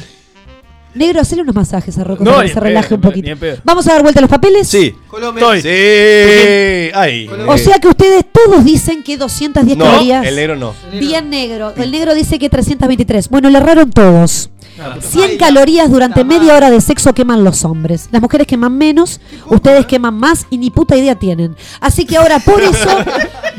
[0.98, 3.30] Negro, hacele unos masajes a Rocco No, para que se relaje pedo, un poquito.
[3.64, 4.68] Vamos a dar vuelta a los papeles.
[4.68, 4.94] Sí.
[5.08, 5.42] Colombia.
[5.42, 5.62] Estoy.
[5.62, 6.92] Sí.
[6.94, 7.30] Ay.
[7.48, 10.26] O sea que ustedes todos dicen que 210 No, calorías.
[10.26, 10.74] el negro no.
[11.00, 11.74] Bien negro.
[11.78, 13.30] El negro dice que 323.
[13.30, 14.50] Bueno, le erraron todos.
[15.00, 18.10] 100 calorías durante media hora de sexo queman los hombres.
[18.12, 21.56] Las mujeres queman menos, ustedes queman más y ni puta idea tienen.
[21.80, 22.90] Así que ahora por eso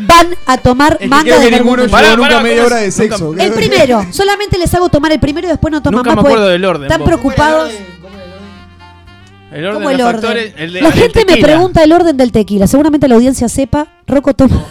[0.07, 1.87] van a tomar Es manga de que ninguno.
[1.89, 3.35] Pará, nunca pará, media ¿cómo hora Nunca- sexo.
[3.37, 6.17] El primero, solamente les hago tomar el primero y después no toman Nunca más.
[6.17, 7.07] me porque acuerdo del orden, Están vos.
[7.09, 7.73] preocupados.
[9.51, 10.21] El orden ¿Cómo de el los orden?
[10.21, 10.55] factores.
[10.59, 12.67] El de, la el gente me pregunta el orden del tequila.
[12.67, 13.89] Seguramente la audiencia sepa.
[14.07, 14.65] Rocco, toma.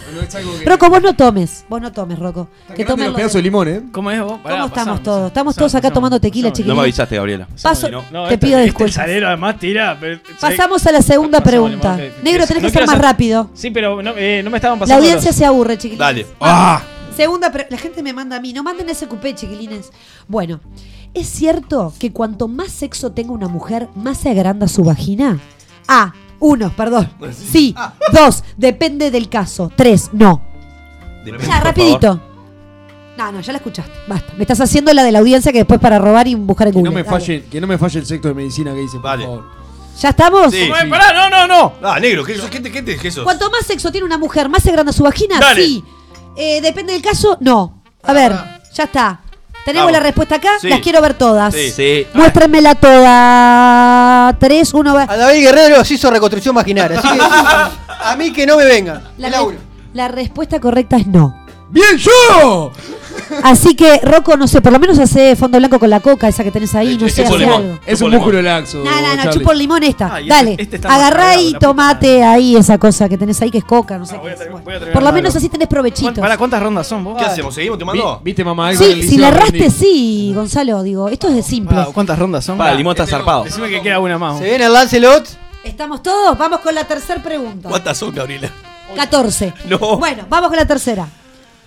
[0.64, 1.64] Rocco, vos no tomes.
[1.68, 2.48] Vos no tomes, Rocco.
[2.76, 3.82] Que tome los lo pedazos de- limón, ¿eh?
[3.92, 4.38] ¿Cómo es vos?
[4.40, 5.26] Pará, ¿Cómo estamos pasamos, todos?
[5.28, 6.68] Estamos pasamos, todos acá pasamos, tomando tequila, chiquilines.
[6.68, 7.48] No me avisaste, Gabriela.
[7.62, 8.94] Paso, no- No, te este- pido este disculpas.
[8.94, 9.96] salero además tira.
[10.00, 11.96] pero- Pasamos a la segunda pregunta.
[11.96, 13.50] limón, que- Negro, tenés no que ser más hacer- rápido.
[13.54, 15.02] Sí, pero no, eh, no me estaban La pasando.
[15.02, 15.98] audiencia los- se aburre, chiquilines.
[15.98, 16.26] Dale.
[16.40, 16.82] ¡Ah!
[17.16, 18.52] Segunda pre- La gente me manda a mí.
[18.52, 19.90] No manden SQP, chiquilines.
[20.28, 20.60] Bueno,
[21.14, 25.38] ¿es cierto que cuanto más sexo tenga una mujer, más se agranda su vagina?
[25.88, 26.12] A.
[26.40, 27.10] Uno, perdón.
[27.32, 27.74] Sí.
[28.12, 28.44] Dos.
[28.56, 29.70] Depende del caso.
[29.74, 30.10] Tres.
[30.12, 30.40] No.
[31.24, 32.20] Depende, Ya, rapidito.
[33.16, 33.90] No, no, ya la escuchaste.
[34.06, 34.32] Basta.
[34.34, 36.78] Me estás haciendo la de la audiencia que después para robar y buscar en Que
[36.78, 36.90] Google.
[36.90, 37.18] no, me Dale.
[37.18, 39.24] falle, que no me falle el sector de medicina que dice, por Vale.
[39.24, 39.44] favor.
[40.00, 40.52] ¿Ya estamos?
[40.54, 40.70] Sí.
[40.72, 41.72] Ay, pará, no, no, no.
[41.82, 43.24] Ah, negro, ¿qué, qué, qué, qué, qué sos?
[43.24, 45.64] Cuanto más sexo tiene una mujer, más se agranda su vagina, Dale.
[45.64, 45.82] sí.
[46.36, 47.82] Eh, depende del caso, no.
[48.04, 48.32] A ver,
[48.72, 49.22] ya está.
[49.64, 49.92] Tenemos Vamos.
[49.92, 50.68] la respuesta acá, Sí.
[50.68, 51.52] las quiero ver todas.
[51.54, 51.70] Sí.
[51.70, 52.06] Sí.
[52.14, 54.34] Muéstrenmela toda.
[54.38, 55.02] Tres, uno, va.
[55.02, 57.20] A David Guerrero se hizo reconstrucción vaginal, así que
[58.02, 59.02] a mí que no me venga.
[59.18, 59.58] La, uno.
[59.92, 61.36] la respuesta correcta es no.
[61.70, 62.72] ¡Bien yo!
[63.42, 66.42] Así que, Rocco, no sé, por lo menos hace fondo blanco con la coca, esa
[66.42, 67.54] que tenés ahí, no sé, hace limón.
[67.62, 67.78] algo.
[67.84, 68.78] Es un músculo laxo.
[68.78, 70.18] No, no, no, chupo el limón esta.
[70.18, 73.40] Este- Dale, este está más agarrá y la puta tomate ahí esa cosa que tenés
[73.42, 74.38] ahí que es coca, no sé Ah, voy qué a es.
[74.38, 75.16] tener- Bueno, voy a tener Por lo algo.
[75.16, 76.18] menos así tenés provechitos.
[76.20, 77.18] ¿Para cuántas rondas son vos?
[77.18, 77.54] ¿Qué hacemos?
[77.54, 78.20] ¿Seguimos tomando?
[78.24, 79.58] ¿Viste mamá algo Sí, si liceo la aprendí?
[79.58, 81.76] erraste, sí, Gonzalo, digo, esto es de simple.
[81.78, 82.56] Ah, ¿Cuántas rondas son?
[82.56, 83.44] Para, el limón está zarpado.
[83.44, 84.38] Decime que queda una más.
[84.38, 85.26] Se viene el Lancelot.
[85.64, 86.38] ¿Estamos todos?
[86.38, 87.68] Vamos con la tercera pregunta.
[87.68, 88.48] ¿Cuántas son, Gabriela?
[88.96, 89.52] 14.
[89.68, 89.98] No.
[89.98, 91.06] Bueno, vamos con la tercera.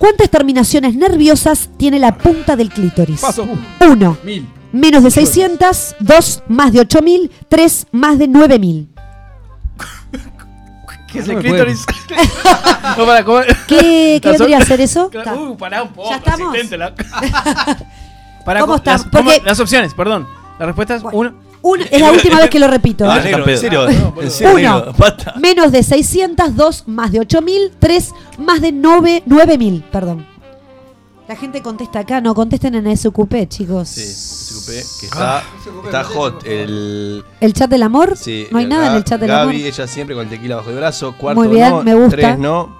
[0.01, 3.21] ¿Cuántas terminaciones nerviosas tiene la punta del clítoris?
[3.21, 3.47] Paso.
[3.79, 4.17] 1.
[4.23, 4.47] Mil.
[4.71, 5.95] Menos de 600.
[5.99, 6.43] 2.
[6.47, 7.29] Más de 8000.
[7.47, 7.85] 3.
[7.91, 8.89] Más de 9000.
[11.11, 11.85] ¿Qué es No el clítoris?
[12.97, 13.41] no, para, ¿cómo?
[13.67, 15.11] ¿Qué, qué vendría a ser eso?
[15.35, 16.09] Uh, pará un poco.
[16.09, 16.71] ¿Ya estamos?
[16.71, 16.95] la-
[18.43, 19.01] Pará, ¿Cómo estamos?
[19.05, 20.27] Las, ¿cómo- Porque- las opciones, perdón.
[20.57, 21.35] La respuesta es Bueno.
[21.63, 23.09] Un- es la última vez que lo repito.
[23.09, 23.23] Ah, ¿eh?
[23.25, 23.87] negro, en serio.
[23.89, 24.85] No, En serio, Uno.
[24.93, 25.33] negro.
[25.39, 30.25] Menos de 600, 2 más de 8000, 3 más de 9, 9000, perdón.
[31.27, 33.87] La gente contesta acá, no contesten en SQP, chicos.
[33.87, 35.43] Sí, SQP, que está,
[35.85, 36.43] está hot.
[36.45, 38.17] El, ¿El chat del amor?
[38.17, 39.67] sí, no hay nada en el chat del Gaby, amor.
[39.67, 41.15] ella siempre con el tequila bajo el brazo.
[41.17, 42.09] Cuarto Muy bien, no, me gusta.
[42.17, 42.75] Tres no.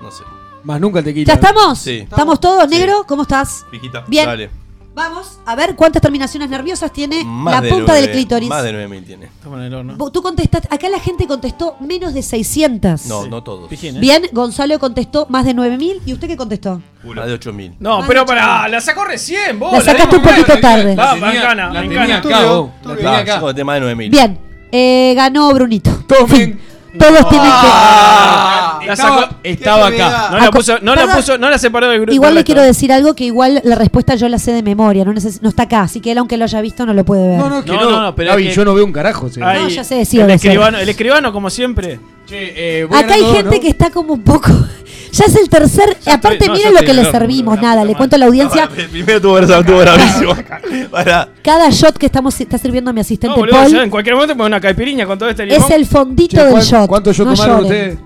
[0.00, 0.22] No sé.
[0.62, 1.26] Más nunca el tequila.
[1.26, 1.78] ¿Ya estamos?
[1.78, 1.98] Sí.
[2.08, 2.62] ¿Estamos todos?
[2.70, 2.78] Sí.
[2.78, 3.04] ¿Negro?
[3.08, 3.66] ¿Cómo estás?
[3.72, 4.04] Pijita.
[4.06, 4.26] Bien.
[4.26, 4.50] Dale.
[4.94, 8.48] Vamos a ver cuántas terminaciones nerviosas tiene Más la de punta del nueve- clítoris.
[8.48, 9.24] Más de 9000 tiene.
[9.26, 9.96] Estamos en el horno.
[9.96, 13.06] Vos- Tú contestaste, acá la gente contestó menos de 600.
[13.06, 13.68] No, no todos.
[13.68, 14.00] Pijín, ¿eh?
[14.00, 16.00] Bien, Gonzalo contestó más de 9000.
[16.06, 16.80] ¿Y usted qué contestó?
[17.02, 17.74] Más de 8000.
[17.80, 18.34] No, Más pero ocho.
[18.34, 19.72] la sacó recién, vos.
[19.72, 20.94] La sacaste un dimos poquito tarde.
[20.94, 22.70] Va, La tenía- la tenía acá, vos.
[22.84, 23.34] La Ah, tenía acá.
[23.34, 24.10] sí, con tema de 9000.
[24.10, 24.38] Bien,
[24.70, 25.90] eh, ganó Brunito.
[26.06, 26.60] Tomen.
[26.98, 30.28] Todos tienen Ah, La estaba, sacó- estaba ¿Qué acá.
[30.30, 32.00] No la puso, no la puso, no la separó del que.
[32.02, 32.14] grupo.
[32.14, 35.12] Igual le quiero decir algo que igual la respuesta yo la sé de memoria, no,
[35.12, 37.38] neces- no está acá, así que él aunque lo haya visto no lo puede ver.
[37.38, 37.90] No, no, que No, no.
[37.90, 39.28] no, no, pero Gaby, que- yo no veo un carajo.
[39.30, 39.40] sí.
[39.42, 41.98] Ahí, No, ya sé, sí, el, escribano, el escribano, como siempre.
[42.26, 43.62] Che, eh, voy Acá hay ganando, gente ¿no?
[43.62, 44.50] que está como un poco.
[45.14, 45.96] Ya es el tercer.
[46.04, 47.60] Ya aparte, no, miren lo que le servimos.
[47.62, 48.64] Nada, le cuento a la audiencia.
[48.64, 50.34] Ahora, Primero tuvo tuvo bravísimo.
[50.90, 51.28] Para.
[51.40, 54.48] Cada shot que estamos está sirviendo mi No, asistente boludo, Paul en cualquier momento pone
[54.48, 55.62] una caipiriña con todo este limón.
[55.62, 56.83] es el fondito Che, del ¿cuán- shot.
[56.88, 57.92] ¿Cuántos yo no tomaron lloren.
[57.92, 57.98] ustedes?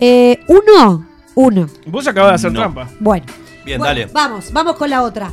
[0.00, 1.68] Eh, uno, uno.
[1.86, 2.60] Vos acabas de hacer No.
[2.60, 2.88] trampa.
[3.00, 3.26] Bueno.
[3.64, 4.06] Bien, Bueno, dale.
[4.12, 5.32] Vamos, vamos con la otra.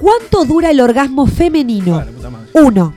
[0.00, 1.96] ¿Cuánto dura el orgasmo femenino?
[1.96, 2.48] Vale, puta madre.
[2.54, 2.94] Uno,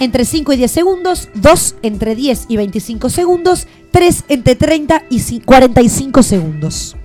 [0.00, 1.28] entre 5 y 10 segundos.
[1.34, 3.66] Dos, entre 10 y 25 segundos.
[3.90, 6.96] Tres, entre 30 y ci- 45 segundos.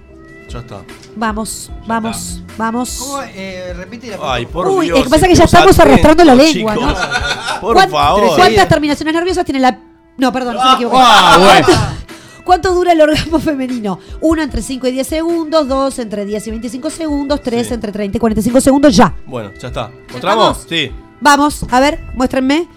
[0.49, 0.81] Ya está.
[1.15, 2.97] Vamos, vamos, vamos.
[2.99, 3.21] ¿Cómo?
[3.33, 4.99] Eh, repite la Ay, por Uy, Dios.
[4.99, 6.97] es que pasa que ya estamos arrastrando la lengua, chicos.
[7.61, 8.35] Por ¿Cuán- favor.
[8.35, 9.79] ¿Cuántas terminaciones nerviosas tiene la.?
[10.17, 10.97] No, perdón, se me equivoqué.
[10.99, 11.67] ah, bueno.
[12.43, 13.99] ¿Cuánto, dura el orgasmo femenino?
[14.19, 15.67] Uno entre 5 y 10 segundos.
[15.67, 17.41] Dos entre 10 y 25 segundos.
[17.41, 17.73] Tres Sí.
[17.73, 18.95] entre 30 y 45 segundos.
[18.95, 19.13] Ya.
[19.25, 19.89] Bueno, ya está.
[20.09, 20.57] ¿Encontramos?
[20.59, 20.65] estamos?
[20.69, 20.91] Sí.
[21.21, 22.67] Vamos, a ver, muéstrenme.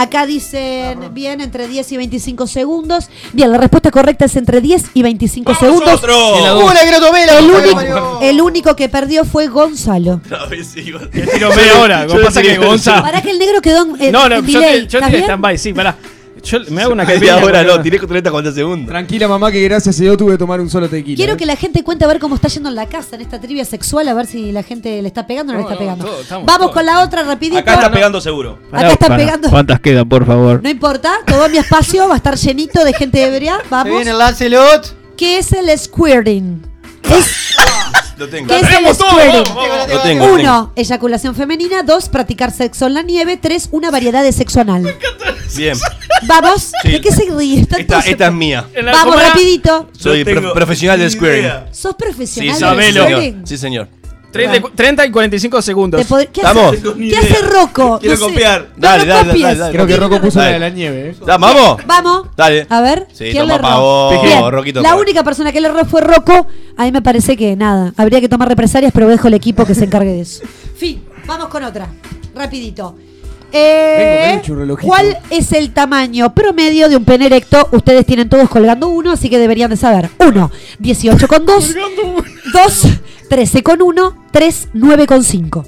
[0.00, 3.10] Acá dicen bien entre 10 y 25 segundos.
[3.32, 5.88] Bien, la respuesta correcta es entre 10 y 25 segundos.
[6.00, 6.62] ¡Nosotros!
[6.70, 10.20] ¡Una que no tomé la El único, el único que perdió fue Gonzalo.
[10.72, 12.04] Tiro media hora.
[12.06, 13.02] Lo que pasa que Gonza.
[13.02, 14.86] Para que el negro quedó en, en- No, no, en yo delay.
[14.86, 15.96] te, yo stand-by, sí, pará.
[16.50, 17.36] Yo me hago una caipirinha.
[17.44, 18.88] hora no, tiré con 30 40 segundos.
[18.88, 21.16] Tranquila, mamá, que gracias a Dios tuve que tomar un solo tequila.
[21.16, 21.36] Quiero ¿eh?
[21.36, 23.64] que la gente cuente a ver cómo está yendo en la casa en esta trivia
[23.64, 25.86] sexual, a ver si la gente le está pegando o no, No, le está no,
[25.90, 26.04] pegando.
[26.06, 27.58] todo, estamos Vamos con la otra rapidito.
[27.58, 28.58] Acá está pegando seguro.
[28.72, 29.50] Acá están pegando.
[29.50, 30.62] ¿Cuántas quedan, por favor?
[30.62, 33.58] No importa, todo mi espacio va a estar llenito de gente ebria.
[33.62, 33.94] Se Vamos.
[33.94, 34.94] viene el Lancelot.
[35.16, 36.62] ¿Qué es el squirting?
[37.16, 37.54] Es-
[38.16, 38.48] Lo tengo.
[38.48, 39.54] ¿Qué es el tenemos todo, squirting?
[39.54, 39.88] vamos, vamos.
[39.94, 40.26] Lo tengo.
[40.26, 40.34] lo tengo.
[40.42, 41.82] Uno, eyaculación femenina.
[41.84, 43.36] Dos, practicar sexo en la nieve.
[43.36, 44.92] Tres, una variedad de sexo anal.
[45.56, 45.76] Bien.
[46.26, 46.72] Vamos.
[46.82, 46.90] Sí.
[46.92, 47.60] ¿De qué se ríe?
[47.60, 48.66] Esta, esta es mía.
[48.74, 49.88] En la- Vamos, rapidito.
[49.96, 51.42] Soy tengo profesional del squaring.
[51.44, 51.68] idea.
[51.72, 53.04] ¿Sos Sí, profesional sí, del sabelo.
[53.04, 53.46] squirting?
[53.46, 53.88] Sí, señor.
[54.30, 56.06] 30, y cu- 30 y 45 segundos.
[56.32, 56.74] ¿Qué, Vamos.
[56.74, 57.98] hace, ¿qué hace Rocco?
[57.98, 58.32] Quiero No sé.
[58.32, 58.60] copiar.
[58.76, 59.72] No Dale, lo dale, dale, dale.
[59.72, 60.54] Creo que Rocco puso la Dale.
[60.54, 61.16] de la nieve, ¿eh?
[61.26, 61.78] ¿Vamos?
[61.86, 62.26] Vamos.
[62.36, 62.66] Dale.
[62.68, 63.06] A ver.
[63.12, 63.80] Sí, ¿quién toma le pa' erró?
[63.80, 66.46] vos, Bien, Roquito, La única persona que le erró fue Rocco.
[66.76, 67.92] A mí me parece que nada.
[67.96, 70.42] Habría que tomar represalias, pero dejo el equipo que se encargue de eso.
[70.76, 71.02] Fin.
[71.26, 71.88] Vamos con otra.
[72.34, 72.96] Rapidito.
[73.50, 74.86] Eh, Vengo, vengo, churrelojito.
[74.88, 77.66] ¿Cuál es el tamaño promedio de un pene erecto?
[77.72, 80.10] Ustedes tienen todos colgando uno, así que deberían de saber.
[80.18, 81.74] Uno, 18 con 2.
[83.28, 84.24] Dos, 13 con 1.
[84.30, 85.64] 3, 9 con 5.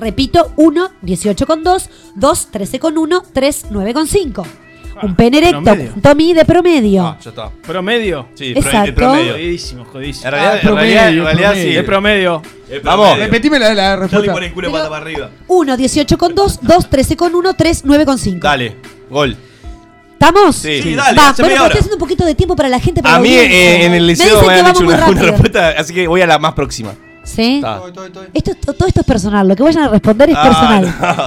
[0.00, 1.90] Repito, 1, 18 con 2.
[2.14, 3.22] 2, 13 con 1.
[3.32, 4.46] 3, 9 con 5.
[5.02, 5.62] Un pene erecto.
[5.62, 5.92] Promedio.
[6.02, 7.06] Tommy de promedio.
[7.06, 7.50] Ah, ya está.
[7.50, 8.28] Promedio.
[8.34, 8.94] Sí, Exacto.
[8.94, 9.32] promedio.
[9.34, 10.26] Jodidísimo, jodidísimo.
[10.26, 11.76] En realidad, Ah, en realidad, en realidad sí.
[11.76, 12.42] Es promedio.
[12.82, 13.18] Vamos.
[13.18, 14.32] Repetime la, la respuesta.
[14.32, 15.30] pone el culo Pero- pata para arriba.
[15.46, 18.40] 1, 18 con 2, 2, 13 con 1, 3, 9 con 5.
[18.42, 18.76] Dale,
[19.10, 19.36] gol.
[20.20, 20.56] ¿Estamos?
[20.56, 20.82] Sí.
[20.82, 23.02] Sí, dale, Va, bueno, estoy haciendo un poquito de tiempo para la gente.
[23.02, 25.22] Para A la mí eh, en el liceo me que han vamos hecho una, una
[25.22, 26.92] respuesta, así que voy a la más próxima.
[27.22, 27.56] ¿Sí?
[27.56, 27.74] Está.
[27.76, 28.26] Estoy, estoy, estoy.
[28.34, 29.46] Esto, es- todo esto es personal.
[29.46, 30.82] Lo que vayan a responder es Ah, personal.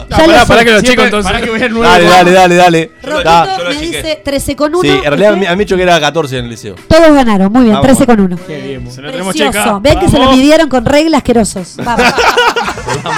[0.10, 0.18] no.
[0.18, 1.32] Ya lo pará, pará que lo Siempre- checo entonces.
[1.32, 1.88] pará que voy a nueve.
[1.88, 2.92] Dale, dale, dale, dale.
[3.04, 4.82] Roquito me dice 13 con 1.
[4.82, 6.76] Sí, en realidad me han dicho que era 14 en el liceo.
[6.88, 7.86] Todos ganaron, muy bien, Vamos.
[7.88, 8.38] 13 con 1.
[8.48, 8.92] Qué bien.
[8.92, 9.60] Se lo tenemos Precioso.
[9.60, 9.80] checa.
[9.80, 10.36] Vean que se lo Vamos.
[10.38, 11.76] midieron con reglas asquerosos.
[11.78, 12.02] Vamos.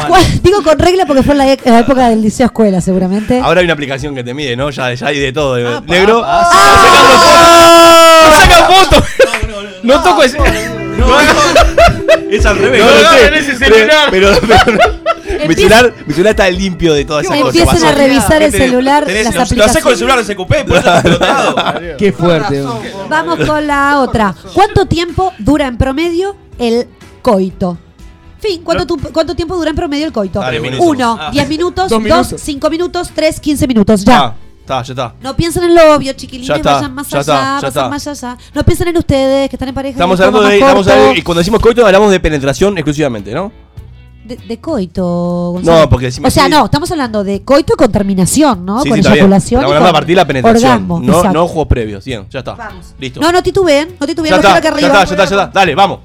[0.08, 3.40] ¿Cuál- Digo con regla porque fue en la, e- la época del liceo escuela, seguramente.
[3.40, 4.70] Ahora hay una aplicación que te mide, ¿no?
[4.70, 5.56] Ya, ya hay de todo.
[5.56, 6.22] de- Ah, negro.
[6.26, 6.50] ¡Ah!
[8.30, 9.04] ¡No sacan fotos!
[9.84, 10.38] No toco ese.
[12.30, 12.82] Es al revés.
[12.84, 13.56] No, No, no no, ese
[14.10, 14.32] pero-
[15.48, 17.56] mi, celular, mi celular está limpio de todas esas cosas.
[17.56, 20.28] Empiecen a revisar el celular, tenés- las lo- Lo haces con el aplicaciones.
[20.28, 21.98] celular de por eso estás explotado.
[21.98, 22.64] Qué fuerte.
[23.10, 24.34] Vamos con la otra.
[24.54, 26.88] ¿Cuánto tiempo dura en promedio el
[27.22, 27.78] coito?
[28.46, 30.40] Fin, ¿cuánto, tu- cuánto tiempo dura en promedio el coito?
[30.42, 30.90] Dale, buenísimo.
[30.90, 31.32] Uno, Ah.
[31.32, 32.42] 10 minutos, Dos dos, minutos.
[32.42, 34.04] 5 minutos, 3, 15 minutos.
[34.04, 34.20] Ya.
[34.26, 35.14] Ah, está, ya está.
[35.22, 37.68] No piensen en lo obvio, chiquilines, Ya está, vayan más ya allá, está, ya vayan
[37.70, 37.90] está.
[37.90, 38.38] más allá.
[38.54, 39.94] No piensen en ustedes, que están en pareja.
[39.94, 40.46] Estamos hablando de.
[40.48, 40.92] más Estamos corto.
[40.92, 43.52] hablando- y cuando decimos coito, hablamos de penetración exclusivamente, ¿no?
[44.26, 45.80] De, de coito, Gonzalo.
[45.82, 46.50] No, porque decimos O sea, sí.
[46.52, 48.82] no, estamos hablando de coito con terminación, ¿no?
[48.82, 49.14] Sí, con bien.
[49.14, 49.60] eyaculación.
[49.62, 50.72] Estamos y hablando a con partir de la penetración.
[50.72, 51.34] orgasmo, no, exacto.
[51.40, 52.06] no juegos previos.
[52.06, 52.54] Bien, ya está.
[52.56, 52.94] Vamos.
[53.00, 53.20] Listo.
[53.22, 54.88] No, no titubeen, no titubeen, ya, no está, acá ya arriba.
[54.88, 55.60] está, ya está, ya está.
[55.60, 56.00] Dale, vamos.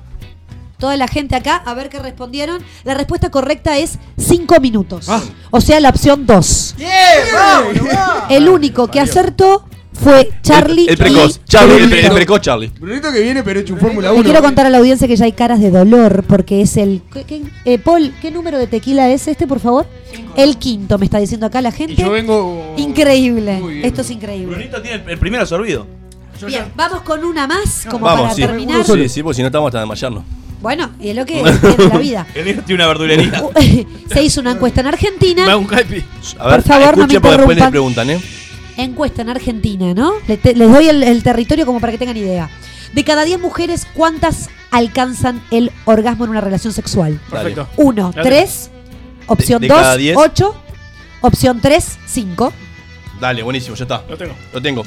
[0.79, 2.63] Toda la gente acá, a ver qué respondieron.
[2.85, 5.09] La respuesta correcta es 5 minutos.
[5.09, 5.21] Ah.
[5.51, 6.77] O sea, la opción 2.
[8.31, 10.85] El único que acertó fue Charlie.
[10.85, 11.41] El, el precoz.
[11.45, 11.97] y Charlie, el, Brunito.
[11.97, 12.69] pre- el precoz Charlie.
[12.79, 14.23] Brunito que viene, pero hecho un Fórmula Le 1.
[14.25, 17.03] quiero contar a la audiencia que ya hay caras de dolor porque es el.
[17.13, 19.87] ¿qué- qué- eh, Paul, ¿qué número de tequila es este, por favor?
[20.37, 21.95] El quinto, me está diciendo acá la Y gente.
[21.97, 22.75] yo vengo.
[22.77, 23.61] Increíble.
[23.61, 23.85] Bien.
[23.85, 24.55] Esto es increíble.
[24.55, 25.87] Brunito tiene el, el primero absorbido.
[26.47, 28.43] Bien, vamos con una más como Vamos, para sí.
[28.43, 28.85] terminar.
[28.85, 30.23] Sí, sí, porque si no estamos hasta desmayarnos.
[30.61, 31.35] Bueno, y es lo que
[31.77, 32.27] tiene la vida.
[32.35, 33.43] El negro tiene una verdulería.
[34.13, 35.45] Se hizo una encuesta en Me Argentina.
[35.51, 36.05] hago un caipi.
[36.39, 37.71] A ver, Por favor, no me porque después les interrumpan.
[37.71, 38.21] preguntan, ¿eh?
[38.77, 40.13] Encuesta en Argentina, ¿no?
[40.27, 42.49] Les doy el, el territorio como para que tengan idea.
[42.93, 47.21] De cada 10 mujeres, ¿cuántas alcanzan el orgasmo en una relación sexual?
[47.31, 47.69] Perfecto.
[47.77, 48.71] 1, Ya 3.
[49.27, 50.17] Opción de 2, cada 10.
[50.17, 50.63] 8.
[51.21, 52.53] Opción 3, 5.
[53.21, 54.05] Dale, buenísimo, ya está.
[54.09, 54.35] Lo tengo.
[54.53, 54.85] Lo tengo.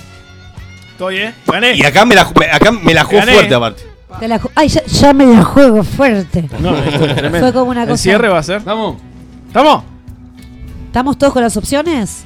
[0.93, 1.33] Estoy, ¿eh?
[1.45, 1.75] Gané.
[1.75, 3.33] Y acá me la, me- acá me la juego Gané.
[3.33, 3.83] fuerte aparte.
[4.19, 6.47] Te la ju- Ay, ya, ya me la juego fuerte.
[6.59, 7.39] No, es.
[7.39, 8.61] Fue como una El cosa- cierre va a ser.
[8.61, 8.97] Vamos.
[9.47, 9.83] ¿Estamos?
[10.87, 12.23] ¿Estamos todos con las opciones?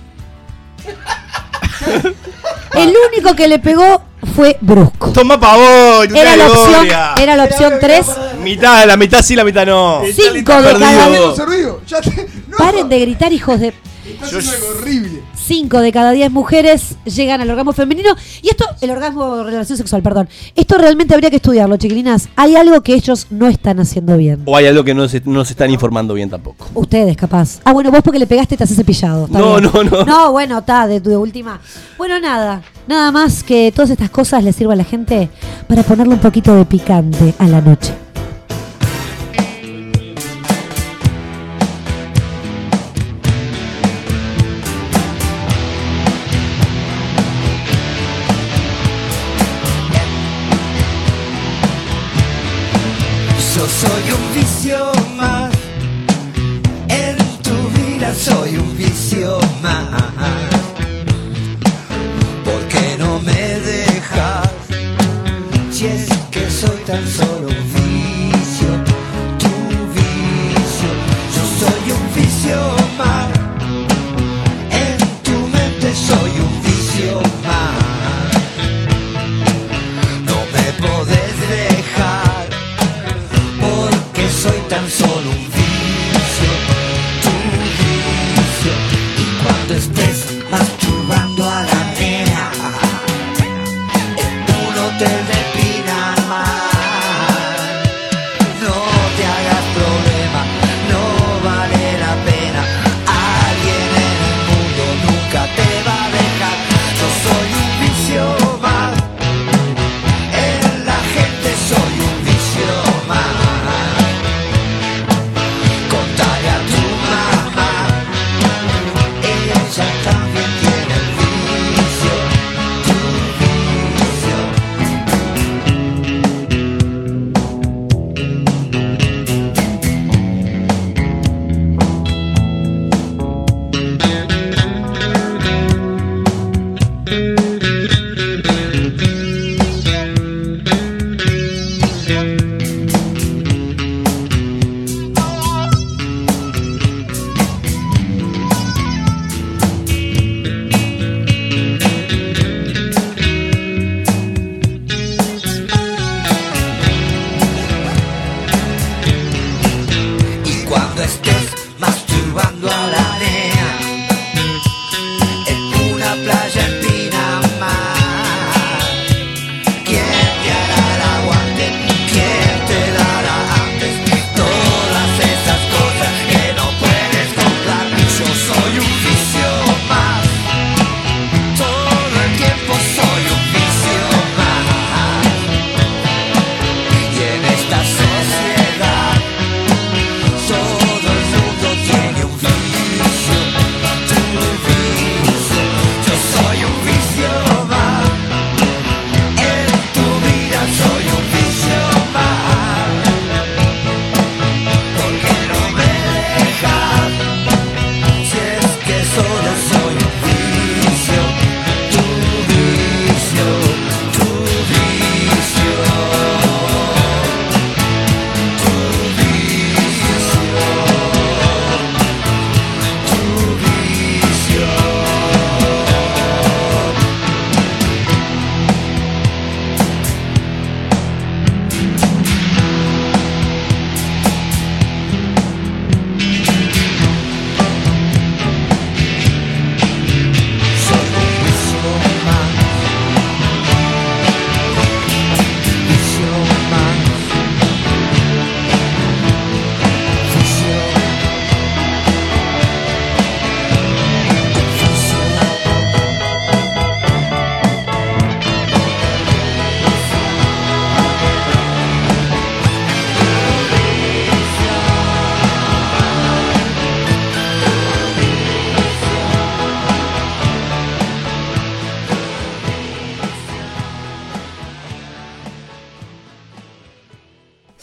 [2.74, 4.02] El único que le pegó
[4.36, 5.12] fue Brusco.
[5.12, 6.88] Toma pavón, Era la opción,
[7.22, 8.08] era la opción 3.
[8.42, 10.02] Mitad, la mitad sí, la mitad no.
[10.14, 11.82] 5 de cada Hemos servido.
[11.88, 12.28] Ya te.
[12.48, 12.58] No.
[12.58, 13.74] Paren de gritar, hijos de.
[14.22, 15.22] Haciendo algo horrible.
[15.46, 18.16] 5 de cada 10 mujeres llegan al orgasmo femenino.
[18.42, 20.28] Y esto, el orgasmo de relación sexual, perdón.
[20.56, 22.30] Esto realmente habría que estudiarlo, chiquilinas.
[22.36, 24.42] Hay algo que ellos no están haciendo bien.
[24.46, 26.68] O hay algo que no se, no se están informando bien tampoco.
[26.74, 27.60] Ustedes, capaz.
[27.64, 29.28] Ah, bueno, vos porque le pegaste te haces cepillado.
[29.30, 29.72] No, bien.
[29.72, 30.06] no, no.
[30.06, 31.60] No, bueno, está, de, de última.
[31.98, 32.64] Bueno, nada.
[32.88, 35.30] Nada más que todas estas cosas les sirva a la gente
[35.68, 38.05] para ponerle un poquito de picante a la noche.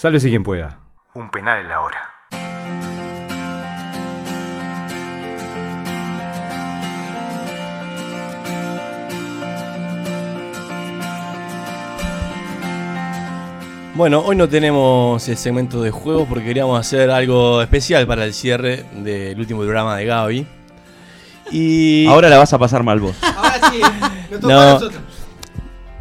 [0.02, 0.80] Sálvese quien pueda.
[1.14, 2.10] Un penal en la hora.
[13.94, 18.34] Bueno, hoy no tenemos el segmento de juegos porque queríamos hacer algo especial para el
[18.34, 20.46] cierre del último programa de Gaby.
[21.52, 23.14] Y Ahora la vas a pasar mal vos.
[23.22, 23.80] Ahora sí,
[24.32, 25.01] lo toca No.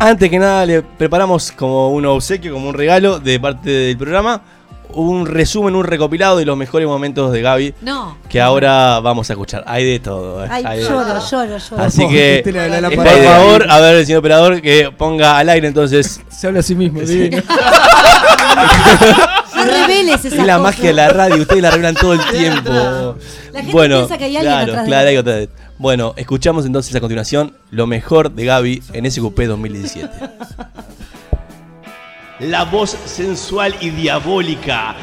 [0.03, 4.41] Antes que nada le preparamos como un obsequio, como un regalo de parte del programa,
[4.93, 8.17] un resumen, un recopilado de los mejores momentos de Gaby No.
[8.27, 9.63] que ahora vamos a escuchar.
[9.67, 10.43] Hay de todo.
[10.43, 11.29] eh, Ay, hay de lloro, todo.
[11.29, 11.83] lloro, lloro.
[11.83, 13.23] Así que, usted la- la- la pared.
[13.23, 16.19] por favor, a ver el señor operador que ponga al aire entonces.
[16.29, 17.01] Se habla a sí mismo.
[17.05, 17.29] Sí.
[20.09, 20.61] Es la cosas.
[20.61, 22.69] magia de la radio, ustedes la revelan todo el tiempo.
[22.71, 25.49] La gente bueno, piensa que hay alguien claro, atrás de claro, la- hay otra vez.
[25.77, 30.09] Bueno, escuchamos entonces a continuación lo mejor de Gaby en SQP 2017.
[32.41, 34.95] La voz sensual y diabólica,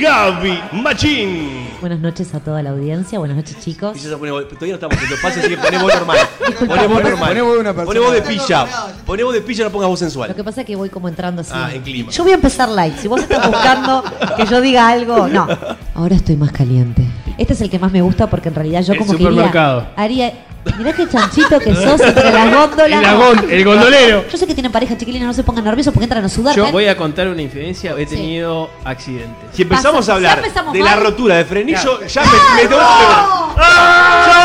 [0.00, 1.66] Gaby Machín.
[1.80, 3.96] Buenas noches a toda la audiencia, buenas noches chicos.
[3.96, 5.92] Y ya se pone voz- todavía no estamos en los pasos, así que pone voz
[5.94, 6.18] normal.
[6.66, 7.42] Pone voz Pone- normal.
[7.42, 7.84] voz de una persona.
[7.86, 8.66] Pone voz de pilla.
[9.04, 10.34] Pone voz de pilla, no pongas voz Lo sensual.
[10.34, 11.50] que pasa es que voy como entrando así.
[11.54, 12.10] Ah, en clima.
[12.12, 12.96] Yo voy a empezar light.
[12.98, 14.04] Si vos estás buscando
[14.36, 15.46] que yo diga algo, no.
[15.94, 17.02] Ahora estoy más caliente.
[17.36, 19.28] Este es el que más me gusta porque en realidad yo El como que iría-
[19.30, 19.88] supermercado.
[19.96, 20.32] haría.
[20.78, 22.98] Mirá qué chanchito que sos entre las góndolas.
[23.00, 24.24] El agón- el gondolero.
[24.30, 26.54] Yo sé que tienen pareja chiquilina, no se pongan nerviosos porque entran a sudar.
[26.56, 27.92] Yo caen- voy a contar una infidencia.
[27.96, 28.16] He Sí.
[28.16, 29.50] tenido accidentes.
[29.52, 31.00] Si empezamos Pasa- a hablar empezamos de la mal.
[31.04, 32.62] rotura de frenillo, ya me, me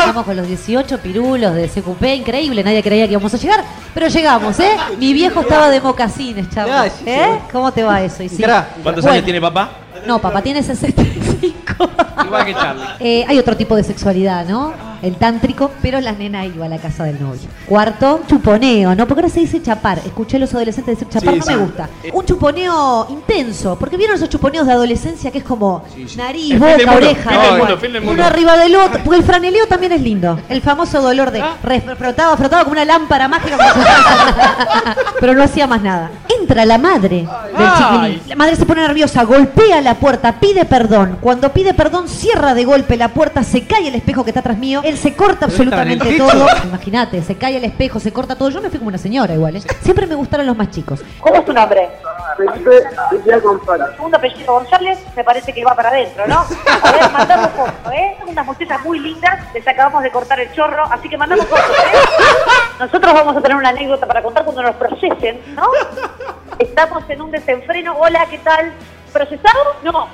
[0.00, 4.08] Estamos con los 18 pirulos de CQP, increíble, nadie creía que íbamos a llegar, pero
[4.08, 4.76] llegamos, ¿eh?
[4.98, 6.70] Mi viejo estaba de mocasines, chavo.
[6.72, 7.28] Ah, sí, ¿Eh?
[7.32, 7.48] sí.
[7.52, 8.22] ¿Cómo te va eso?
[8.22, 8.42] Y sí.
[8.42, 9.10] ¿Cuántos Bueno.
[9.12, 9.70] años tiene papá?
[10.06, 10.62] No, papá tiene
[11.40, 11.90] 65.
[12.26, 12.84] Igual que Charlie.
[13.00, 14.72] Eh, hay otro tipo de sexualidad, ¿no?
[15.02, 17.40] El tántrico, pero la nena iba a la casa del novio.
[17.66, 19.08] Cuarto, chuponeo, ¿no?
[19.08, 19.98] Porque ahora se dice chapar.
[19.98, 21.52] Escuché a los adolescentes decir chapar, Sí, no sí.
[21.54, 21.88] me gusta.
[22.12, 25.82] Un chuponeo intenso, porque vieron esos chuponeos de adolescencia que es como
[26.16, 27.30] nariz, El fin boca, mundo, oreja.
[27.30, 28.12] fin del bueno, mundo, fin del mundo.
[28.14, 29.00] Uno arriba del otro.
[29.02, 30.38] Porque el franeleo también es lindo.
[30.48, 33.56] El famoso dolor de re- frotaba, frotaba como una lámpara mágica.
[35.20, 36.10] pero no hacía más nada.
[36.40, 38.12] Entra la madre del Ay.
[38.12, 38.28] chiquilín.
[38.28, 41.18] La madre se pone nerviosa, golpea la puerta, pide perdón.
[41.22, 44.58] Cuando pide perdón, cierra de golpe la puerta, se cae el espejo que está atrás
[44.58, 44.80] mío.
[44.82, 46.48] Él se corta absolutamente todo.
[46.64, 48.50] Imagínate, se cae el espejo, se corta todo.
[48.50, 49.62] Yo me fui como una señora igual, ¿eh?
[49.82, 51.00] Siempre me gustaron los más chicos.
[51.20, 51.90] ¿Cómo es tu nombre?
[53.94, 56.40] Segundo apellido González, me parece que va para adentro, ¿no?
[56.40, 58.16] A ver, mandamos fotos, ¿eh?
[58.18, 61.70] Son unas muchachas muy lindas, les acabamos de cortar el chorro, así que mandamos fotos,
[61.70, 61.98] ¿eh?
[62.80, 65.68] Nosotros vamos a tener una anécdota para contar cuando nos procesen, ¿no?
[66.58, 68.72] Estamos en un desenfreno, hola, ¿qué tal?
[69.12, 69.76] ¿Procesado?
[69.84, 70.08] No.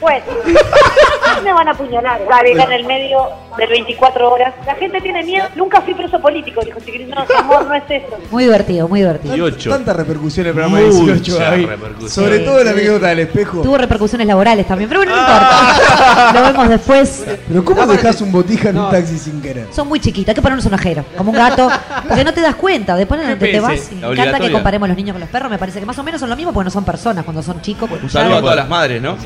[0.00, 0.24] Bueno,
[1.44, 2.20] me van a apuñalar.
[2.28, 3.18] Gaby acá en el medio
[3.56, 4.54] del 24 horas.
[4.66, 5.46] La gente tiene miedo.
[5.54, 7.10] Nunca fui preso político, dijo Chiquilín.
[7.10, 8.16] No, amor, no es eso.
[8.30, 9.34] Muy divertido, muy divertido.
[9.34, 9.70] 18.
[9.70, 11.66] Tanta repercusión en el programa de 18, Mucha Gaby.
[11.66, 12.10] repercusión.
[12.10, 13.62] Sobre todo la anécdota del espejo.
[13.62, 16.32] Tuvo repercusiones laborales también, pero bueno, no importa.
[16.34, 17.24] Lo vemos después.
[17.48, 19.68] Pero ¿cómo dejas un botija en un taxi sin querer?
[19.72, 21.68] Son muy chiquitos, hay que ponernos un ajero, como un gato,
[22.08, 22.96] porque no te das cuenta.
[22.96, 25.50] Después en el que te vas, me encanta que comparemos los niños con los perros,
[25.50, 27.60] me parece que más o menos son lo mismo porque no son personas cuando son
[27.62, 27.88] chicos.
[28.02, 29.16] Un saludo a todas las madres, ¿no?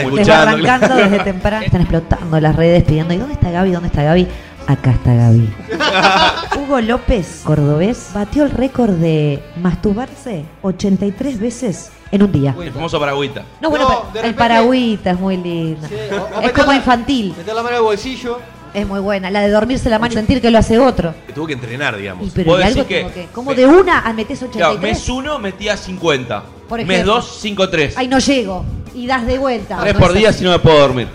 [0.00, 0.56] Están escuchando.
[0.56, 1.64] Desbarrancando desde temprano.
[1.66, 3.70] Están explotando las redes pidiendo, ¿y dónde está Gaby?
[3.72, 4.28] ¿Dónde está Gaby?
[4.66, 5.48] Acá está Gaby.
[6.58, 12.54] Hugo López, cordobés, batió el récord de masturbarse 83 veces en un día.
[12.60, 13.44] El famoso paragüita.
[13.60, 15.88] No, bueno, No, pero de el repente- paragüita es muy linda.
[15.88, 17.34] Sí, o- o es meter como la- infantil.
[17.36, 18.38] Meter la mano en el bolsillo.
[18.74, 19.30] Es muy buena.
[19.30, 21.14] La de dormirse la mano y sentir que lo hace otro.
[21.26, 22.26] Que tuvo que entrenar, digamos.
[22.26, 24.74] Y pero Vos y algo decís que- como que, como de una a metes Claro,
[24.74, 24.80] 83.
[24.82, 26.42] mes 1 metía 50.
[26.68, 27.14] Por mes ejemplo.
[27.14, 27.94] 2, 5, 3.
[27.96, 28.64] Ay, no llego.
[28.98, 29.78] Y das de vuelta.
[29.80, 31.08] 3 No por día si no me puedo dormir.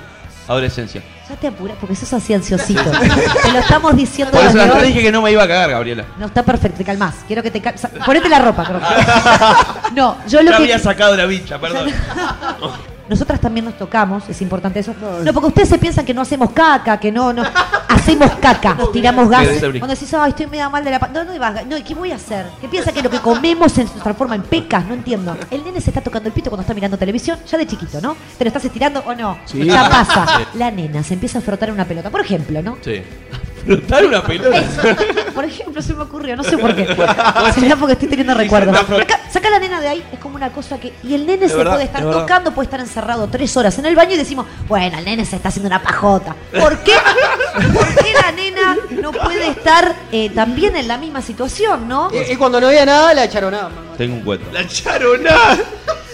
[0.47, 1.01] Adolescencia.
[1.29, 2.81] Ya te apuras porque sos así ansiosito.
[2.83, 4.87] te lo estamos diciendo Por eso desde antes hoy.
[4.89, 6.05] dije que no me iba a cagar, Gabriela.
[6.19, 7.15] No, está perfecto, te calmás.
[7.27, 8.79] Quiero que te cal- Ponete la ropa, creo.
[9.95, 10.63] No, yo lo Ya que.
[10.63, 11.89] había sacado la bicha, perdón.
[13.09, 14.93] Nosotras también nos tocamos, es importante eso.
[15.23, 17.43] No, porque ustedes se piensan que no hacemos caca, que no, no.
[17.89, 19.59] Hacemos caca, nos tiramos gases.
[19.59, 21.07] Cuando decís, ay, estoy media mal de la pa-".
[21.09, 22.45] No, no, vas- no, ¿y qué voy a hacer?
[22.61, 24.85] ¿Qué piensa que lo que comemos se transforma en pecas?
[24.85, 25.37] No entiendo.
[25.51, 28.15] El nene se está tocando el pito cuando está mirando televisión, ya de chiquito, ¿no?
[28.37, 29.37] ¿Te lo estás estirando o no?
[29.45, 29.63] Sí.
[29.65, 30.25] Ya pasa.
[30.55, 32.77] La nena se empieza a frotar una pelota, por ejemplo, ¿no?
[32.81, 33.01] Sí.
[33.65, 34.57] Una pelota.
[34.57, 34.81] Eso.
[35.33, 36.85] Por ejemplo, se me ocurrió, no sé por qué.
[37.59, 38.75] Será porque estoy teniendo recuerdos.
[38.87, 40.93] Saca, saca la nena de ahí, es como una cosa que.
[41.03, 43.95] Y el nene se verdad, puede estar tocando, puede estar encerrado tres horas en el
[43.95, 46.35] baño y decimos, bueno, el nene se está haciendo una pajota.
[46.59, 46.93] ¿Por qué?
[47.73, 52.09] ¿Por qué la nena no puede estar eh, también en la misma situación, no?
[52.11, 53.69] Y, y cuando no había nada, la echaron nada.
[53.69, 53.93] mamá.
[53.97, 54.51] Tengo un cuento.
[54.51, 55.57] La echaron nada.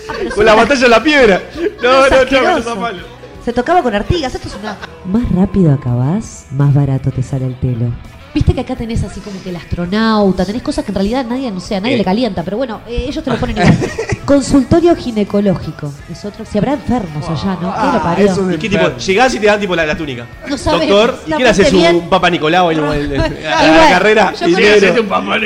[0.09, 1.41] Ah, Con la batalla de la piedra.
[1.81, 3.18] No, no, no, no, está malo.
[3.49, 4.77] Se tocaba con Artigas, esto es una.
[5.05, 7.87] Más rápido acabás, más barato te sale el telo.
[8.31, 11.49] Viste que acá tenés así como que el astronauta, tenés cosas que en realidad nadie,
[11.49, 11.97] no sé, a nadie Eh.
[11.97, 13.75] le calienta, pero bueno, eh, ellos te lo ponen igual.
[14.25, 15.91] Consultorio ginecológico.
[16.11, 16.45] Es otro.
[16.45, 17.73] Si habrá enfermos allá, ¿no?
[17.73, 18.51] ¿Qué lo parió?
[18.53, 18.87] ¿Y qué tipo?
[18.97, 20.27] Llegás y te dan tipo la, la túnica.
[20.47, 21.65] No sabes, Doctor, ¿y la le haces?
[21.71, 21.95] ponte Un, bien.
[22.03, 22.79] un Papa Nicolau en,
[23.19, 24.31] a la carrera?
[24.39, 25.01] yo Y con- negro.
[25.01, 25.37] un papá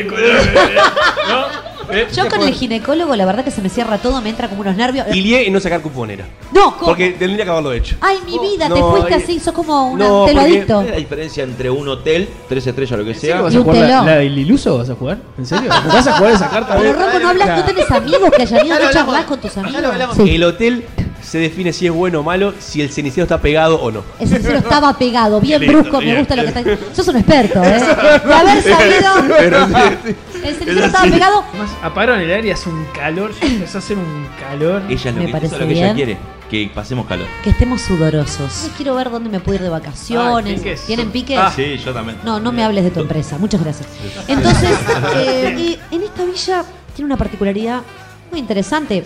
[1.83, 2.15] Nicolás.
[2.15, 4.75] Yo con el ginecólogo, la verdad que se me cierra todo, me entra como unos
[4.75, 5.05] nervios.
[5.13, 6.25] Y lié y no sacar cuponera.
[6.51, 6.87] No, ¿cómo?
[6.87, 7.95] Porque tendría que haberlo hecho.
[8.01, 10.73] Ay, mi vida, te no, fuiste eh, así, sos como un no, teloadicto.
[10.75, 13.41] ¿Cuál es la diferencia entre un hotel, tres estrellas, lo que sea?
[13.41, 14.05] ¿Vas Y a un jugar la, telón.
[14.05, 14.77] la del iluso?
[14.77, 15.17] ¿Vas a jugar?
[15.37, 15.69] ¿En serio?
[15.85, 16.75] ¿Me vas a jugar esa carta?
[16.77, 19.25] Pero Rocco, no hablas, no tenés amigos que hayan ido, Ya no lo charlas hablamos.
[19.25, 19.85] con tus Ya lo amigos.
[19.91, 20.17] hablamos.
[20.17, 20.35] Sí.
[20.35, 20.85] El hotel
[21.23, 24.03] se define si es bueno o malo, si el cenicero está pegado o no.
[24.19, 26.63] Ese cero estaba pegado, bien brusco, me gusta lo que está
[26.93, 27.79] Sos un experto, ¿eh?
[27.79, 29.35] De haber sabido.
[29.37, 31.43] Pero sí, El cenicero estaba pegado.
[31.49, 33.31] Además, apagaron el aire y hace un calor.
[33.41, 34.83] Ya empezó a hacer un calor.
[34.89, 36.17] Ella es lo Me que, parece eso es lo que ella quiere,
[36.49, 37.27] que pasemos calor.
[37.43, 38.69] Que estemos sudorosos.
[38.77, 40.85] Quiero ver dónde me puedo ir de vacaciones.
[40.85, 41.39] ¿Tienen piques?
[41.39, 41.51] Ah.
[41.55, 42.19] Sí, yo también.
[42.23, 43.37] No, no me hables de tu empresa.
[43.37, 43.87] Muchas gracias.
[44.27, 44.71] Entonces,
[45.15, 46.63] eh, eh, en esta villa
[46.95, 47.81] tiene una particularidad
[48.29, 49.03] muy interesante.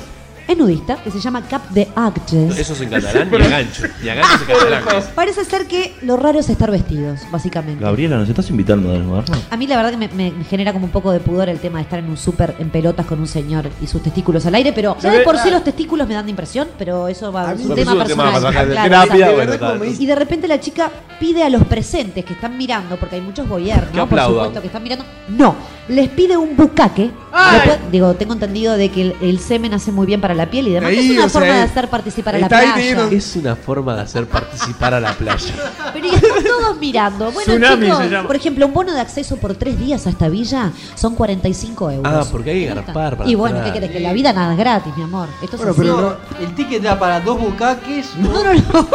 [0.48, 2.58] Es nudista, que se llama Cap de Agdes.
[2.58, 3.84] Eso es en catalán, ni a gancho.
[4.02, 5.04] Ni a gancho es en catalán.
[5.14, 7.84] Parece ser que lo raro es estar vestidos, básicamente.
[7.84, 9.44] Gabriela, ¿nos estás invitando a desnudarnos?
[9.50, 11.80] A mí la verdad que me, me genera como un poco de pudor el tema
[11.80, 14.72] de estar en un súper en pelotas con un señor y sus testículos al aire,
[14.72, 17.54] pero ya de por sí los testículos me dan de impresión, pero eso va A
[17.54, 19.88] un tema personal.
[20.00, 23.48] Y de repente la chica pide a los presentes que están mirando, porque hay muchos
[23.48, 24.08] boyers, Que ¿no?
[24.08, 25.06] Por supuesto, que están mirando.
[25.28, 25.56] No,
[25.90, 27.12] les pide un bucaque.
[27.54, 30.68] Después- digo, tengo entendido de que el, el semen hace muy bien para la piel
[30.68, 30.90] y demás.
[30.90, 33.08] Ahí, es una o sea, forma de hacer participar a la playa.
[33.12, 35.54] Es una forma de hacer participar a la playa.
[35.94, 37.32] Pero y están todos mirando.
[37.32, 38.28] Bueno, Tsunami chicos, se llama.
[38.28, 42.14] por ejemplo, un bono de acceso por tres días a esta villa son 45 euros.
[42.14, 43.92] Ah, porque hay que garpar para Y bueno, ¿qué querés?
[43.92, 45.28] Que la vida nada es gratis, mi amor.
[45.42, 45.82] Esto es Bueno, así.
[45.82, 46.02] pero
[46.40, 48.16] No, el ticket da para dos bucaques.
[48.18, 48.88] No, no, no.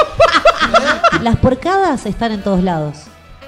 [1.23, 2.97] Las porcadas están en todos lados.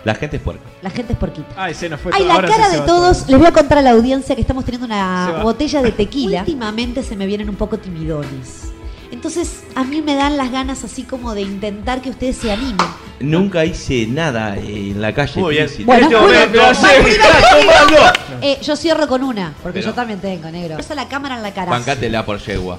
[0.04, 0.62] La gente es puerca.
[0.82, 1.48] La gente es porquita.
[1.56, 2.28] Ay, se nos fue Ay, todo.
[2.28, 3.18] la Ahora cara sí se de va todos.
[3.20, 3.30] todo.
[3.30, 5.42] Les voy a contar a la audiencia que estamos teniendo Se una va.
[5.42, 6.40] botella de tequila.
[6.40, 8.70] Últimamente se me vienen un poco timidones.
[9.10, 12.76] Entonces, a mí me dan las ganas así como de intentar que ustedes se animen.
[13.20, 15.40] Nunca hice nada eh, en la calle.
[15.40, 15.68] Muy bien.
[15.86, 18.12] Bueno, Este bueno, momento, está tomando.
[18.42, 20.76] Eh, yo cierro con una, porque Pero- yo también tengo, negro.
[20.76, 21.70] Pasa la cámara en la cara.
[21.70, 22.78] Bancátela por yegua.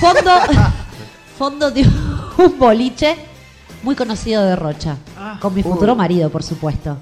[0.00, 0.30] Fondo,
[1.38, 1.82] fondo de
[2.38, 3.16] un boliche
[3.82, 4.96] muy conocido de Rocha.
[5.40, 6.98] Con mi futuro marido, por supuesto.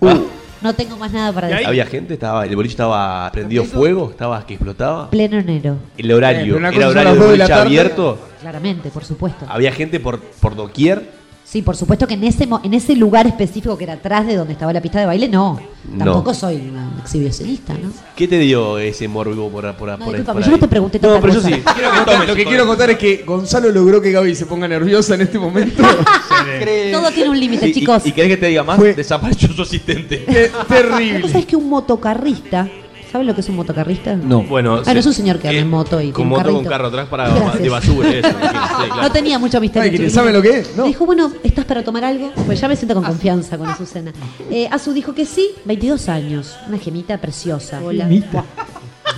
[0.63, 1.67] No tengo más nada para decir.
[1.67, 5.11] Había gente, estaba, el boliche estaba prendido fuego, estaba que explotaba.
[5.11, 5.77] Pleno enero.
[5.99, 7.55] El horario, Eh, pero una era cosa son horario las de dos de la boliche
[7.55, 7.67] tarde.
[7.67, 8.19] abierto.
[8.41, 9.45] Claramente, por supuesto.
[9.49, 11.24] Había gente por, por doquier.
[11.55, 14.35] Sí, por supuesto que en ese, mo- en ese lugar específico que era atrás de
[14.35, 15.61] donde estaba la pista de baile, no.
[15.89, 16.05] No.
[16.05, 17.93] Tampoco soy una exhibicionista, ¿no?
[18.17, 21.21] ¿Qué te dio ese morbo por, por, No, por, por yo no te pregunté No,
[21.21, 21.53] pero yo sí.
[21.77, 25.15] Quiero contar- lo que quiero contar es que Gonzalo logró que Gaby se ponga nerviosa
[25.15, 25.81] en este momento.
[26.93, 28.05] Todo tiene un límite, Y- y- chicos.
[28.05, 28.77] ¿Y, querés que te diga más?
[28.77, 30.25] Fue- Desapareció su asistente.
[30.29, 31.39] Qué terrible.
[31.39, 32.69] es que un motocarrista,
[33.15, 34.17] ¿saben lo que es un motocarrista?
[34.17, 34.43] No.
[34.43, 36.89] Bueno, Ah, no es un señor que anda en moto y Con moto con carro
[36.89, 37.63] atrás para Gracias.
[37.63, 38.09] de basura.
[38.11, 39.03] Eso, sí, claro.
[39.03, 40.11] No tenía mucho misterio.
[40.11, 40.77] ¿Saben lo que es?
[40.85, 42.33] Dijo, bueno, ¿estás para tomar algo?
[42.45, 44.13] Pues ya me siento con confianza con Azucena.
[44.51, 46.57] Eh, Azu dijo que sí, 22 años.
[46.69, 47.81] Una gemita preciosa.
[47.85, 48.09] Hola.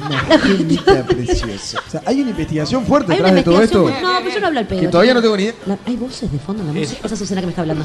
[0.04, 1.80] Una gemita preciosa.
[1.86, 3.94] O sea, hay una investigación fuerte Hay una detrás de todo investigación.
[3.96, 4.12] esto.
[4.12, 4.80] No, pero yo no hablo al pedo.
[4.80, 5.54] Que todavía no tengo ni idea.
[5.66, 7.00] La- hay voces de fondo en la música.
[7.06, 7.84] Es Azucena que me está hablando.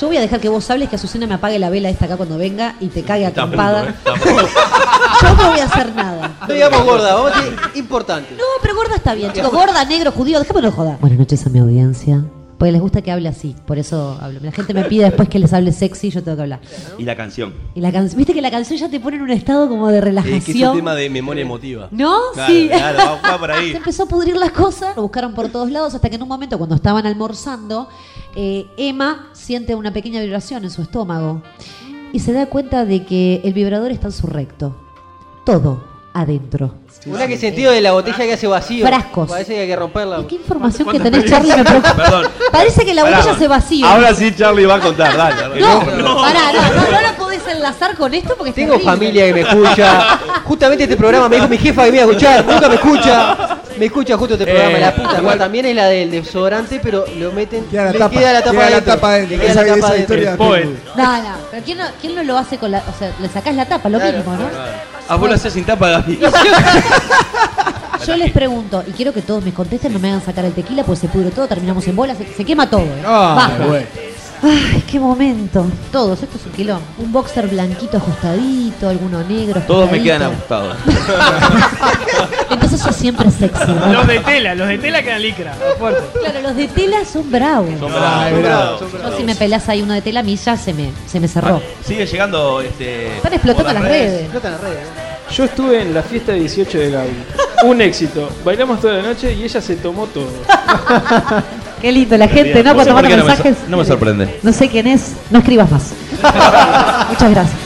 [0.00, 2.16] Yo voy a dejar que vos hables, que Azucena me apague la vela esta acá
[2.16, 3.84] cuando venga y te cague a Está a punto, trompada.
[3.88, 3.94] ¿eh?
[3.96, 4.48] Está a punto.
[5.22, 6.36] Yo no voy a hacer nada.
[6.46, 8.34] No digamos gorda, vamos a decir importante.
[8.36, 9.50] No, pero gorda está bien, chicos.
[9.50, 10.96] Gorda, negro, judío, déjame no joder.
[11.00, 12.24] Buenas noches a mi audiencia.
[12.58, 14.40] Porque les gusta que hable así, por eso hablo.
[14.42, 16.60] La gente me pide después que les hable sexy, yo tengo que hablar.
[16.96, 17.52] Y la canción.
[17.74, 19.98] Y la canción, viste que la canción ya te pone en un estado como de
[19.98, 20.76] Es que es un relajación.
[20.76, 21.88] tema de memoria emotiva.
[21.90, 22.16] ¿No?
[22.32, 22.68] Claro, sí.
[22.68, 23.72] claro, va por ahí.
[23.72, 26.28] Se empezó a pudrir las cosas, lo buscaron por todos lados hasta que en un
[26.28, 27.88] momento cuando estaban almorzando,
[28.34, 31.42] eh, Emma siente una pequeña vibración en su estómago
[32.14, 34.74] y se da cuenta de que el vibrador está en su recto.
[35.44, 35.84] Todo
[36.20, 36.74] adentro.
[37.06, 38.84] Una que sentido de la botella que hace vacío.
[38.86, 39.28] Frascos.
[39.30, 40.24] Parece que hay que romperla.
[40.28, 41.54] ¿Qué información que tenés, Charlie?
[41.54, 41.94] Me preocupa.
[41.96, 42.26] Perdón.
[42.50, 43.18] Parece que la Pará.
[43.18, 43.92] botella se vacía.
[43.92, 45.36] Ahora sí Charlie va a contar, dale.
[45.40, 45.60] dale.
[45.60, 47.14] No, pará, no, no, no lo
[47.52, 48.92] enlazar con esto porque Tengo terrible.
[48.92, 50.18] familia que me escucha.
[50.44, 52.44] Justamente este programa me dijo mi jefa que me iba a escuchar.
[52.46, 53.58] Nunca me escucha.
[53.78, 54.78] Me escucha justo este programa.
[54.78, 55.18] Eh, la puta.
[55.18, 57.64] igual- También es la del desodorante, pero lo meten.
[57.66, 58.18] Queda la le tapa.
[58.18, 59.38] queda la tapa queda la tapa adentro.
[59.38, 60.16] queda Esa, la tapa esa adentro.
[60.96, 62.78] No, no, pero ¿quién, no, ¿quién no lo hace con la.
[62.78, 64.16] O sea, le sacás la tapa, lo Claro.
[64.16, 64.46] mismo, ¿no?
[65.08, 66.18] Ah, vos lo haces sin tapa, Gaby.
[68.06, 70.84] Yo les pregunto, y quiero que todos me contesten, no me hagan sacar el tequila,
[70.84, 72.82] pues se pudre todo, terminamos en bolas, se, se quema todo.
[72.82, 73.02] ¿eh?
[73.04, 73.84] Ah, bueno.
[74.42, 75.66] Ay, qué momento.
[75.90, 76.84] Todos, esto es un quilombo.
[76.98, 79.60] Un boxer blanquito ajustadito, alguno negro.
[79.66, 80.76] Todos me quedan ajustados.
[82.50, 83.72] Entonces eso siempre es sexy.
[83.72, 83.92] ¿no?
[83.92, 85.54] Los de tela, los de tela quedan licra.
[85.78, 86.02] Fuerte.
[86.20, 87.78] Claro, los de tela son bravos.
[87.78, 88.80] Son bravos, bravos.
[88.80, 91.28] Yo si me pelás ahí uno de tela, a mí ya se me, se me
[91.28, 91.60] cerró.
[91.84, 93.16] Sigue llegando este.
[93.16, 94.32] Están explotando las redes.
[94.32, 94.86] Las redes.
[95.34, 97.24] Yo estuve en la fiesta de 18 de Gaby.
[97.64, 98.28] Un éxito.
[98.44, 100.28] Bailamos toda la noche y ella se tomó todo.
[101.80, 102.74] Qué lindo la gente, ¿no?
[102.74, 103.56] Cuando manda mensajes.
[103.68, 104.38] no me sorprende.
[104.42, 105.92] No sé quién es, no escribas más.
[107.10, 107.65] Muchas gracias.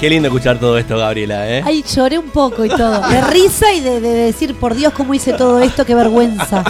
[0.00, 1.62] Qué lindo escuchar todo esto, Gabriela, ¿eh?
[1.66, 3.00] Ay, lloré un poco y todo.
[3.08, 6.62] De risa y de, de decir, por Dios, cómo hice todo esto, qué vergüenza.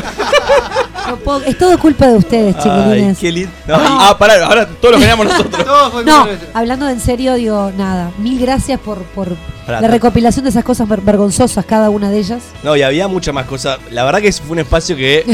[1.06, 3.18] No puedo- es todo culpa de ustedes, Ay, chiquilines.
[3.18, 3.50] qué lindo.
[3.70, 5.64] Ah, pará, ahora todo lo queríamos nosotros.
[5.64, 6.48] Todo fue No, culpa nuestra.
[6.60, 8.10] hablando de en serio, digo, nada.
[8.18, 9.36] Mil gracias por, por
[9.66, 12.42] Pará, la recopilación de esas cosas ver- vergonzosas, cada una de ellas.
[12.62, 13.78] No, y había muchas más cosas.
[13.90, 15.24] La verdad que fue un espacio que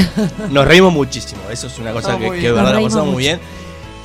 [0.51, 1.41] nos reímos muchísimo.
[1.51, 2.55] Eso es una cosa Estamos que, muy que bien.
[2.55, 3.41] de verdad Nos la pasamos muy bien.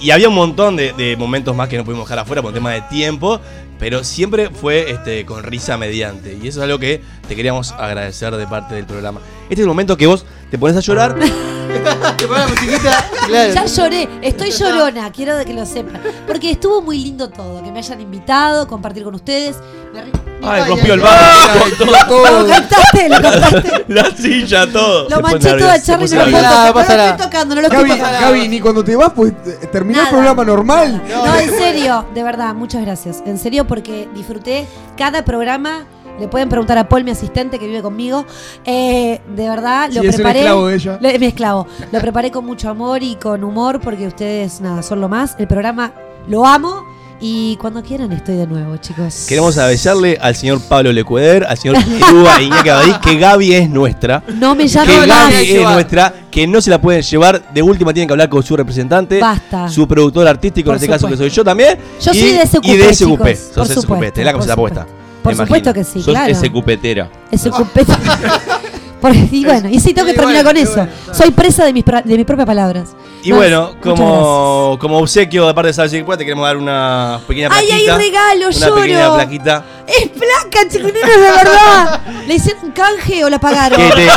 [0.02, 2.72] Y había un montón de, de momentos más que no pudimos dejar afuera por tema
[2.72, 3.40] de tiempo.
[3.80, 6.34] Pero siempre fue este, con risa mediante.
[6.34, 9.22] Y eso es algo que te queríamos agradecer de parte del programa.
[9.44, 11.18] Este es el momento que vos te pones a llorar.
[11.70, 13.54] Te pones la musiquita, claro.
[13.54, 16.02] Ya lloré, estoy llorona, quiero que lo sepan.
[16.26, 19.58] Porque estuvo muy lindo todo, que me hayan invitado, compartir con ustedes.
[19.94, 21.50] Me Ay, Ay, rompió el vaso,
[21.86, 23.86] Lo cantaste, lo cantaste.
[23.94, 25.10] la silla, todo.
[25.10, 28.20] Lo manché todo a Charlie, no lo estoy tocando, no lo estoy Gaby, tocando.
[28.22, 31.02] Gaby, ni cuando te vas, pues eh, terminás el programa normal.
[31.10, 33.22] No, en serio, de verdad, muchas gracias.
[33.26, 34.66] En serio, porque disfruté
[34.98, 35.84] cada programa.
[36.20, 38.26] Le pueden preguntar a Paul, mi asistente que vive conmigo.
[38.66, 40.40] Eh, de verdad, lo Sí, es preparé.
[40.40, 40.98] esclavo de ella.
[41.02, 41.68] Lo- mi esclavo.
[41.94, 45.36] Lo preparé con mucho amor y con humor porque ustedes, nada, son lo más.
[45.40, 45.94] El programa
[46.28, 46.84] lo amo
[47.22, 49.26] y cuando quieran estoy de nuevo, chicos.
[49.28, 51.78] Queremos avisarle al señor Pablo Lecueder, al señor
[52.08, 54.24] Eruba Iñaki Abadí, que Gaby es nuestra.
[54.36, 55.32] No me Que llamen la más.
[55.34, 55.74] Gaby es llevar.
[55.74, 57.54] nuestra, que no se la pueden llevar.
[57.54, 59.68] De última tienen que hablar con su representante, Basta.
[59.70, 61.78] su productor artístico, Por en este caso que soy yo también.
[62.02, 62.96] Yo y, soy de SQP, Y de SQP.
[62.96, 64.88] chicos, Sos por SQP, supuesto, tenés la camiseta puesta.
[65.22, 66.32] Por supuesto que sí, Sos claro.
[66.32, 67.10] ese cupetera.
[69.02, 70.76] Porque- y bueno, y sí, tengo que terminar bueno, con eso.
[70.76, 70.92] bueno.
[71.14, 72.90] Soy presa de mis, pra- de mis propias palabras.
[73.24, 77.20] Y No, bueno, como, como obsequio de parte de y Puerta, te queremos dar una
[77.28, 77.96] pequeña Ay, plaquita.
[77.96, 78.82] hay regalo, Una lloro.
[78.82, 79.64] pequeña plaquita.
[79.88, 82.02] Es placa, chiquilinos, de verdad.
[82.28, 83.80] ¿Le hicieron un canje o la pagaron?
[83.82, 84.14] Me muero.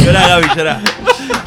[0.00, 0.80] llora Gaby, llora.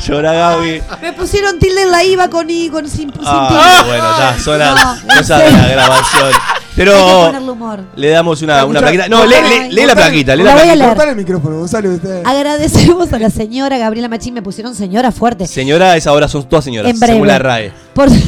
[0.06, 0.82] Llora Gaby.
[1.02, 3.92] Me pusieron tilde en la IVA con I, con sin, sin Ah, tilde.
[3.92, 6.32] bueno, ya, son las No, cosas de la grabación.
[6.78, 7.80] Hay que Pero ponerle humor.
[7.96, 9.08] le damos una, una plaquita.
[9.08, 10.76] No, lee, lee- lee la plaquita, lee la La voy a plaquita.
[10.76, 10.90] leer.
[10.90, 11.90] Cortale el micrófono, Gonzalo.
[11.94, 12.22] usted.
[12.26, 15.48] Agradecemos a la señora Gabriela Machín, me pusieron señora fuerte.
[15.48, 17.14] Señora, es ahora son todas señoras, En breve.
[17.14, 17.72] según la RAE.
[17.94, 18.10] Por,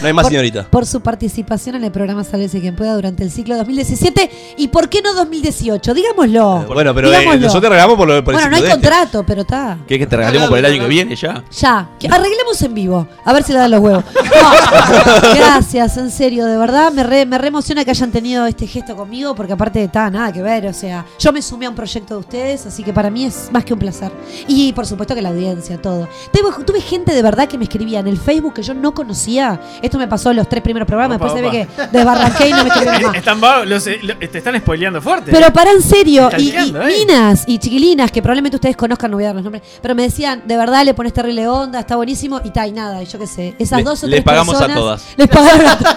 [0.00, 0.66] No hay más por- señorita.
[0.70, 4.88] Por su participación en el programa Sálvese quien pueda durante el ciclo 2017 y por
[4.88, 6.64] qué no 2018, digámoslo.
[6.66, 7.46] Bueno, pero eh, Digámoslo.
[7.46, 8.72] nosotros regalamos por, lo, por el Bueno, no hay este.
[8.74, 9.76] contrato, pero está.
[9.86, 11.44] ¿Qué que te regalemos por el año que viene ya?
[11.60, 14.02] Ya, que arreglemos en vivo, a ver si le dan los huevos.
[14.36, 18.66] No, gracias, en serio, de verdad, me re, me re emociona que hayan tenido este
[18.66, 21.74] gesto conmigo, porque aparte está nada que ver, o sea, yo me sumé a un
[21.74, 24.10] proyecto de ustedes, así que para mí es más que un placer.
[24.48, 26.08] Y por supuesto que la audiencia, todo.
[26.32, 29.60] Tuve, tuve gente de verdad que me escribía en el Facebook que yo no conocía.
[29.82, 32.52] Esto me pasó en los tres primeros programas, Opa, después se ve que desbarranqué y
[32.52, 33.14] no me escribieron más.
[33.16, 35.30] Están, los- eh, te están spoileando fuerte.
[35.30, 36.72] Pero para en serio, y, ¿eh?
[37.06, 40.02] minas y chiquilinas que probablemente ustedes conozcan, no voy a dar los nombres, pero me
[40.02, 43.18] decían, de verdad le pones terrible onda, está buenísimo, y tal, y nada, y yo
[43.18, 43.54] qué sé.
[43.58, 45.04] Esas Le- dos o tres pagamos a todas.
[45.16, 45.96] Les pagaron a todas.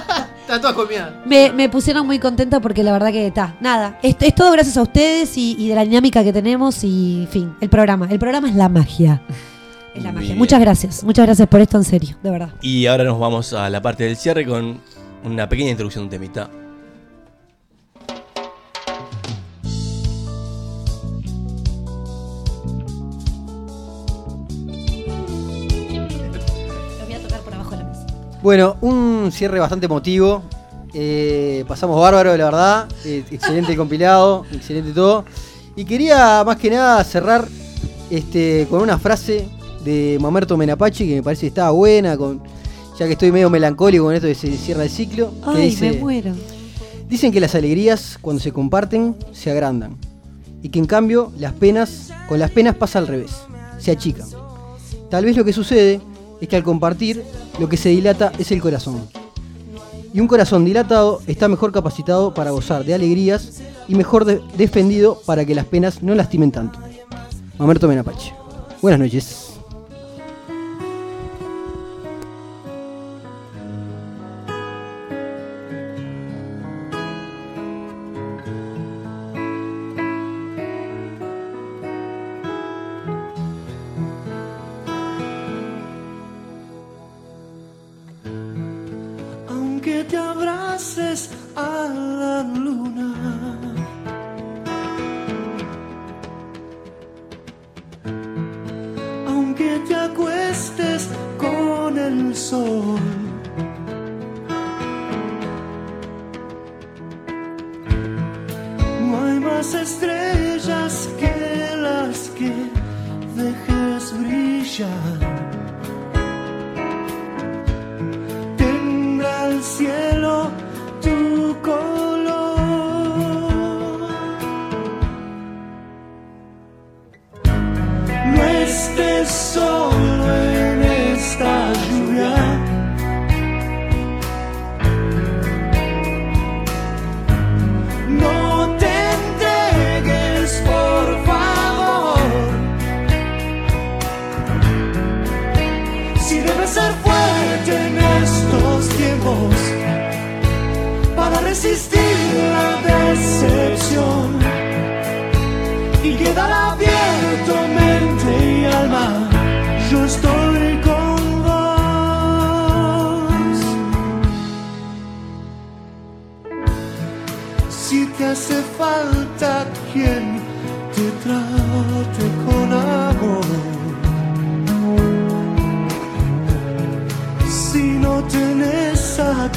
[0.49, 1.21] Está toda colmeada.
[1.27, 3.99] Me, me pusieron muy contenta porque la verdad que está, nada.
[4.01, 7.55] Es, es todo gracias a ustedes y, y de la dinámica que tenemos y, fin,
[7.61, 8.07] el programa.
[8.09, 9.21] El programa es la magia.
[9.93, 10.29] Es la magia.
[10.29, 10.39] Bien.
[10.39, 12.49] Muchas gracias, muchas gracias por esto en serio, de verdad.
[12.63, 14.79] Y ahora nos vamos a la parte del cierre con
[15.23, 16.49] una pequeña introducción de un temita.
[28.41, 30.43] Bueno, un cierre bastante emotivo.
[30.93, 32.87] Eh, pasamos bárbaro, la verdad.
[33.05, 35.25] Eh, excelente el compilado, excelente todo.
[35.75, 37.47] Y quería más que nada cerrar
[38.09, 39.47] este, con una frase
[39.83, 42.41] de Mamerto Menapache que me parece que estaba buena, con,
[42.97, 45.31] ya que estoy medio melancólico con esto de se cierra el ciclo.
[45.53, 46.33] que Ay, dice, me muero.
[47.07, 49.97] Dicen que las alegrías, cuando se comparten, se agrandan.
[50.61, 53.31] Y que en cambio, las penas, con las penas pasa al revés,
[53.79, 54.27] se achican.
[55.09, 56.01] Tal vez lo que sucede
[56.41, 57.23] es que al compartir,
[57.59, 59.07] lo que se dilata es el corazón.
[60.13, 65.21] Y un corazón dilatado está mejor capacitado para gozar de alegrías y mejor de- defendido
[65.25, 66.79] para que las penas no lastimen tanto.
[67.57, 68.33] Mamerto Menapache.
[68.81, 69.48] Buenas noches.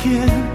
[0.02, 0.51] Tenés